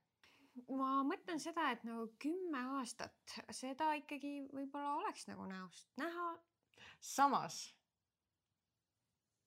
Ma 0.68 0.90
mõtlen 1.06 1.40
seda, 1.42 1.70
et 1.74 1.84
nagu 1.88 2.06
kümme 2.22 2.62
aastat, 2.78 3.36
seda 3.54 3.92
ikkagi 4.00 4.32
võib-olla 4.52 4.96
oleks 5.02 5.26
nagu 5.30 5.46
näost 5.50 5.88
näha. 6.00 6.32
samas 7.00 7.62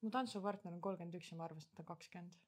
mu 0.01 0.11
tantsupartner 0.11 0.74
on 0.74 0.82
kolmkümmend 0.82 1.16
üks 1.20 1.32
ja 1.32 1.38
ma 1.38 1.47
arvasin, 1.47 1.70
et 1.70 1.78
ta 1.78 1.84
kakskümmend 1.88 2.39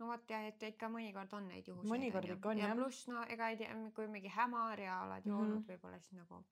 no 0.00 0.10
vot 0.10 0.30
jah, 0.34 0.46
et 0.50 0.62
ikka 0.72 0.88
mõnikord 0.92 1.34
on 1.38 1.48
neid 1.52 1.68
juhuseid. 1.68 1.90
mõnikord 1.92 2.36
ikka 2.36 2.52
on 2.52 2.62
jah. 2.62 2.72
ja 2.72 2.78
pluss 2.78 3.08
no 3.10 3.24
ega 3.34 3.50
ei 3.52 3.58
tea, 3.60 3.74
kui 3.96 4.08
mingi 4.10 4.32
hämar 4.32 4.80
ja 4.80 5.02
oled 5.06 5.26
joonud 5.28 5.48
mm 5.48 5.58
-hmm. 5.58 5.68
võib-olla 5.72 6.00
siis 6.00 6.16
nagu 6.18 6.44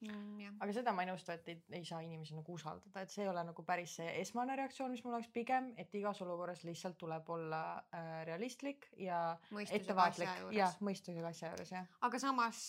mm,. 0.00 0.58
aga 0.60 0.74
seda 0.76 0.92
ma 0.94 1.04
ei 1.04 1.10
nõustu, 1.10 1.32
et 1.34 1.48
ei, 1.50 1.58
ei 1.78 1.84
saa 1.88 2.02
inimesi 2.04 2.36
nagu 2.36 2.54
usaldada, 2.56 3.02
et 3.02 3.12
see 3.12 3.24
ei 3.24 3.30
ole 3.30 3.42
nagu 3.46 3.64
päris 3.66 3.96
see 4.00 4.08
esmane 4.20 4.56
reaktsioon, 4.58 4.92
mis 4.92 5.02
mul 5.04 5.16
oleks 5.16 5.30
pigem, 5.34 5.72
et 5.80 5.94
igas 5.98 6.20
olukorras 6.24 6.64
lihtsalt 6.68 6.98
tuleb 7.00 7.28
olla 7.32 7.62
äh, 7.94 8.10
realistlik 8.28 8.88
ja 9.00 9.20
ettevaatlik 9.64 10.54
ja 10.56 10.70
mõistusega 10.84 11.32
asja 11.32 11.52
juures 11.52 11.72
jah. 11.76 11.90
aga 12.08 12.20
samas 12.22 12.60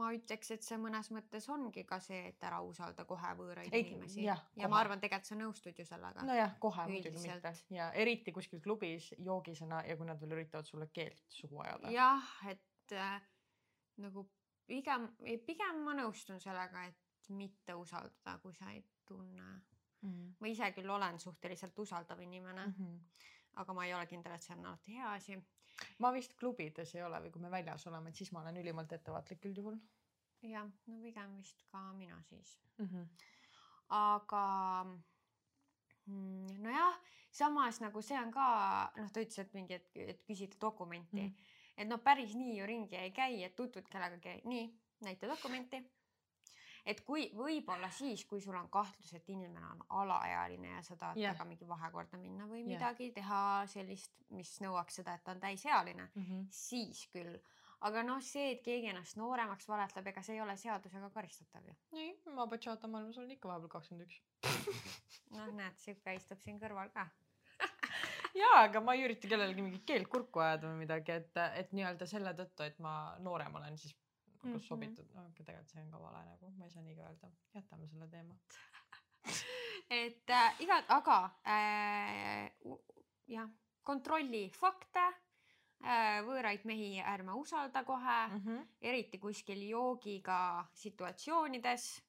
ma 0.00 0.12
ütleks, 0.16 0.52
et 0.56 0.66
see 0.66 0.80
mõnes 0.80 1.10
mõttes 1.14 1.48
ongi 1.52 1.84
ka 1.88 2.00
see, 2.04 2.22
et 2.32 2.48
ära 2.48 2.60
usalda 2.66 3.06
kohe 3.08 3.34
võõraid 3.40 3.74
ei, 3.74 3.86
inimesi. 3.86 4.24
ja 4.28 4.38
kohe. 4.54 4.70
ma 4.70 4.82
arvan, 4.84 5.02
tegelikult 5.02 5.32
sa 5.32 5.40
nõustud 5.40 5.78
ju 5.82 5.86
sellega. 5.88 6.26
nojah, 6.26 6.56
kohe 6.62 6.86
muidugi 6.90 7.24
mitte 7.26 7.54
ja 7.74 7.90
eriti 7.98 8.34
kuskil 8.34 8.62
klubis 8.64 9.12
joogisena 9.18 9.84
ja 9.88 9.96
kui 9.98 10.08
nad 10.08 10.20
veel 10.22 10.38
üritavad 10.38 10.68
sulle 10.68 10.90
keelt 10.92 11.22
suhu 11.28 11.62
ajada. 11.64 11.90
jah, 11.94 12.34
et 12.50 12.94
äh, 12.96 13.18
nagu 14.00 14.26
pigem, 14.70 15.08
pigem 15.46 15.84
ma 15.86 15.94
nõustun 15.98 16.40
sellega, 16.42 16.86
et 16.90 17.30
mitte 17.34 17.76
usaldada, 17.78 18.38
kui 18.42 18.54
sa 18.54 18.70
ei 18.74 18.82
tunne 19.06 19.42
mm. 19.42 20.10
-hmm. 20.10 20.32
ma 20.40 20.50
ise 20.50 20.72
küll 20.76 20.90
olen 20.90 21.18
suhteliselt 21.18 21.78
usaldav 21.78 22.20
inimene 22.20 22.66
mm. 22.66 22.74
-hmm. 22.78 22.98
aga 23.62 23.74
ma 23.74 23.86
ei 23.86 23.94
ole 23.94 24.06
kindel, 24.06 24.34
et 24.34 24.42
see 24.46 24.56
on 24.56 24.66
alati 24.66 24.96
hea 24.96 25.12
asi. 25.12 25.38
ma 25.98 26.12
vist 26.12 26.34
klubides 26.40 26.94
ei 26.94 27.02
ole 27.02 27.20
või 27.24 27.32
kui 27.32 27.42
me 27.42 27.50
väljas 27.50 27.86
oleme, 27.86 28.08
et 28.08 28.16
siis 28.22 28.32
ma 28.32 28.42
olen 28.42 28.56
ülimalt 28.62 28.92
ettevaatlik 28.92 29.44
üldjuhul. 29.50 29.78
jah, 30.42 30.70
no 30.86 31.00
pigem 31.02 31.36
vist 31.36 31.64
ka 31.72 31.92
mina 31.92 32.22
siis 32.22 32.58
mm. 32.78 32.86
-hmm. 32.86 33.06
aga 34.00 34.44
nojah, 36.58 37.00
samas 37.30 37.80
nagu 37.80 38.02
see 38.02 38.18
on 38.18 38.30
ka 38.30 38.46
noh, 38.96 39.10
ta 39.12 39.20
ütles, 39.20 39.38
et 39.38 39.54
mingi, 39.54 39.74
et, 39.74 39.90
et 39.96 40.22
küsida 40.26 40.56
dokumenti 40.60 41.22
mm. 41.22 41.28
-hmm 41.28 41.58
et 41.80 41.88
noh, 41.88 42.00
päris 42.04 42.34
nii 42.36 42.58
ju 42.58 42.68
ringi 42.68 42.98
ei 43.00 43.14
käi, 43.16 43.40
et 43.46 43.56
tutvud 43.56 43.88
kellegagi, 43.88 44.40
nii, 44.48 44.66
näita 45.06 45.30
dokumenti. 45.30 45.80
et 46.90 47.00
kui 47.04 47.26
võib-olla 47.36 47.90
siis, 47.92 48.24
kui 48.24 48.40
sul 48.40 48.56
on 48.56 48.68
kahtlus, 48.72 49.12
et 49.14 49.28
inimene 49.28 49.66
on 49.66 49.82
alaealine 50.00 50.74
ja 50.74 50.82
sa 50.82 50.96
tahad 50.96 51.18
yeah. 51.20 51.34
temaga 51.34 51.48
mingi 51.48 51.68
vahekorda 51.68 52.18
minna 52.18 52.48
või 52.48 52.62
yeah. 52.62 52.72
midagi 52.72 53.10
teha 53.16 53.40
sellist, 53.68 54.12
mis 54.36 54.54
nõuaks 54.64 55.00
seda, 55.00 55.14
et 55.14 55.24
ta 55.24 55.34
on 55.36 55.40
täisealine 55.40 56.08
mm, 56.14 56.24
-hmm. 56.24 56.46
siis 56.50 57.06
küll 57.12 57.36
aga 57.80 58.02
noh, 58.04 58.20
see, 58.24 58.52
et 58.54 58.62
keegi 58.64 58.92
ennast 58.92 59.16
nooremaks 59.16 59.68
valetab, 59.68 60.06
ega 60.06 60.22
see 60.22 60.36
ei 60.36 60.40
ole 60.44 60.56
seadusega 60.56 61.10
karistatav 61.14 61.68
ju. 61.68 61.76
ei, 61.92 62.12
ma 62.36 62.46
bachata 62.46 62.88
maailmas 62.88 63.18
olen 63.18 63.36
ikka 63.36 63.48
vahepeal 63.48 63.74
kakskümmend 63.76 64.08
üks. 64.08 64.20
noh, 65.36 65.52
näed, 65.56 65.76
sihuke 65.84 66.14
istub 66.16 66.40
siin 66.40 66.60
kõrval 66.60 66.92
ka 66.96 67.08
jaa, 68.34 68.58
aga 68.64 68.80
ma 68.80 68.94
ei 68.94 69.04
ürita 69.06 69.28
kellelegi 69.30 69.62
mingit 69.64 69.86
keelt 69.86 70.08
kurku 70.12 70.42
ajada 70.44 70.68
või 70.68 70.84
midagi, 70.84 71.12
et, 71.12 71.40
et 71.62 71.72
nii-öelda 71.76 72.06
selle 72.06 72.34
tõttu, 72.38 72.66
et 72.66 72.78
ma 72.78 72.94
noorem 73.24 73.54
olen, 73.60 73.78
siis 73.78 73.94
kus 74.40 74.48
mm 74.48 74.56
-hmm. 74.56 74.66
sobitud, 74.66 75.08
no 75.14 75.20
aga 75.20 75.32
tegelikult 75.36 75.70
see 75.70 75.82
on 75.82 75.90
ka 75.90 76.02
vale 76.02 76.24
nagu, 76.24 76.50
ma 76.58 76.64
ei 76.64 76.70
saa 76.70 76.82
nii 76.82 76.96
ka 76.96 77.08
öelda, 77.08 77.32
jätame 77.54 77.88
selle 77.88 78.08
teema 78.08 78.36
et 80.04 80.30
äh, 80.30 80.62
iga, 80.64 80.82
aga 80.88 81.18
äh, 81.44 82.52
jah, 83.28 83.50
kontrolli 83.82 84.48
fakte 84.54 85.02
äh,. 85.84 86.20
võõraid 86.24 86.64
mehi 86.64 87.00
ärme 87.00 87.32
usalda 87.32 87.84
kohe 87.84 88.18
mm, 88.28 88.40
-hmm. 88.44 88.66
eriti 88.80 89.18
kuskil 89.18 89.62
joogiga 89.68 90.66
situatsioonides 90.72 92.02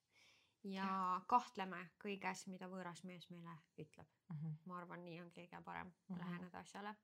ja, 0.69 0.87
kahtleme 1.31 1.81
kõiges, 2.01 2.45
mida 2.51 2.69
võõras 2.69 3.03
mees 3.07 3.27
meile 3.33 3.53
ütleb 3.77 4.05
mm. 4.05 4.37
-hmm. 4.37 4.55
ma 4.69 4.77
arvan, 4.77 5.03
nii 5.05 5.19
on 5.23 5.31
kõige 5.33 5.61
parem 5.65 5.87
mm 5.87 6.15
-hmm. 6.15 6.19
läheneda 6.23 6.59
asjale. 6.59 6.95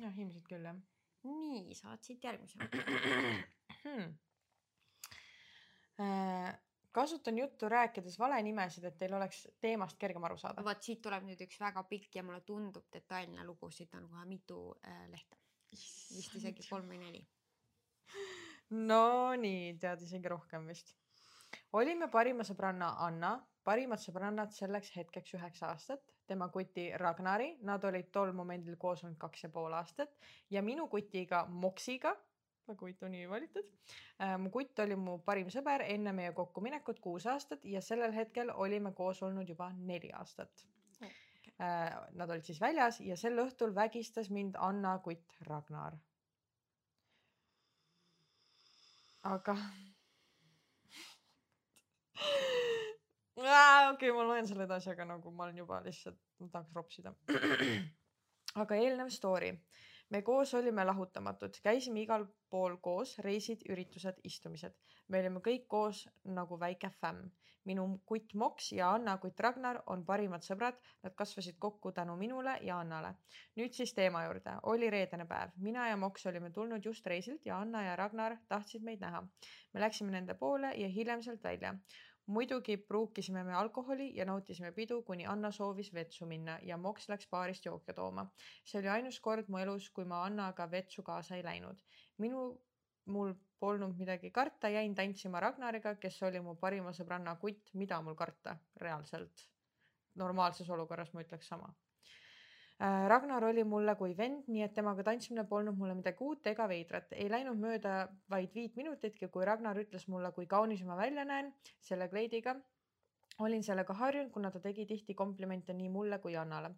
jah, 0.00 0.18
ilmselt 0.18 0.48
küll 0.48 0.64
jah. 0.64 0.80
nii, 1.22 1.74
saad 1.74 2.02
siit 2.02 2.24
järgmise 2.24 2.58
hmm.. 3.84 4.18
Äh, 6.00 6.54
kasutan 6.92 7.38
juttu 7.38 7.68
rääkides 7.68 8.18
valenimesid, 8.18 8.84
et 8.84 8.98
teil 8.98 9.14
oleks 9.14 9.48
teemast 9.60 9.98
kergem 9.98 10.24
aru 10.24 10.38
saada. 10.38 10.64
vot 10.64 10.82
siit 10.82 11.02
tuleb 11.02 11.24
nüüd 11.24 11.40
üks 11.40 11.60
väga 11.60 11.82
pikk 11.82 12.16
ja 12.16 12.22
mulle 12.22 12.40
tundub 12.40 12.86
detailne 12.92 13.44
lugu, 13.44 13.70
siit 13.70 13.94
on 13.94 14.08
kohe 14.08 14.24
mitu 14.24 14.74
äh, 14.86 15.08
lehte. 15.10 15.36
vist 16.16 16.34
isegi 16.34 16.68
kolm 16.70 16.88
või 16.88 16.98
neli. 16.98 17.26
Nonii, 18.70 19.78
tead 19.78 20.02
isegi 20.02 20.28
rohkem 20.28 20.66
vist 20.66 20.94
olime 21.72 22.08
parima 22.10 22.44
sõbranna 22.46 22.94
Anna, 23.06 23.34
parimad 23.64 24.00
sõbrannad 24.02 24.54
selleks 24.54 24.94
hetkeks 24.96 25.36
üheksa 25.36 25.70
aastat, 25.74 26.02
tema 26.26 26.48
kuti 26.52 26.88
Ragnari, 26.98 27.56
nad 27.66 27.84
olid 27.84 28.10
tol 28.14 28.32
momendil 28.36 28.78
koos 28.80 29.04
olnud 29.04 29.18
kaks 29.20 29.46
ja 29.46 29.52
pool 29.52 29.74
aastat 29.76 30.16
ja 30.50 30.62
minu 30.62 30.88
kutiga 30.88 31.44
Moksiga, 31.50 32.14
väga 32.70 32.86
huvitav 32.86 33.10
nimi 33.10 33.28
valitud. 33.30 33.66
Äh, 34.22 34.36
mu 34.38 34.50
kutt 34.54 34.78
oli 34.84 34.96
mu 34.96 35.18
parim 35.26 35.50
sõber 35.50 35.84
enne 35.86 36.12
meie 36.16 36.32
kokkuminekut 36.36 37.00
kuus 37.02 37.26
aastat 37.26 37.64
ja 37.64 37.82
sellel 37.82 38.14
hetkel 38.14 38.52
olime 38.54 38.92
koos 38.96 39.22
olnud 39.26 39.48
juba 39.48 39.72
neli 39.76 40.12
aastat. 40.14 40.66
Äh, 41.60 41.90
nad 42.16 42.30
olid 42.30 42.46
siis 42.46 42.60
väljas 42.60 43.02
ja 43.04 43.16
sel 43.20 43.36
õhtul 43.42 43.74
vägistas 43.76 44.30
mind 44.30 44.56
Anna 44.58 44.98
kutt 45.04 45.36
Ragnar. 45.48 45.98
aga 49.28 49.52
okei 53.90 54.10
okay,, 54.10 54.16
ma 54.16 54.26
loen 54.26 54.48
selle 54.48 54.66
edasi, 54.68 54.90
aga 54.92 55.06
nagu 55.14 55.32
ma 55.34 55.46
olen 55.46 55.62
juba 55.62 55.80
lihtsalt, 55.84 56.18
ma 56.40 56.48
tahaks 56.52 56.74
ropsida. 56.76 57.14
aga 58.62 58.76
eelnev 58.76 59.10
story. 59.14 59.52
me 60.10 60.22
koos 60.26 60.54
olime 60.58 60.84
lahutamatud, 60.84 61.60
käisime 61.62 62.00
igal 62.02 62.24
pool 62.50 62.80
koos, 62.82 63.18
reisid, 63.22 63.62
üritused, 63.70 64.18
istumised. 64.24 64.74
me 65.08 65.20
olime 65.20 65.42
kõik 65.44 65.68
koos 65.68 66.08
nagu 66.24 66.58
väike 66.60 66.90
fämm. 67.00 67.30
minu 67.68 67.84
kutt 68.08 68.32
Moks 68.34 68.70
ja 68.72 68.88
Anna 68.94 69.18
kutt 69.20 69.40
Ragnar 69.40 69.82
on 69.92 70.04
parimad 70.04 70.42
sõbrad, 70.42 70.78
nad 71.04 71.14
kasvasid 71.14 71.58
kokku 71.60 71.92
tänu 71.92 72.16
minule 72.16 72.58
ja 72.62 72.78
Annale. 72.80 73.14
nüüd 73.56 73.76
siis 73.76 73.94
teema 73.94 74.24
juurde, 74.24 74.56
oli 74.62 74.90
reedene 74.90 75.26
päev, 75.26 75.56
mina 75.56 75.88
ja 75.88 75.96
Moks 75.96 76.26
olime 76.26 76.50
tulnud 76.50 76.84
just 76.84 77.06
reisilt 77.06 77.46
ja 77.46 77.60
Anna 77.60 77.84
ja 77.84 77.96
Ragnar 77.96 78.36
tahtsid 78.48 78.82
meid 78.82 79.00
näha. 79.00 79.22
me 79.72 79.80
läksime 79.80 80.12
nende 80.12 80.34
poole 80.34 80.74
ja 80.74 80.88
hiljem 80.88 81.22
sealt 81.22 81.44
välja 81.44 81.76
muidugi 82.30 82.76
pruukisime 82.76 83.42
me 83.44 83.54
alkoholi 83.54 84.10
ja 84.16 84.24
nautisime 84.24 84.72
pidu, 84.72 85.02
kuni 85.02 85.26
Anna 85.26 85.50
soovis 85.50 85.92
vetsu 85.94 86.26
minna 86.26 86.58
ja 86.62 86.76
Moks 86.76 87.08
läks 87.08 87.28
baarist 87.30 87.66
jooke 87.66 87.92
tooma. 87.92 88.26
see 88.64 88.80
oli 88.80 88.88
ainus 88.88 89.20
kord 89.20 89.48
mu 89.48 89.58
elus, 89.58 89.90
kui 89.90 90.04
ma 90.04 90.24
Annaga 90.24 90.70
vetsu 90.70 91.02
kaasa 91.02 91.36
ei 91.36 91.44
läinud. 91.44 91.76
minu, 92.18 92.42
mul 93.06 93.34
polnud 93.58 93.98
midagi 93.98 94.30
karta, 94.30 94.68
jäin 94.68 94.94
tantsima 94.94 95.40
Ragnariga, 95.40 95.94
kes 95.94 96.22
oli 96.22 96.40
mu 96.40 96.54
parima 96.56 96.92
sõbranna 96.92 97.36
kutt, 97.36 97.74
mida 97.74 98.00
mul 98.02 98.14
karta 98.14 98.56
reaalselt. 98.86 99.46
normaalses 100.14 100.70
olukorras 100.70 101.14
ma 101.14 101.22
ütleks 101.22 101.48
sama 101.48 101.74
Ragnar 102.80 103.44
oli 103.44 103.60
mulle 103.68 103.92
kui 104.00 104.14
vend, 104.16 104.46
nii 104.48 104.62
et 104.64 104.72
temaga 104.72 105.02
tantsimine 105.04 105.42
polnud 105.48 105.76
mulle 105.76 105.92
midagi 105.98 106.24
uut 106.24 106.46
ega 106.48 106.64
veidrat. 106.68 107.10
ei 107.12 107.26
läinud 107.28 107.58
mööda 107.60 108.08
vaid 108.32 108.54
viit 108.54 108.76
minutitki, 108.80 109.28
kui 109.28 109.44
Ragnar 109.44 109.76
ütles 109.82 110.06
mulle, 110.08 110.30
kui 110.32 110.46
kaunis 110.46 110.80
ma 110.88 110.96
välja 110.96 111.24
näen 111.28 111.52
selle 111.88 112.08
kleidiga. 112.08 112.54
olin 113.38 113.62
sellega 113.62 113.92
harjunud, 113.94 114.30
kuna 114.32 114.50
ta 114.50 114.60
tegi 114.60 114.86
tihti 114.86 115.14
komplimente 115.14 115.74
nii 115.74 115.88
mulle 115.88 116.18
kui 116.18 116.36
Annale. 116.36 116.70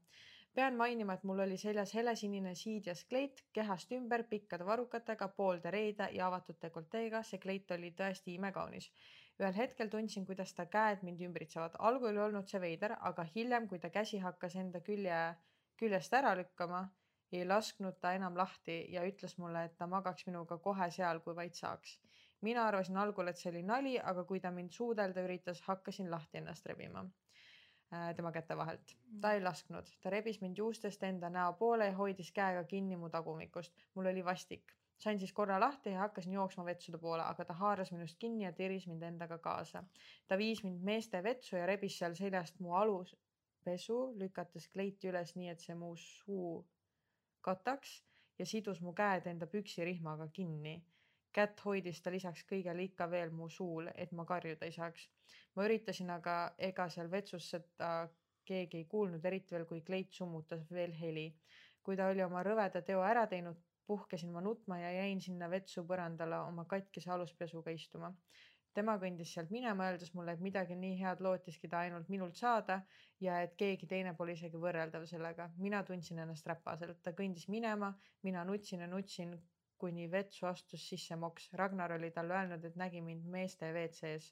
pean 0.54 0.74
mainima, 0.76 1.14
et 1.14 1.22
mul 1.22 1.38
oli 1.46 1.56
seljas 1.56 1.94
helesinine 1.94 2.54
siidjas 2.54 3.04
kleit, 3.04 3.44
kehast 3.52 3.92
ümber 3.92 4.24
pikkade 4.24 4.66
varrukatega, 4.66 5.28
poolde 5.28 5.70
reide 5.70 6.08
ja 6.12 6.26
avatud 6.26 6.58
dekolteega. 6.62 7.22
see 7.22 7.38
kleit 7.38 7.70
oli 7.70 7.94
tõesti 8.02 8.34
imekaunis 8.34 8.90
ühel 9.40 9.54
hetkel 9.54 9.88
tundsin, 9.88 10.26
kuidas 10.26 10.52
ta 10.52 10.66
käed 10.66 11.02
mind 11.02 11.20
ümbritsevad. 11.20 11.78
algul 11.78 12.10
ei 12.10 12.24
olnud 12.26 12.48
see 12.48 12.60
veider, 12.60 12.96
aga 13.00 13.22
hiljem, 13.36 13.68
kui 13.68 13.78
ta 13.78 13.90
käsi 13.90 14.18
hakkas 14.18 14.56
enda 14.56 14.80
külje 14.80 15.22
küljest 15.82 16.14
ära 16.14 16.34
lükkama, 16.38 16.82
ei 17.32 17.46
lasknud 17.48 17.96
ta 18.00 18.12
enam 18.16 18.36
lahti 18.36 18.74
ja 18.92 19.02
ütles 19.08 19.38
mulle, 19.40 19.64
et 19.66 19.76
ta 19.78 19.88
magaks 19.88 20.26
minuga 20.28 20.58
kohe 20.66 20.88
seal, 20.96 21.20
kui 21.24 21.36
vaid 21.36 21.56
saaks. 21.58 21.98
mina 22.46 22.64
arvasin 22.66 22.96
algul, 22.98 23.28
et 23.30 23.38
see 23.38 23.50
oli 23.50 23.62
nali, 23.62 23.92
aga 24.12 24.24
kui 24.28 24.40
ta 24.40 24.50
mind 24.50 24.72
suudelda 24.76 25.22
üritas, 25.22 25.60
hakkasin 25.68 26.10
lahti 26.10 26.40
ennast 26.40 26.66
rebima 26.66 27.04
äh, 27.06 28.14
tema 28.16 28.32
käte 28.32 28.56
vahelt. 28.56 28.94
ta 29.20 29.32
ei 29.32 29.40
lasknud, 29.40 29.88
ta 30.02 30.10
rebis 30.10 30.40
mind 30.44 30.58
juustest 30.58 31.02
enda 31.08 31.30
näo 31.30 31.52
poole 31.64 31.86
ja 31.86 31.96
hoidis 31.96 32.32
käega 32.32 32.64
kinni 32.74 32.96
mu 32.96 33.08
tagumikust. 33.08 33.72
mul 33.94 34.12
oli 34.12 34.24
vastik. 34.24 34.76
sain 34.98 35.18
siis 35.18 35.32
korra 35.32 35.60
lahti 35.60 35.90
ja 35.90 35.98
hakkasin 36.04 36.32
jooksma 36.32 36.64
vetsude 36.64 36.98
poole, 36.98 37.22
aga 37.22 37.44
ta 37.44 37.54
haaras 37.64 37.92
minust 37.92 38.18
kinni 38.18 38.44
ja 38.44 38.52
tiris 38.52 38.86
mind 38.86 39.02
endaga 39.02 39.38
kaasa. 39.38 39.84
ta 40.28 40.38
viis 40.38 40.64
mind 40.64 40.82
meeste 40.82 41.22
vetsu 41.22 41.56
ja 41.56 41.66
rebis 41.66 41.98
seal 41.98 42.14
seljast 42.14 42.60
mu 42.60 42.74
alus, 42.74 43.16
pesu, 43.64 43.98
lükates 44.18 44.68
kleiti 44.72 45.10
üles 45.10 45.34
nii, 45.36 45.50
et 45.52 45.60
see 45.60 45.74
mu 45.78 45.92
suu 45.96 46.62
kataks 47.46 48.00
ja 48.38 48.46
sidus 48.46 48.80
mu 48.80 48.94
käed 48.96 49.28
enda 49.32 49.46
püksirihmaga 49.46 50.28
kinni. 50.38 50.82
kätt 51.32 51.60
hoidis 51.64 52.02
ta 52.04 52.10
lisaks 52.12 52.42
kõigele 52.48 52.82
ikka 52.84 53.06
veel 53.10 53.30
mu 53.32 53.46
suul, 53.48 53.86
et 53.94 54.10
ma 54.12 54.24
karjuda 54.28 54.66
ei 54.68 54.72
saaks. 54.72 55.08
ma 55.56 55.64
üritasin, 55.64 56.10
aga 56.10 56.54
ega 56.58 56.88
seal 56.88 57.10
vetsus 57.10 57.50
seda 57.50 57.92
keegi 58.44 58.76
ei 58.82 58.84
kuulnud, 58.84 59.24
eriti 59.24 59.54
veel, 59.54 59.64
kui 59.66 59.80
kleit 59.80 60.12
summutas 60.12 60.70
veel 60.70 60.92
heli. 61.00 61.28
kui 61.82 61.96
ta 61.96 62.08
oli 62.08 62.22
oma 62.22 62.42
rõveda 62.46 62.82
teo 62.86 63.02
ära 63.02 63.26
teinud, 63.26 63.58
puhkesin 63.86 64.32
ma 64.32 64.40
nutma 64.40 64.78
ja 64.78 64.92
jäin 64.92 65.20
sinna 65.20 65.48
vetsu 65.50 65.82
põrandale 65.88 66.38
oma 66.48 66.64
katkise 66.64 67.10
aluspesuga 67.10 67.70
istuma 67.70 68.12
tema 68.74 68.96
kõndis 69.02 69.32
sealt 69.34 69.50
minema, 69.54 69.88
öeldes 69.90 70.12
mulle, 70.16 70.34
et 70.36 70.44
midagi 70.44 70.76
nii 70.78 70.98
head 71.00 71.22
lootiski 71.24 71.68
ta 71.72 71.82
ainult 71.86 72.08
minult 72.12 72.36
saada 72.40 72.80
ja 73.20 73.40
et 73.46 73.56
keegi 73.62 73.88
teine 73.90 74.14
pole 74.18 74.36
isegi 74.36 74.60
võrreldav 74.66 75.06
sellega. 75.10 75.50
mina 75.56 75.82
tundsin 75.88 76.18
ennast 76.24 76.46
räpaselt, 76.46 77.02
ta 77.02 77.12
kõndis 77.22 77.48
minema, 77.48 77.92
mina 78.22 78.44
nutsin 78.44 78.80
ja 78.80 78.86
nutsin, 78.86 79.36
kuni 79.82 80.06
vetsu 80.10 80.46
astus 80.46 80.84
sisse 80.88 81.16
moks. 81.16 81.48
Ragnar 81.58 81.92
oli 81.92 82.10
talle 82.14 82.34
öelnud, 82.38 82.64
et 82.64 82.76
nägi 82.78 83.00
mind 83.02 83.24
meeste 83.36 83.72
WC-s 83.74 84.30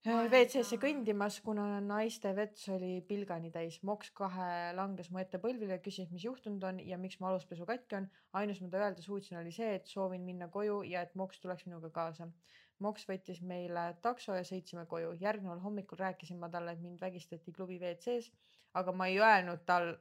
WC-sse 0.00 0.78
kõndimas, 0.80 1.34
kuna 1.44 1.64
naiste 1.84 2.30
vets 2.32 2.62
oli 2.72 3.02
pilgani 3.04 3.50
täis. 3.52 3.82
moks 3.84 4.08
kahe 4.16 4.72
langes 4.72 5.10
mu 5.12 5.18
ette 5.20 5.36
põlvile 5.38 5.76
ja 5.76 5.82
küsis, 5.84 6.08
mis 6.10 6.24
juhtunud 6.24 6.62
on 6.64 6.78
ja 6.80 6.96
miks 6.96 7.18
mu 7.20 7.26
aluspesu 7.28 7.66
katki 7.68 7.98
on. 7.98 8.06
ainus, 8.32 8.62
mida 8.64 8.78
öelda 8.80 9.02
suutsin, 9.04 9.36
oli 9.38 9.52
see, 9.52 9.74
et 9.74 9.86
soovin 9.86 10.22
minna 10.24 10.48
koju 10.48 10.80
ja 10.88 11.02
et 11.02 11.12
moks 11.14 11.40
tuleks 11.40 11.66
minuga 11.66 11.90
kaasa. 11.90 12.30
moks 12.78 13.04
võttis 13.04 13.42
meile 13.42 13.96
takso 14.00 14.32
ja 14.34 14.42
sõitsime 14.42 14.86
koju. 14.86 15.12
järgneval 15.20 15.60
hommikul 15.60 15.98
rääkisin 15.98 16.38
ma 16.38 16.48
talle, 16.48 16.72
et 16.72 16.80
mind 16.80 17.00
vägistati 17.00 17.52
klubi 17.52 17.76
WC-s, 17.78 18.32
aga 18.72 18.92
ma 18.92 19.06
ei 19.06 19.18
öelnud 19.20 19.66
tal. 19.66 19.98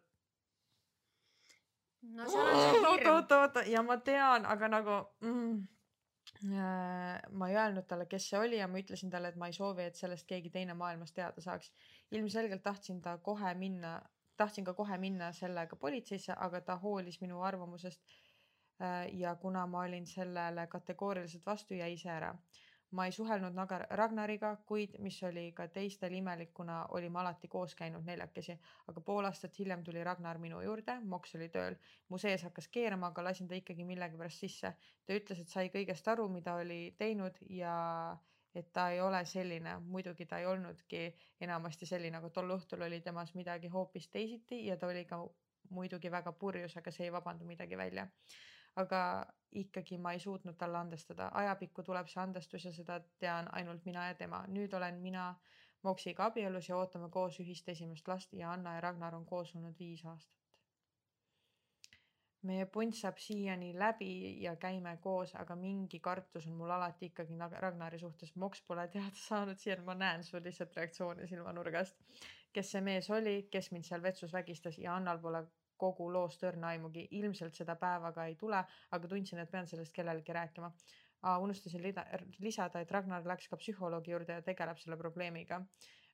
no 2.03 2.29
seal 2.29 2.47
on 2.47 2.61
see 2.61 2.71
hirm. 2.71 2.87
oota, 2.93 3.11
oota, 3.15 3.41
oota 3.41 3.65
ja 3.67 3.83
ma 3.83 3.97
tean, 3.97 4.45
aga 4.45 4.71
nagu 4.77 5.01
mm 5.19 5.67
ma 6.43 7.49
ei 7.49 7.55
öelnud 7.55 7.83
talle, 7.87 8.05
kes 8.05 8.29
see 8.29 8.39
oli 8.39 8.59
ja 8.61 8.67
ma 8.67 8.79
ütlesin 8.79 9.11
talle, 9.11 9.27
et 9.33 9.35
ma 9.35 9.49
ei 9.49 9.53
soovi, 9.53 9.83
et 9.89 9.95
sellest 9.99 10.27
keegi 10.27 10.49
teine 10.53 10.73
maailmas 10.73 11.11
teada 11.11 11.41
saaks. 11.41 11.71
ilmselgelt 12.11 12.63
tahtsin 12.63 13.01
ta 13.01 13.17
kohe 13.17 13.53
minna, 13.53 14.01
tahtsin 14.37 14.65
ka 14.65 14.73
kohe 14.73 14.97
minna 14.97 15.31
sellega 15.33 15.75
politseisse, 15.75 16.33
aga 16.37 16.61
ta 16.61 16.77
hoolis 16.77 17.21
minu 17.21 17.41
arvamusest. 17.41 18.01
Äh, 18.81 19.11
ja 19.19 19.35
kuna 19.35 19.65
ma 19.67 19.79
olin 19.79 20.05
sellele 20.07 20.67
kategooriliselt 20.67 21.45
vastu, 21.45 21.73
jäi 21.73 21.97
see 21.97 22.11
ära 22.11 22.35
ma 22.91 23.05
ei 23.05 23.11
suhelnud 23.11 23.53
Ragnariga, 23.89 24.55
kuid 24.65 24.95
mis 25.05 25.19
oli 25.23 25.51
ka 25.53 25.67
teistel 25.67 26.13
imelik, 26.17 26.53
kuna 26.53 26.79
olime 26.97 27.19
alati 27.21 27.47
koos 27.47 27.75
käinud 27.75 28.05
neljakesi, 28.05 28.55
aga 28.87 29.01
pool 29.01 29.25
aastat 29.29 29.59
hiljem 29.59 29.83
tuli 29.83 30.03
Ragnar 30.03 30.39
minu 30.41 30.61
juurde, 30.61 30.99
Moks 31.13 31.35
oli 31.37 31.49
tööl, 31.53 31.77
mu 32.09 32.17
sees 32.17 32.43
hakkas 32.47 32.67
keerama, 32.67 33.11
aga 33.13 33.27
lasin 33.29 33.47
ta 33.47 33.55
ikkagi 33.59 33.85
millegipärast 33.85 34.45
sisse. 34.45 34.73
ta 35.05 35.13
ütles, 35.13 35.39
et 35.39 35.53
sai 35.53 35.69
kõigest 35.69 36.07
aru, 36.07 36.27
mida 36.29 36.55
oli 36.55 36.95
teinud 36.97 37.37
ja 37.49 37.75
et 38.55 38.73
ta 38.73 38.89
ei 38.89 39.01
ole 39.01 39.23
selline, 39.25 39.77
muidugi 39.79 40.25
ta 40.25 40.39
ei 40.39 40.45
olnudki 40.45 41.03
enamasti 41.41 41.85
selline, 41.85 42.17
aga 42.17 42.29
tol 42.29 42.57
õhtul 42.57 42.81
oli 42.87 43.01
temas 43.01 43.35
midagi 43.35 43.67
hoopis 43.67 44.09
teisiti 44.09 44.65
ja 44.65 44.77
ta 44.77 44.87
oli 44.87 45.05
ka 45.05 45.21
muidugi 45.69 46.09
väga 46.11 46.31
purjus, 46.31 46.77
aga 46.77 46.91
see 46.91 47.05
ei 47.05 47.13
vabanda 47.13 47.45
midagi 47.45 47.77
välja 47.77 48.07
aga 48.81 49.01
ikkagi 49.51 49.97
ma 49.97 50.13
ei 50.13 50.19
suutnud 50.19 50.57
talle 50.57 50.77
andestada. 50.77 51.29
ajapikku 51.33 51.83
tuleb 51.83 52.07
see 52.07 52.21
andestus 52.21 52.65
ja 52.65 52.71
seda 52.73 52.99
tean 53.19 53.47
ainult 53.59 53.85
mina 53.85 54.07
ja 54.07 54.15
tema. 54.15 54.43
nüüd 54.47 54.73
olen 54.77 54.99
mina 55.05 55.35
Moksiga 55.83 56.25
abielus 56.25 56.67
ja 56.69 56.77
ootame 56.77 57.07
koos 57.09 57.37
ühist 57.39 57.69
esimest 57.71 58.07
last 58.07 58.33
ja 58.33 58.51
Anna 58.51 58.73
ja 58.75 58.81
Ragnar 58.81 59.15
on 59.15 59.25
koos 59.25 59.55
olnud 59.55 59.77
viis 59.79 60.05
aastat. 60.05 60.35
meie 62.49 62.65
punt 62.65 62.95
saab 62.95 63.17
siiani 63.19 63.69
läbi 63.79 64.41
ja 64.41 64.55
käime 64.55 64.97
koos, 65.03 65.33
aga 65.35 65.55
mingi 65.55 65.99
kartus 65.99 66.47
on 66.47 66.53
mul 66.59 66.69
alati 66.71 67.05
ikkagi 67.05 67.37
Ragnari 67.65 67.99
suhtes. 67.99 68.35
Moks 68.35 68.61
pole 68.67 68.87
teada 68.87 69.15
saanud, 69.15 69.57
siiani 69.57 69.83
ma 69.83 69.95
näen 69.95 70.23
sul 70.23 70.43
lihtsalt 70.43 70.75
reaktsiooni 70.75 71.27
silmanurgast. 71.27 71.97
kes 72.53 72.71
see 72.71 72.81
mees 72.81 73.09
oli, 73.09 73.47
kes 73.51 73.71
mind 73.71 73.83
seal 73.83 74.01
vetsus 74.01 74.33
vägistas 74.33 74.77
ja 74.77 74.95
Annal 74.95 75.19
pole 75.19 75.43
kogu 75.79 76.09
loost 76.13 76.43
õrna 76.43 76.73
aimugi, 76.73 77.07
ilmselt 77.19 77.55
seda 77.55 77.75
päeva 77.79 78.11
ka 78.15 78.25
ei 78.29 78.35
tule, 78.39 78.59
aga 78.95 79.11
tundsin, 79.11 79.39
et 79.39 79.51
pean 79.51 79.67
sellest 79.67 79.95
kellelegi 79.95 80.35
rääkima. 80.35 80.71
unustasin 81.43 81.83
lisada, 82.39 82.79
et 82.79 82.91
Ragnar 82.91 83.25
läks 83.27 83.49
ka 83.51 83.57
psühholoogi 83.57 84.11
juurde 84.11 84.37
ja 84.37 84.41
tegeleb 84.41 84.77
selle 84.79 84.97
probleemiga. 84.97 85.59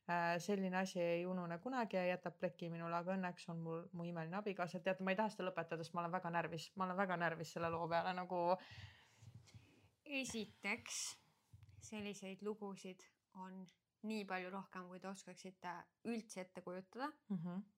Äh, 0.06 0.38
selline 0.38 0.76
asi 0.76 1.00
ei 1.00 1.26
unune 1.26 1.58
kunagi 1.58 1.96
ja 1.96 2.04
jätab 2.06 2.36
pleki 2.38 2.68
minule, 2.70 2.94
aga 2.94 3.14
õnneks 3.14 3.48
on 3.50 3.62
mul 3.62 3.80
mu 3.92 4.04
imeline 4.06 4.36
abikaasa. 4.38 4.78
teate, 4.80 5.02
ma 5.02 5.10
ei 5.10 5.18
taha 5.18 5.32
seda 5.34 5.48
lõpetada, 5.48 5.82
sest 5.82 5.94
ma 5.94 6.04
olen 6.04 6.12
väga 6.12 6.30
närvis, 6.30 6.68
ma 6.76 6.86
olen 6.86 6.96
väga 6.96 7.16
närvis 7.16 7.54
selle 7.56 7.70
loo 7.74 7.88
peale 7.90 8.12
nagu. 8.14 8.42
esiteks, 10.20 11.00
selliseid 11.88 12.42
lugusid 12.46 13.02
on 13.34 13.64
nii 14.06 14.24
palju 14.24 14.50
rohkem, 14.50 14.86
kui 14.86 15.02
te 15.02 15.08
oskaksite 15.08 15.72
üldse 16.04 16.40
ette 16.40 16.62
kujutada 16.62 17.10
mm. 17.28 17.36
-hmm 17.42 17.75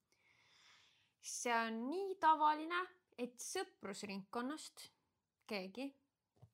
see 1.23 1.55
on 1.55 1.81
nii 1.89 2.17
tavaline, 2.21 2.81
et 3.19 3.39
sõprusringkonnast 3.43 4.89
keegi 5.49 5.89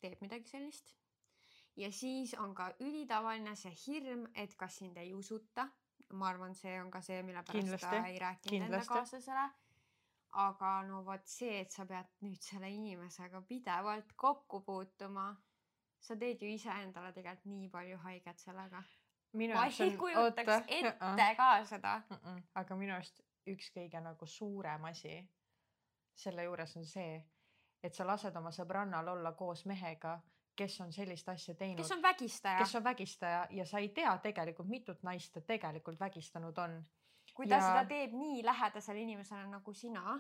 teeb 0.01 0.21
midagi 0.25 0.49
sellist. 0.49 0.95
ja 1.77 1.91
siis 1.93 2.35
on 2.39 2.55
ka 2.55 2.71
ülitavaline 2.81 3.57
see 3.59 3.75
hirm, 3.87 4.27
et 4.35 4.55
kas 4.57 4.79
sind 4.79 4.97
ei 4.97 5.15
usuta. 5.15 5.69
ma 6.13 6.29
arvan, 6.29 6.55
see 6.55 6.75
on 6.81 6.91
ka 6.91 7.01
see, 7.03 7.23
mille 7.23 7.43
pärast 7.43 7.81
ta 7.81 8.07
ei 8.07 8.19
rääkinud 8.19 8.67
enda 8.67 8.83
kaaslasele. 8.87 9.47
aga 10.45 10.71
no 10.89 11.05
vot 11.05 11.27
see, 11.27 11.61
et 11.61 11.73
sa 11.73 11.87
pead 11.87 12.11
nüüd 12.27 12.43
selle 12.43 12.71
inimesega 12.71 13.41
pidevalt 13.49 14.13
kokku 14.17 14.61
puutuma. 14.61 15.35
sa 16.01 16.17
teed 16.17 16.43
ju 16.43 16.49
iseendale 16.49 17.13
tegelikult 17.13 17.51
nii 17.53 17.69
palju 17.69 17.99
haiget 18.07 18.39
sellega. 18.39 18.83
ma 19.33 19.67
ei 19.67 19.97
kujutaks 19.97 20.73
ette 20.81 21.31
ka 21.37 21.53
seda. 21.65 22.01
aga 22.55 22.77
minu 22.77 22.95
arust 22.95 23.24
üks 23.47 23.71
kõige 23.75 24.01
nagu 24.01 24.27
suurem 24.27 24.85
asi 24.85 25.19
selle 26.15 26.45
juures 26.47 26.77
on 26.77 26.87
see, 26.87 27.19
et 27.83 27.95
sa 27.95 28.07
lased 28.07 28.37
oma 28.37 28.53
sõbrannal 28.55 29.09
olla 29.17 29.33
koos 29.37 29.65
mehega, 29.67 30.19
kes 30.57 30.81
on 30.81 30.93
sellist 30.95 31.29
asja 31.29 31.55
teinud. 31.59 31.83
kes 31.83 31.91
on 31.97 32.03
vägistaja. 32.03 32.59
kes 32.59 32.75
on 32.79 32.85
vägistaja 32.85 33.47
ja 33.51 33.67
sa 33.67 33.79
ei 33.83 33.89
tea 33.89 34.17
tegelikult, 34.23 34.69
mitut 34.69 35.03
naist 35.03 35.33
ta 35.35 35.41
tegelikult 35.41 36.01
vägistanud 36.01 36.59
on 36.59 36.79
kui 37.35 37.49
ta 37.51 37.59
ja... 37.59 37.65
seda 37.67 37.83
teeb 37.91 38.13
nii 38.15 38.43
lähedasele 38.47 39.01
inimesele 39.03 39.47
nagu 39.51 39.75
sina, 39.75 40.15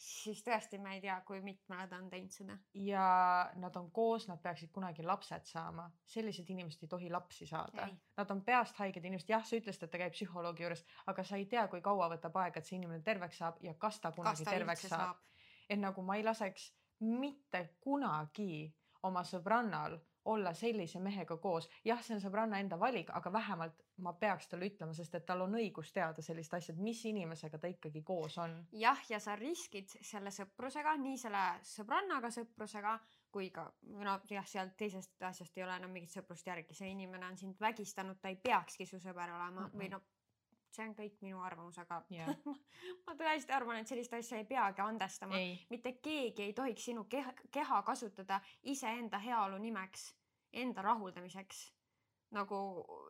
siis 0.00 0.42
tõesti 0.46 0.80
ma 0.82 0.96
ei 0.96 1.02
tea, 1.04 1.20
kui 1.26 1.38
mitmele 1.44 1.86
ta 1.90 2.00
on 2.00 2.08
teinud 2.10 2.34
seda. 2.34 2.56
ja 2.74 3.04
nad 3.62 3.76
on 3.78 3.90
koos, 3.94 4.26
nad 4.30 4.42
peaksid 4.42 4.72
kunagi 4.74 5.06
lapsed 5.06 5.46
saama, 5.46 5.86
sellised 6.10 6.50
inimesed 6.50 6.82
ei 6.86 6.90
tohi 6.90 7.10
lapsi 7.10 7.46
saada. 7.46 7.86
Nad 8.18 8.34
on 8.34 8.42
peast 8.46 8.78
haiged 8.82 9.04
inimesed, 9.04 9.30
jah, 9.30 9.46
sa 9.46 9.60
ütlesid, 9.60 9.86
et 9.86 9.94
ta 9.94 10.02
käib 10.02 10.16
psühholoogi 10.16 10.66
juures, 10.66 10.84
aga 11.12 11.24
sa 11.24 11.38
ei 11.38 11.46
tea, 11.50 11.66
kui 11.70 11.82
kaua 11.84 12.10
võtab 12.12 12.36
aega, 12.42 12.60
et 12.60 12.66
see 12.66 12.80
inimene 12.80 13.04
terveks 13.06 13.40
saab 13.44 13.62
ja 13.64 13.76
kas 13.78 14.02
ta 14.02 14.12
kunagi 14.16 14.42
kas 14.42 14.50
ta 14.50 14.58
terveks 14.58 14.86
saab, 14.88 15.14
saab.. 15.14 15.48
et 15.70 15.80
nagu 15.80 16.02
ma 16.02 16.18
ei 16.18 16.26
laseks 16.26 16.70
mitte 17.06 17.64
kunagi 17.80 18.66
oma 19.06 19.22
sõbrannal 19.24 19.96
olla 20.24 20.54
sellise 20.54 21.00
mehega 21.00 21.36
koos. 21.36 21.68
jah, 21.84 22.02
see 22.02 22.14
on 22.14 22.20
sõbranna 22.20 22.60
enda 22.60 22.78
valik, 22.78 23.10
aga 23.14 23.32
vähemalt 23.32 23.84
ma 23.98 24.12
peaks 24.12 24.48
talle 24.48 24.68
ütlema, 24.70 24.94
sest 24.96 25.14
et 25.14 25.26
tal 25.26 25.44
on 25.44 25.54
õigus 25.54 25.92
teada 25.92 26.22
sellist 26.22 26.54
asja, 26.54 26.74
et 26.74 26.82
mis 26.82 27.04
inimesega 27.04 27.58
ta 27.58 27.68
ikkagi 27.68 28.02
koos 28.02 28.38
on. 28.38 28.56
jah, 28.72 29.00
ja 29.08 29.20
sa 29.20 29.36
riskid 29.36 29.88
selle 30.00 30.30
sõprusega, 30.34 30.96
nii 31.00 31.16
selle 31.18 31.44
sõbrannaga 31.62 32.30
sõprusega 32.34 32.98
kui 33.32 33.50
ka 33.54 33.66
no 34.02 34.16
jah, 34.30 34.46
sealt 34.46 34.76
teisest 34.78 35.22
asjast 35.22 35.58
ei 35.58 35.64
ole 35.64 35.76
enam 35.78 35.92
mingit 35.94 36.12
sõprust 36.12 36.46
järgi, 36.46 36.74
see 36.74 36.90
inimene 36.94 37.28
on 37.30 37.38
sind 37.38 37.60
vägistanud, 37.60 38.18
ta 38.20 38.32
ei 38.32 38.40
peakski 38.42 38.86
su 38.86 38.98
sõber 38.98 39.30
olema 39.30 39.60
mm 39.60 39.66
-mm. 39.66 39.78
või 39.78 39.90
noh, 39.94 40.02
see 40.74 40.86
on 40.86 40.94
kõik 40.94 41.18
minu 41.24 41.42
arvamus, 41.42 41.78
aga 41.82 42.02
yeah. 42.12 42.30
ma 43.06 43.16
tõesti 43.18 43.54
arvan, 43.56 43.80
et 43.80 43.90
sellist 43.90 44.14
asja 44.14 44.38
ei 44.40 44.46
peagi 44.48 44.84
andestama. 44.84 45.40
mitte 45.70 45.96
keegi 46.02 46.48
ei 46.48 46.54
tohiks 46.56 46.84
sinu 46.90 47.04
keha, 47.10 47.34
keha 47.50 47.82
kasutada 47.86 48.40
iseenda 48.62 49.18
heaolu 49.18 49.58
nimeks, 49.58 50.10
enda 50.52 50.82
rahuldamiseks 50.82 51.68
nagu. 52.30 52.58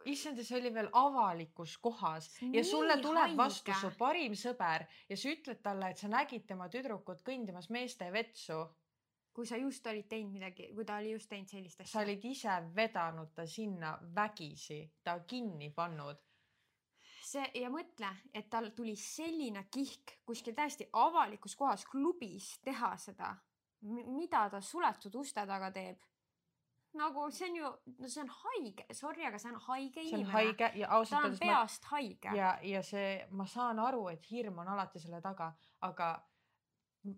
issand, 0.09 0.39
ja 0.41 0.45
see 0.45 0.59
oli 0.61 0.73
veel 0.75 0.89
avalikus 0.97 1.77
kohas 1.83 2.31
Nii 2.41 2.57
ja 2.57 2.65
sulle 2.65 2.97
tuleb 3.03 3.27
haige. 3.27 3.37
vastu 3.37 3.77
su 3.81 3.91
parim 3.99 4.37
sõber 4.39 4.87
ja 5.09 5.17
sa 5.17 5.33
ütled 5.35 5.61
talle, 5.65 5.91
et 5.91 6.01
sa 6.01 6.09
nägid 6.09 6.47
tema 6.49 6.69
tüdrukut 6.73 7.25
kõndimas 7.27 7.71
meeste 7.71 8.11
vetsu. 8.13 8.65
kui 9.33 9.47
sa 9.47 9.57
just 9.57 9.87
olid 9.87 10.09
teinud 10.09 10.33
midagi, 10.33 10.73
kui 10.75 10.85
ta 10.85 10.97
oli 10.99 11.13
just 11.13 11.29
teinud 11.29 11.49
sellist 11.49 11.81
asja. 11.81 11.93
sa 11.93 12.01
olid 12.05 12.25
ise 12.25 12.57
vedanud 12.75 13.35
ta 13.35 13.47
sinna 13.47 13.99
vägisi, 14.15 14.83
ta 15.05 15.21
kinni 15.21 15.71
pannud 15.71 16.30
see 17.31 17.63
ja 17.63 17.71
mõtle, 17.71 18.11
et 18.35 18.51
tal 18.51 18.71
tuli 18.77 18.97
selline 18.99 19.67
kihk 19.71 20.17
kuskil 20.27 20.57
täiesti 20.57 20.89
avalikus 20.93 21.57
kohas 21.57 21.85
klubis 21.87 22.57
teha 22.65 22.95
seda, 22.99 23.35
mida 23.83 24.49
ta 24.51 24.61
suletud 24.61 25.15
uste 25.23 25.47
taga 25.47 25.71
teeb 25.75 26.11
nagu 26.99 27.29
see 27.31 27.49
on 27.49 27.57
ju, 27.57 27.69
no 27.99 28.09
see 28.11 28.23
on 28.25 28.33
haige, 28.35 28.87
sorry, 28.97 29.25
aga 29.27 29.39
see 29.39 29.53
on 29.53 29.61
haige 29.69 30.03
see 30.03 30.09
inimene. 30.09 30.33
haige 30.33 30.71
ja 30.81 30.89
ausalt 30.97 31.25
öeldes. 31.25 31.39
ta 31.39 31.47
on 31.47 31.53
peast 31.53 31.85
ma, 31.85 31.91
haige. 31.93 32.33
ja, 32.37 32.51
ja 32.67 32.83
see, 32.83 33.13
ma 33.31 33.47
saan 33.47 33.79
aru, 33.79 34.09
et 34.11 34.27
hirm 34.31 34.59
on 34.63 34.73
alati 34.75 35.03
selle 35.03 35.21
taga, 35.23 35.53
aga 35.87 36.11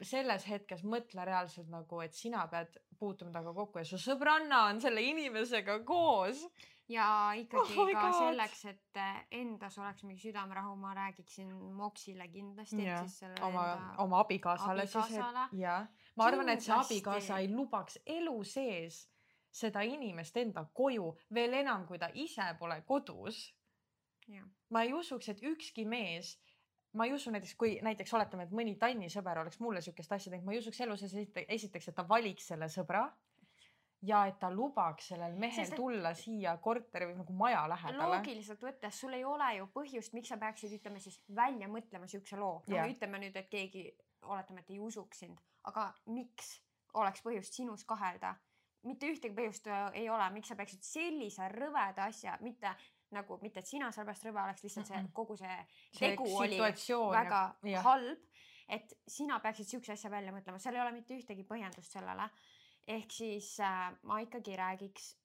selles 0.07 0.45
hetkes 0.47 0.85
mõtle 0.87 1.25
reaalselt 1.27 1.71
nagu, 1.73 2.03
et 2.05 2.15
sina 2.15 2.45
pead 2.51 2.77
puutuma 2.99 3.33
temaga 3.33 3.55
kokku 3.57 3.81
ja 3.81 3.89
su 3.89 3.99
sõbranna 3.99 4.67
on 4.69 4.81
selle 4.81 5.03
inimesega 5.03 5.81
koos. 5.87 6.45
Ja 6.89 7.33
ikkagi 7.39 7.79
oh 7.79 7.91
ka 7.93 8.03
God. 8.09 8.19
selleks, 8.19 8.65
et 8.65 9.01
endas 9.31 9.79
oleks 9.79 10.03
mingi 10.05 10.21
südamerahu, 10.21 10.75
ma 10.77 10.95
räägiksin 10.95 11.53
Moksile 11.79 12.29
kindlasti. 12.29 12.83
oma, 13.43 13.95
oma 13.99 14.21
abikaasale, 14.21 14.83
abikaasale 14.83 15.47
siis. 15.51 15.61
jah, 15.63 15.89
ma 16.17 16.25
arvan, 16.25 16.49
et 16.49 16.61
see 16.61 16.75
abikaasa 16.75 17.39
ei 17.39 17.51
lubaks 17.55 17.99
elu 18.07 18.45
sees 18.45 19.07
seda 19.53 19.83
inimest 19.85 20.37
enda 20.41 20.65
koju 20.75 21.11
veel 21.35 21.61
enam, 21.61 21.85
kui 21.87 22.01
ta 22.01 22.09
ise 22.15 22.55
pole 22.59 22.81
kodus. 22.89 23.53
ma 24.71 24.83
ei 24.83 24.93
usuks, 24.93 25.29
et 25.29 25.43
ükski 25.43 25.85
mees, 25.85 26.39
ma 26.97 27.05
ei 27.05 27.13
usu 27.13 27.31
näiteks, 27.31 27.55
kui 27.61 27.75
näiteks 27.85 28.15
oletame, 28.15 28.47
et 28.47 28.55
mõni 28.55 28.79
Tanni 28.79 29.11
sõber 29.13 29.43
oleks 29.43 29.61
mulle 29.61 29.83
sihukest 29.85 30.13
asja 30.13 30.31
teinud, 30.33 30.47
ma 30.47 30.55
ei 30.55 30.63
usuks 30.63 30.81
elu 30.81 30.97
sees 30.97 31.15
esiteks, 31.49 31.89
et 31.89 31.95
ta 31.95 32.07
valiks 32.09 32.47
selle 32.53 32.69
sõbra 32.73 33.05
ja 34.03 34.25
et 34.27 34.39
ta 34.43 34.51
lubaks 34.51 35.13
sellel 35.13 35.35
mehel 35.39 35.67
Sest, 35.67 35.77
tulla 35.79 36.15
siia 36.19 36.57
korteri 36.63 37.07
või 37.11 37.19
nagu 37.21 37.37
maja 37.39 37.63
lähedale. 37.71 38.09
loogiliselt 38.17 38.63
võttes, 38.63 38.99
sul 38.99 39.15
ei 39.19 39.25
ole 39.25 39.51
ju 39.57 39.69
põhjust, 39.75 40.15
miks 40.19 40.33
sa 40.33 40.39
peaksid, 40.43 40.75
ütleme 40.79 41.01
siis 41.01 41.21
välja 41.35 41.69
mõtlema 41.71 42.09
siukse 42.11 42.37
loo. 42.37 42.63
no 42.67 42.87
ütleme 42.95 43.23
nüüd, 43.23 43.37
et 43.37 43.51
keegi, 43.51 43.87
oletame, 44.23 44.65
et 44.65 44.71
ei 44.71 44.81
usuks 44.81 45.25
sind, 45.25 45.39
aga 45.71 45.93
miks 46.07 46.57
oleks 46.95 47.23
põhjust 47.25 47.61
sinus 47.61 47.85
kahelda 47.89 48.35
mitte 48.89 49.11
ühtegi 49.13 49.35
põhjust 49.37 49.69
äh, 49.71 49.85
ei 50.01 50.09
ole, 50.11 50.25
miks 50.35 50.51
sa 50.51 50.57
peaksid 50.59 50.83
sellise 50.87 51.49
rõveda 51.55 52.09
asja, 52.11 52.35
mitte 52.43 52.73
nagu 53.13 53.37
mitte, 53.43 53.61
et 53.61 53.69
sina 53.69 53.91
sellepärast 53.93 54.27
rõve 54.27 54.41
oleks, 54.43 54.65
lihtsalt 54.65 54.89
see 54.89 55.03
kogu 55.15 55.37
see, 55.37 55.57
see 55.93 56.13
tegu 56.15 56.29
oli 56.41 56.59
väga 57.13 57.43
ja. 57.69 57.83
halb. 57.85 58.25
et 58.73 58.95
sina 59.07 59.39
peaksid 59.45 59.69
siukse 59.69 59.93
asja 59.93 60.11
välja 60.11 60.33
mõtlema, 60.33 60.61
seal 60.63 60.79
ei 60.79 60.83
ole 60.85 60.95
mitte 60.97 61.15
ühtegi 61.19 61.45
põhjendust 61.45 61.93
sellele. 61.93 62.29
Ehk 62.87 63.11
siis 63.13 63.61
äh, 63.61 63.93
ma 64.03 64.19
ikkagi 64.19 64.57
räägiks. 64.57 65.17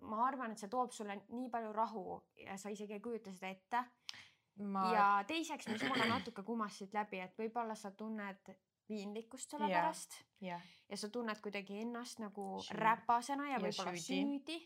ma 0.00 0.22
arvan, 0.24 0.52
et 0.54 0.58
see 0.62 0.70
toob 0.72 0.92
sulle 0.94 1.18
nii 1.28 1.50
palju 1.52 1.72
rahu 1.72 2.22
ja 2.40 2.54
sa 2.56 2.70
isegi 2.72 2.94
ei 2.96 3.00
kujuta 3.04 3.32
seda 3.34 3.48
ette 3.50 3.82
ma.... 4.56 4.84
ja 4.94 5.06
teiseks, 5.28 5.68
mis 5.68 5.84
mulle 5.84 6.06
natuke 6.08 6.42
kumas 6.46 6.78
siit 6.78 6.94
läbi, 6.96 7.20
et 7.20 7.36
võib-olla 7.38 7.74
sa 7.76 7.90
tunned 7.90 8.52
piinlikkust 8.90 9.54
selle 9.54 9.68
yeah. 9.68 9.82
pärast 9.82 10.16
yeah. 10.42 10.68
ja 10.88 10.96
sa 10.96 11.10
tunned 11.12 11.40
kuidagi 11.44 11.80
ennast 11.82 12.22
nagu 12.22 12.46
süüdi. 12.64 12.78
räpasena 12.80 13.50
ja, 13.50 13.58
ja 13.58 13.64
võib-olla 13.64 13.94
süüdi. 13.96 14.06
süüdi. 14.06 14.60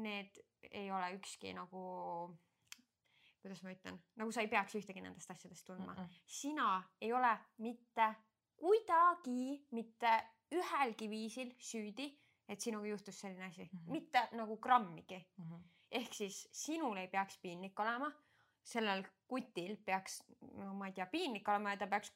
Need 0.00 0.40
ei 0.70 0.90
ole 0.92 1.14
ükski 1.16 1.54
nagu, 1.56 1.80
kuidas 3.42 3.62
ma 3.66 3.72
ütlen, 3.74 3.96
nagu 4.20 4.34
sa 4.34 4.44
ei 4.44 4.50
peaks 4.52 4.76
ühtegi 4.78 5.02
nendest 5.02 5.30
asjadest 5.32 5.66
tundma 5.66 5.94
mm. 5.94 6.02
-mm. 6.02 6.20
sina 6.26 6.82
ei 7.00 7.12
ole 7.12 7.32
mitte 7.58 8.12
kuidagi, 8.60 9.66
mitte 9.70 10.12
ühelgi 10.54 11.10
viisil 11.10 11.52
süüdi, 11.58 12.08
et 12.48 12.60
sinuga 12.60 12.88
juhtus 12.90 13.20
selline 13.20 13.46
asi 13.46 13.64
mm, 13.64 13.78
-hmm. 13.78 13.90
mitte 13.90 14.28
nagu 14.32 14.56
grammigi 14.56 15.18
mm. 15.36 15.44
-hmm. 15.44 15.62
ehk 15.90 16.14
siis 16.14 16.48
sinul 16.52 16.96
ei 16.96 17.08
peaks 17.08 17.38
piinlik 17.38 17.80
olema 17.80 18.12
sellel 18.62 19.04
kutil 19.28 19.76
peaks, 19.84 20.22
no 20.52 20.74
ma 20.74 20.86
ei 20.86 20.92
tea, 20.92 21.06
piinlik 21.06 21.48
olema 21.48 21.70
ja 21.74 21.76
ta 21.76 21.86
peaks 21.86 22.12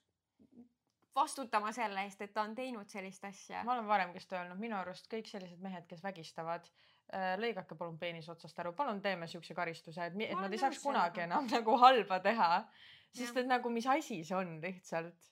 vastutama 1.14 1.72
selle 1.72 2.02
eest, 2.02 2.22
et 2.22 2.32
ta 2.34 2.42
on 2.42 2.54
teinud 2.54 2.90
sellist 2.90 3.24
asja. 3.24 3.62
ma 3.64 3.76
olen 3.76 3.86
varem 3.88 4.14
vist 4.14 4.32
öelnud, 4.32 4.58
minu 4.60 4.76
arust 4.76 5.06
kõik 5.12 5.30
sellised 5.30 5.62
mehed, 5.62 5.86
kes 5.90 6.02
vägistavad 6.02 6.66
äh,, 6.66 7.34
lõigake 7.40 7.78
palun 7.78 7.98
peenis 7.98 8.28
otsast 8.32 8.58
ära, 8.58 8.72
palun 8.72 9.02
teeme 9.02 9.28
siukse 9.30 9.54
karistuse, 9.54 10.10
et, 10.10 10.18
et 10.26 10.40
nad 10.40 10.52
ei 10.52 10.62
saaks 10.62 10.82
kunagi 10.82 11.24
enam 11.28 11.46
nagu 11.52 11.78
halba 11.82 12.20
teha. 12.24 12.50
sest 13.14 13.36
et 13.38 13.46
nagu, 13.46 13.70
mis 13.70 13.86
asi 13.86 14.24
see 14.26 14.36
on 14.36 14.58
lihtsalt. 14.62 15.30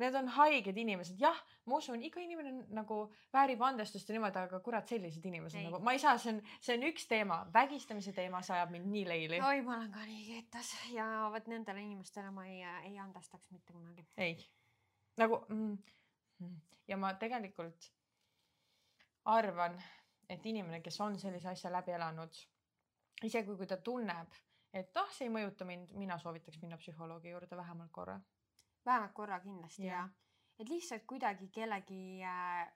Need 0.00 0.14
on 0.16 0.30
haiged 0.32 0.78
inimesed, 0.80 1.18
jah, 1.20 1.36
ma 1.68 1.76
usun, 1.76 2.00
iga 2.06 2.22
inimene 2.22 2.66
nagu 2.72 3.02
väärib 3.34 3.60
andestust 3.66 4.08
ja 4.08 4.16
niimoodi, 4.16 4.40
aga 4.40 4.60
kurat, 4.64 4.88
sellised 4.88 5.26
inimesed 5.28 5.60
ei. 5.60 5.66
nagu, 5.68 5.82
ma 5.84 5.92
ei 5.92 6.00
saa, 6.00 6.16
see 6.18 6.32
on, 6.34 6.38
see 6.60 6.78
on 6.78 6.86
üks 6.88 7.04
teema, 7.10 7.42
vägistamise 7.52 8.14
teema, 8.16 8.40
see 8.46 8.56
ajab 8.56 8.72
mind 8.76 8.88
nii 8.94 9.04
leili. 9.08 9.42
oi, 9.44 9.60
ma 9.66 9.76
olen 9.76 9.92
ka 9.92 10.06
nii 10.08 10.24
kettas 10.30 10.72
ja 10.94 11.10
vot 11.34 11.52
nendele 11.52 11.84
inimestele 11.84 12.32
ma 12.32 12.46
ei, 12.48 12.64
ei 12.88 12.96
andestaks 13.02 13.52
mitte 13.52 13.76
kunagi. 13.76 14.06
ei 14.16 14.38
nagu 15.20 15.44
mm, 15.48 15.78
mm. 16.38 16.60
ja 16.88 16.96
ma 16.96 17.14
tegelikult 17.14 17.90
arvan, 19.24 19.76
et 20.28 20.46
inimene, 20.46 20.80
kes 20.80 21.00
on 21.00 21.18
sellise 21.18 21.50
asja 21.52 21.72
läbi 21.72 21.92
elanud, 21.92 22.40
isegi 23.26 23.56
kui 23.56 23.68
ta 23.68 23.76
tunneb, 23.76 24.36
et 24.72 24.96
ah, 24.96 25.10
see 25.12 25.28
ei 25.28 25.34
mõjuta 25.34 25.66
mind, 25.68 25.92
mina 25.98 26.18
soovitaks 26.18 26.60
minna 26.62 26.78
psühholoogi 26.80 27.34
juurde 27.34 27.56
vähemalt 27.56 27.92
korra. 27.92 28.20
Vähemalt 28.86 29.12
korra 29.12 29.40
kindlasti 29.40 29.86
ja, 29.86 29.94
ja. 29.94 30.08
et 30.58 30.68
lihtsalt 30.68 31.04
kuidagi 31.06 31.48
kellegi 31.48 32.22
äh, 32.24 32.68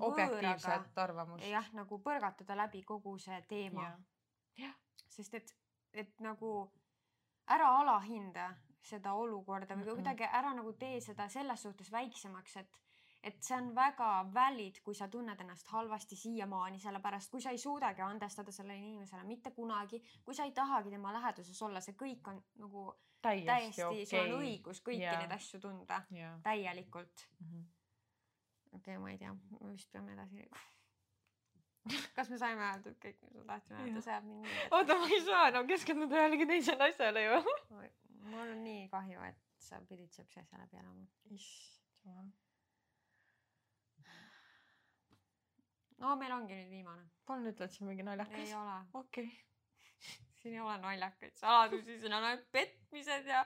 objektiivset 0.00 0.98
arvamust. 0.98 1.46
jah, 1.46 1.72
nagu 1.72 1.98
põrgatada 1.98 2.56
läbi 2.56 2.82
kogu 2.82 3.18
see 3.18 3.40
teema. 3.48 3.90
sest 5.12 5.34
et, 5.34 5.50
et 5.92 6.20
nagu 6.24 6.52
ära 7.52 7.68
alahinda 7.80 8.54
seda 8.82 9.12
olukorda 9.14 9.76
või 9.76 9.94
kuidagi 9.98 10.24
ära 10.24 10.54
nagu 10.56 10.72
tee 10.72 11.00
seda 11.00 11.28
selles 11.28 11.62
suhtes 11.62 11.92
väiksemaks, 11.92 12.56
et 12.56 12.78
et 13.22 13.38
see 13.44 13.54
on 13.56 13.70
väga 13.74 14.08
valid, 14.34 14.80
kui 14.82 14.94
sa 14.98 15.08
tunned 15.08 15.40
ennast 15.40 15.68
halvasti 15.70 16.16
siiamaani, 16.18 16.80
sellepärast 16.82 17.30
kui 17.30 17.42
sa 17.42 17.52
ei 17.54 17.58
suudagi 17.58 18.02
andestada 18.02 18.52
sellele 18.52 18.78
inimesele 18.78 19.22
mitte 19.28 19.52
kunagi, 19.54 20.02
kui 20.24 20.34
sa 20.34 20.44
ei 20.48 20.52
tahagi 20.56 20.90
tema 20.90 21.12
läheduses 21.14 21.62
olla, 21.62 21.80
see 21.80 21.94
kõik 21.98 22.32
on 22.32 22.42
nagu 22.64 22.88
täiesti, 23.22 23.46
täiesti 23.46 23.84
okay. 23.86 24.06
sul 24.10 24.26
on 24.26 24.42
õigus 24.42 24.82
kõiki 24.82 25.06
yeah. 25.06 25.22
neid 25.22 25.38
asju 25.38 25.62
tunda 25.62 26.02
yeah. 26.10 26.38
täielikult 26.42 27.26
mm 27.38 27.48
-hmm.. 27.48 27.64
okei 28.72 28.78
okay,, 28.80 28.98
ma 28.98 29.10
ei 29.10 29.18
tea, 29.18 29.34
me 29.60 29.72
vist 29.72 29.92
peame 29.92 30.18
edasi 30.18 30.48
kas 32.16 32.30
me 32.30 32.38
saime 32.38 32.62
öeldud 32.68 32.98
kõik, 33.02 33.18
mis 33.22 33.34
ma 33.38 33.44
tahtsin 33.54 33.76
öelda, 33.76 34.02
see 34.02 34.12
jääb 34.14 34.26
mind 34.26 34.46
nii. 34.46 34.68
oota, 34.70 34.98
ma 34.98 35.10
ei 35.14 35.24
saa 35.24 35.48
enam 35.48 35.66
no, 35.66 35.68
keskenduda 35.74 36.18
ühelegi 36.18 36.46
teisele 36.50 36.90
asjale 36.90 37.24
ju 37.28 37.42
mul 38.22 38.54
on 38.54 38.64
nii 38.64 38.88
kahju, 38.92 39.22
et 39.28 39.62
sa 39.62 39.80
pidid 39.88 40.10
siukse 40.14 40.42
asja 40.42 40.58
läbi 40.58 40.78
elama. 40.82 41.06
issand 41.30 41.82
jumal. 42.04 42.30
No 46.02 46.16
meil 46.18 46.34
ongi 46.34 46.58
nüüd 46.58 46.70
viimane. 46.70 47.06
palun 47.26 47.50
ütle, 47.52 47.68
et 47.68 47.74
see 47.74 47.84
on 47.84 47.92
mingi 47.92 48.06
naljakas. 48.06 48.38
ei 48.42 48.54
ole. 48.58 48.78
okei 49.00 49.26
okay. 49.26 49.38
siin 50.42 50.56
ei 50.56 50.60
ole 50.60 50.78
naljakaid 50.82 51.36
saladusi, 51.38 51.98
siin 52.00 52.16
on 52.18 52.26
ainult 52.30 52.48
petmised 52.52 53.30
ja 53.30 53.44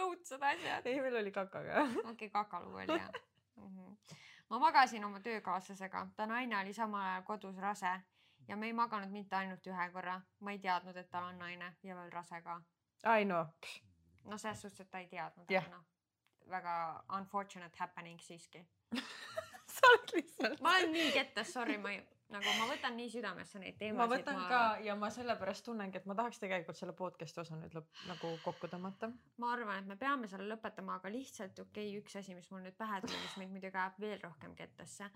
õudsed 0.00 0.48
asjad. 0.50 0.88
ei, 0.88 1.00
meil 1.04 1.20
oli 1.20 1.32
kakaga. 1.32 1.84
okei 1.84 2.12
okay,, 2.14 2.32
kakalugu 2.32 2.82
oli 2.82 2.98
jah 2.98 3.10
mm. 3.56 3.68
-hmm. 3.68 4.18
ma 4.50 4.58
magasin 4.66 5.04
oma 5.04 5.20
töökaaslasega, 5.20 6.06
ta 6.16 6.26
naine 6.26 6.58
oli 6.60 6.74
samal 6.74 7.06
ajal 7.06 7.22
kodus 7.22 7.58
rase 7.58 7.94
ja 8.48 8.56
me 8.56 8.66
ei 8.66 8.72
maganud 8.72 9.10
mitte 9.10 9.36
ainult 9.36 9.66
ühe 9.66 9.90
korra, 9.92 10.20
ma 10.40 10.52
ei 10.52 10.58
teadnud, 10.58 10.96
et 10.96 11.10
tal 11.10 11.24
on 11.24 11.38
naine 11.38 11.74
ja 11.82 11.96
veel 11.96 12.12
rase 12.12 12.42
ka. 12.42 12.60
ai 13.04 13.24
no. 13.24 13.46
no 14.24 14.38
selles 14.38 14.62
suhtes, 14.62 14.80
et 14.80 14.90
ta 14.90 14.98
ei 14.98 15.08
teadnud 15.08 15.50
yeah., 15.50 15.66
aga 15.66 15.76
noh, 15.76 15.84
väga 16.50 17.04
unfortunate 17.18 17.76
happening 17.78 18.20
siiski 18.20 18.66
sa 19.84 19.92
oled 19.92 20.18
lihtsalt. 20.18 20.60
ma 20.64 20.74
olen 20.78 20.92
nii 20.94 21.14
kettas, 21.14 21.52
sorry, 21.54 21.76
ma 21.80 21.92
ei, 21.94 22.00
nagu 22.32 22.54
ma 22.58 22.66
võtan 22.70 22.96
nii 22.98 23.10
südamesse 23.12 23.60
neid 23.62 23.76
ma 23.76 23.80
teemasid. 23.82 24.12
võtan 24.14 24.40
ma... 24.40 24.46
ka 24.50 24.60
ja 24.86 24.96
ma 24.98 25.10
sellepärast 25.14 25.66
tunnengi, 25.68 26.00
et 26.00 26.08
ma 26.10 26.16
tahaks 26.18 26.40
tegelikult 26.42 26.78
selle 26.80 26.96
podcast'i 26.98 27.42
osa 27.42 27.58
nüüd 27.58 27.76
lõpp 27.76 28.02
nagu 28.10 28.32
kokku 28.44 28.70
tõmmata. 28.72 29.10
ma 29.42 29.52
arvan, 29.54 29.82
et 29.82 29.90
me 29.92 29.98
peame 30.00 30.30
selle 30.30 30.48
lõpetama, 30.50 30.98
aga 31.00 31.12
lihtsalt 31.12 31.62
okei 31.66 31.90
okay,, 31.90 32.02
üks 32.02 32.18
asi, 32.20 32.36
mis 32.38 32.50
mul 32.52 32.64
nüüd 32.66 32.78
pähe 32.80 33.00
tuli, 33.04 33.20
mis 33.22 33.38
mind 33.42 33.56
muidugi 33.56 33.80
ajab 33.80 34.00
veel 34.06 34.20
rohkem 34.24 34.54
kettasse, 34.58 35.10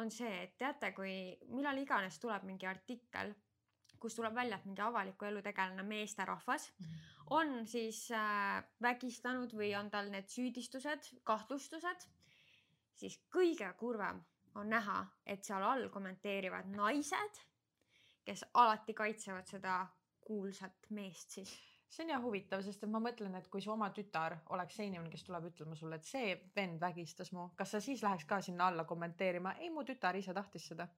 on 0.00 0.12
see, 0.14 0.32
et 0.46 0.56
teate, 0.60 0.94
kui 0.96 1.14
millal 1.52 1.78
iganes 1.82 2.18
tuleb 2.22 2.46
mingi 2.48 2.68
artikkel, 2.70 3.34
kus 4.00 4.16
tuleb 4.18 4.34
välja, 4.36 4.58
et 4.58 4.66
mingi 4.68 4.82
avaliku 4.84 5.28
elu 5.30 5.40
tegelane 5.44 5.84
meesterahvas 5.86 6.72
-hmm. 6.72 7.06
on 7.38 7.66
siis 7.66 8.10
äh, 8.10 8.64
vägistanud 8.82 9.54
või 9.54 9.72
on 9.78 9.90
tal 9.90 10.10
need 10.10 10.28
süüdistused, 10.28 11.14
kahtlustused 11.24 12.08
siis 13.04 13.20
kõige 13.32 13.68
kurvem 13.78 14.22
on 14.54 14.70
näha, 14.70 15.02
et 15.26 15.44
seal 15.44 15.62
all 15.66 15.88
kommenteerivad 15.92 16.70
naised, 16.72 17.40
kes 18.24 18.46
alati 18.54 18.94
kaitsevad 18.96 19.48
seda 19.50 19.84
kuulsat 20.24 20.90
meest 20.96 21.36
siis. 21.36 21.52
see 21.94 22.02
on 22.02 22.10
jah 22.10 22.22
huvitav, 22.22 22.62
sest 22.66 22.82
et 22.82 22.90
ma 22.90 22.98
mõtlen, 23.02 23.34
et 23.38 23.46
kui 23.50 23.62
su 23.62 23.70
oma 23.70 23.90
tütar 23.94 24.34
oleks 24.56 24.74
see 24.78 24.88
inimene, 24.88 25.10
kes 25.12 25.22
tuleb 25.28 25.44
ütlema 25.50 25.76
sulle, 25.78 26.00
et 26.00 26.08
see 26.08 26.32
vend 26.56 26.80
vägistas 26.80 27.30
mu, 27.36 27.50
kas 27.58 27.76
sa 27.76 27.80
siis 27.80 28.02
läheks 28.02 28.24
ka 28.30 28.40
sinna 28.42 28.66
alla 28.72 28.86
kommenteerima, 28.88 29.52
ei, 29.60 29.70
mu 29.70 29.84
tütar 29.86 30.16
ise 30.18 30.34
tahtis 30.34 30.66
seda 30.72 30.88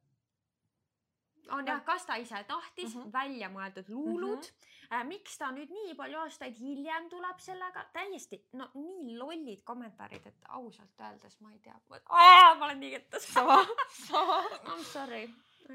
on 1.54 1.66
jah, 1.66 1.82
kas 1.84 2.06
ta 2.06 2.16
ise 2.20 2.42
tahtis 2.48 2.94
mm, 2.94 3.02
-hmm. 3.02 3.12
välja 3.12 3.48
mõeldud 3.48 3.88
luulud 3.88 4.38
mm. 4.38 4.56
-hmm. 4.90 5.04
Miks 5.04 5.38
ta 5.38 5.50
nüüd 5.50 5.70
nii 5.70 5.94
palju 5.98 6.18
aastaid 6.18 6.54
hiljem 6.58 7.08
tuleb 7.10 7.38
sellega, 7.38 7.84
täiesti 7.92 8.38
no 8.52 8.70
nii 8.74 9.16
lollid 9.18 9.62
kommentaarid, 9.64 10.26
et 10.26 10.44
ausalt 10.48 11.00
öeldes 11.00 11.40
ma 11.40 11.52
ei 11.52 11.58
tea, 11.58 11.80
ma 11.88 12.64
olen 12.64 12.80
nii 12.80 12.90
kettas. 12.90 13.26
sama, 13.32 13.58
sama. 14.08 14.38
I 14.42 14.78
m 14.78 14.84
sorry, 14.84 15.24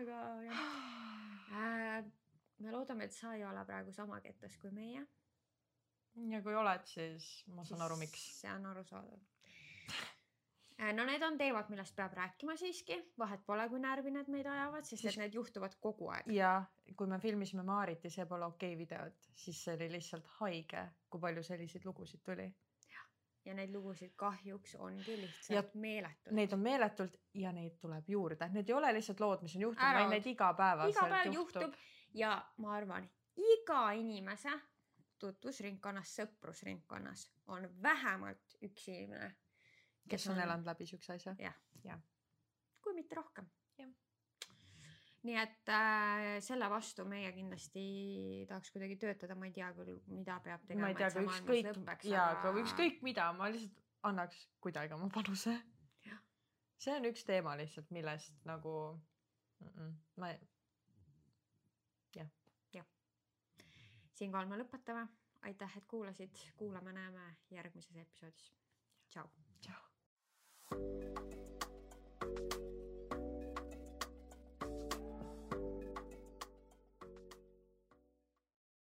aga 0.01 0.21
jah 0.43 0.61
äh,. 1.51 2.05
me 2.59 2.71
loodame, 2.71 3.03
et 3.03 3.13
sa 3.13 3.33
ei 3.33 3.45
ole 3.45 3.65
praegu 3.65 3.91
sama 3.91 4.21
kettas 4.21 4.57
kui 4.57 4.71
meie. 4.71 5.05
ja 6.29 6.41
kui 6.41 6.55
oled, 6.55 6.85
siis 6.85 7.43
ma 7.47 7.63
saan 7.63 7.81
aru, 7.81 7.97
miks. 7.97 8.41
see 8.41 8.53
on 8.53 8.65
arusaadav 8.65 9.19
no 10.81 11.05
need 11.05 11.21
on 11.23 11.37
teemad, 11.37 11.69
millest 11.69 11.95
peab 11.95 12.13
rääkima 12.17 12.55
siiski, 12.57 12.97
vahet 13.19 13.43
pole, 13.45 13.67
kui 13.69 13.79
närvi 13.79 14.11
need 14.15 14.31
meid 14.33 14.47
ajavad, 14.49 14.87
sest 14.87 15.03
siis... 15.03 15.13
et 15.13 15.21
need 15.21 15.37
juhtuvad 15.37 15.77
kogu 15.83 16.09
aeg. 16.15 16.31
ja 16.33 16.55
kui 16.97 17.07
me 17.07 17.19
filmisime 17.19 17.63
Maarit 17.67 18.03
ja 18.03 18.11
see 18.13 18.25
pole 18.25 18.47
okei 18.49 18.73
okay 18.73 18.79
videot, 18.79 19.29
siis 19.43 19.63
see 19.63 19.75
oli 19.77 19.91
lihtsalt 19.93 20.27
haige, 20.39 20.87
kui 21.09 21.21
palju 21.21 21.43
selliseid 21.45 21.85
lugusid 21.85 22.23
tuli. 22.25 22.49
ja 23.45 23.53
neid 23.57 23.71
lugusid 23.73 24.13
kahjuks 24.15 24.75
ongi 24.79 25.17
lihtsalt 25.17 25.55
ja 25.55 25.63
meeletult. 25.81 26.35
Neid 26.37 26.53
on 26.53 26.59
meeletult 26.65 27.15
ja 27.33 27.53
neid 27.55 27.77
tuleb 27.81 28.09
juurde, 28.09 28.49
need 28.53 28.69
ei 28.69 28.75
ole 28.77 28.93
lihtsalt 28.97 29.19
lood, 29.19 29.45
mis 29.45 29.55
on 29.57 29.67
juhtunud, 29.67 29.95
vaid 29.99 30.13
neid 30.15 30.27
igapäevaselt 30.33 30.97
iga 30.97 31.07
päev 31.15 31.33
juhtub. 31.33 31.61
juhtub 31.61 32.19
ja 32.23 32.35
ma 32.57 32.75
arvan, 32.77 33.09
iga 33.37 33.85
inimese 33.97 34.57
tutvusringkonnas, 35.21 36.15
sõprusringkonnas 36.17 37.27
on 37.53 37.69
vähemalt 37.81 38.57
üks 38.65 38.87
inimene 38.89 39.35
kes 40.09 40.27
on, 40.27 40.39
elanud 40.39 40.65
läbi 40.65 40.85
siukse 40.85 41.13
asja. 41.13 41.35
jah 41.39 41.57
ja., 41.83 41.99
kui 42.81 42.93
mitte 42.97 43.15
rohkem. 43.15 43.49
nii 45.21 45.35
et 45.37 45.69
äh, 45.69 46.39
selle 46.41 46.65
vastu 46.69 47.03
meie 47.05 47.29
kindlasti 47.35 47.81
tahaks 48.49 48.71
kuidagi 48.73 48.95
töötada, 49.03 49.35
ma 49.37 49.45
ei 49.45 49.53
tea 49.53 49.67
küll, 49.77 49.99
mida 50.09 50.39
peab 50.41 50.63
tegema. 50.65 50.87
ma 50.87 50.89
ei 50.89 50.97
tea, 50.97 51.11
aga 51.11 51.25
ükskõik, 51.27 52.07
jaa, 52.09 52.25
aga 52.39 52.53
ükskõik 52.63 53.03
mida, 53.05 53.27
ma 53.37 53.51
lihtsalt 53.53 53.83
annaks 54.09 54.47
kuidagi 54.65 54.97
oma 54.97 55.11
panuse. 55.13 55.53
see 56.81 56.95
on 56.95 57.05
üks 57.11 57.25
teema 57.27 57.53
lihtsalt, 57.59 57.91
millest 57.93 58.33
nagu 58.49 58.73
mm 59.61 59.69
-mm, 59.69 59.93
ma 60.17 60.31
ei, 60.31 60.39
jah. 62.15 62.33
jah. 62.73 62.87
siinkohal 64.17 64.49
me 64.49 64.57
lõpetame. 64.63 65.07
aitäh, 65.41 65.77
et 65.77 65.85
kuulasid, 65.85 66.35
kuulame-näeme 66.57 67.35
järgmises 67.51 67.95
episoodis. 67.95 68.51
tšau. 69.09 69.29
Thank 70.71 70.83
you. 71.31 71.40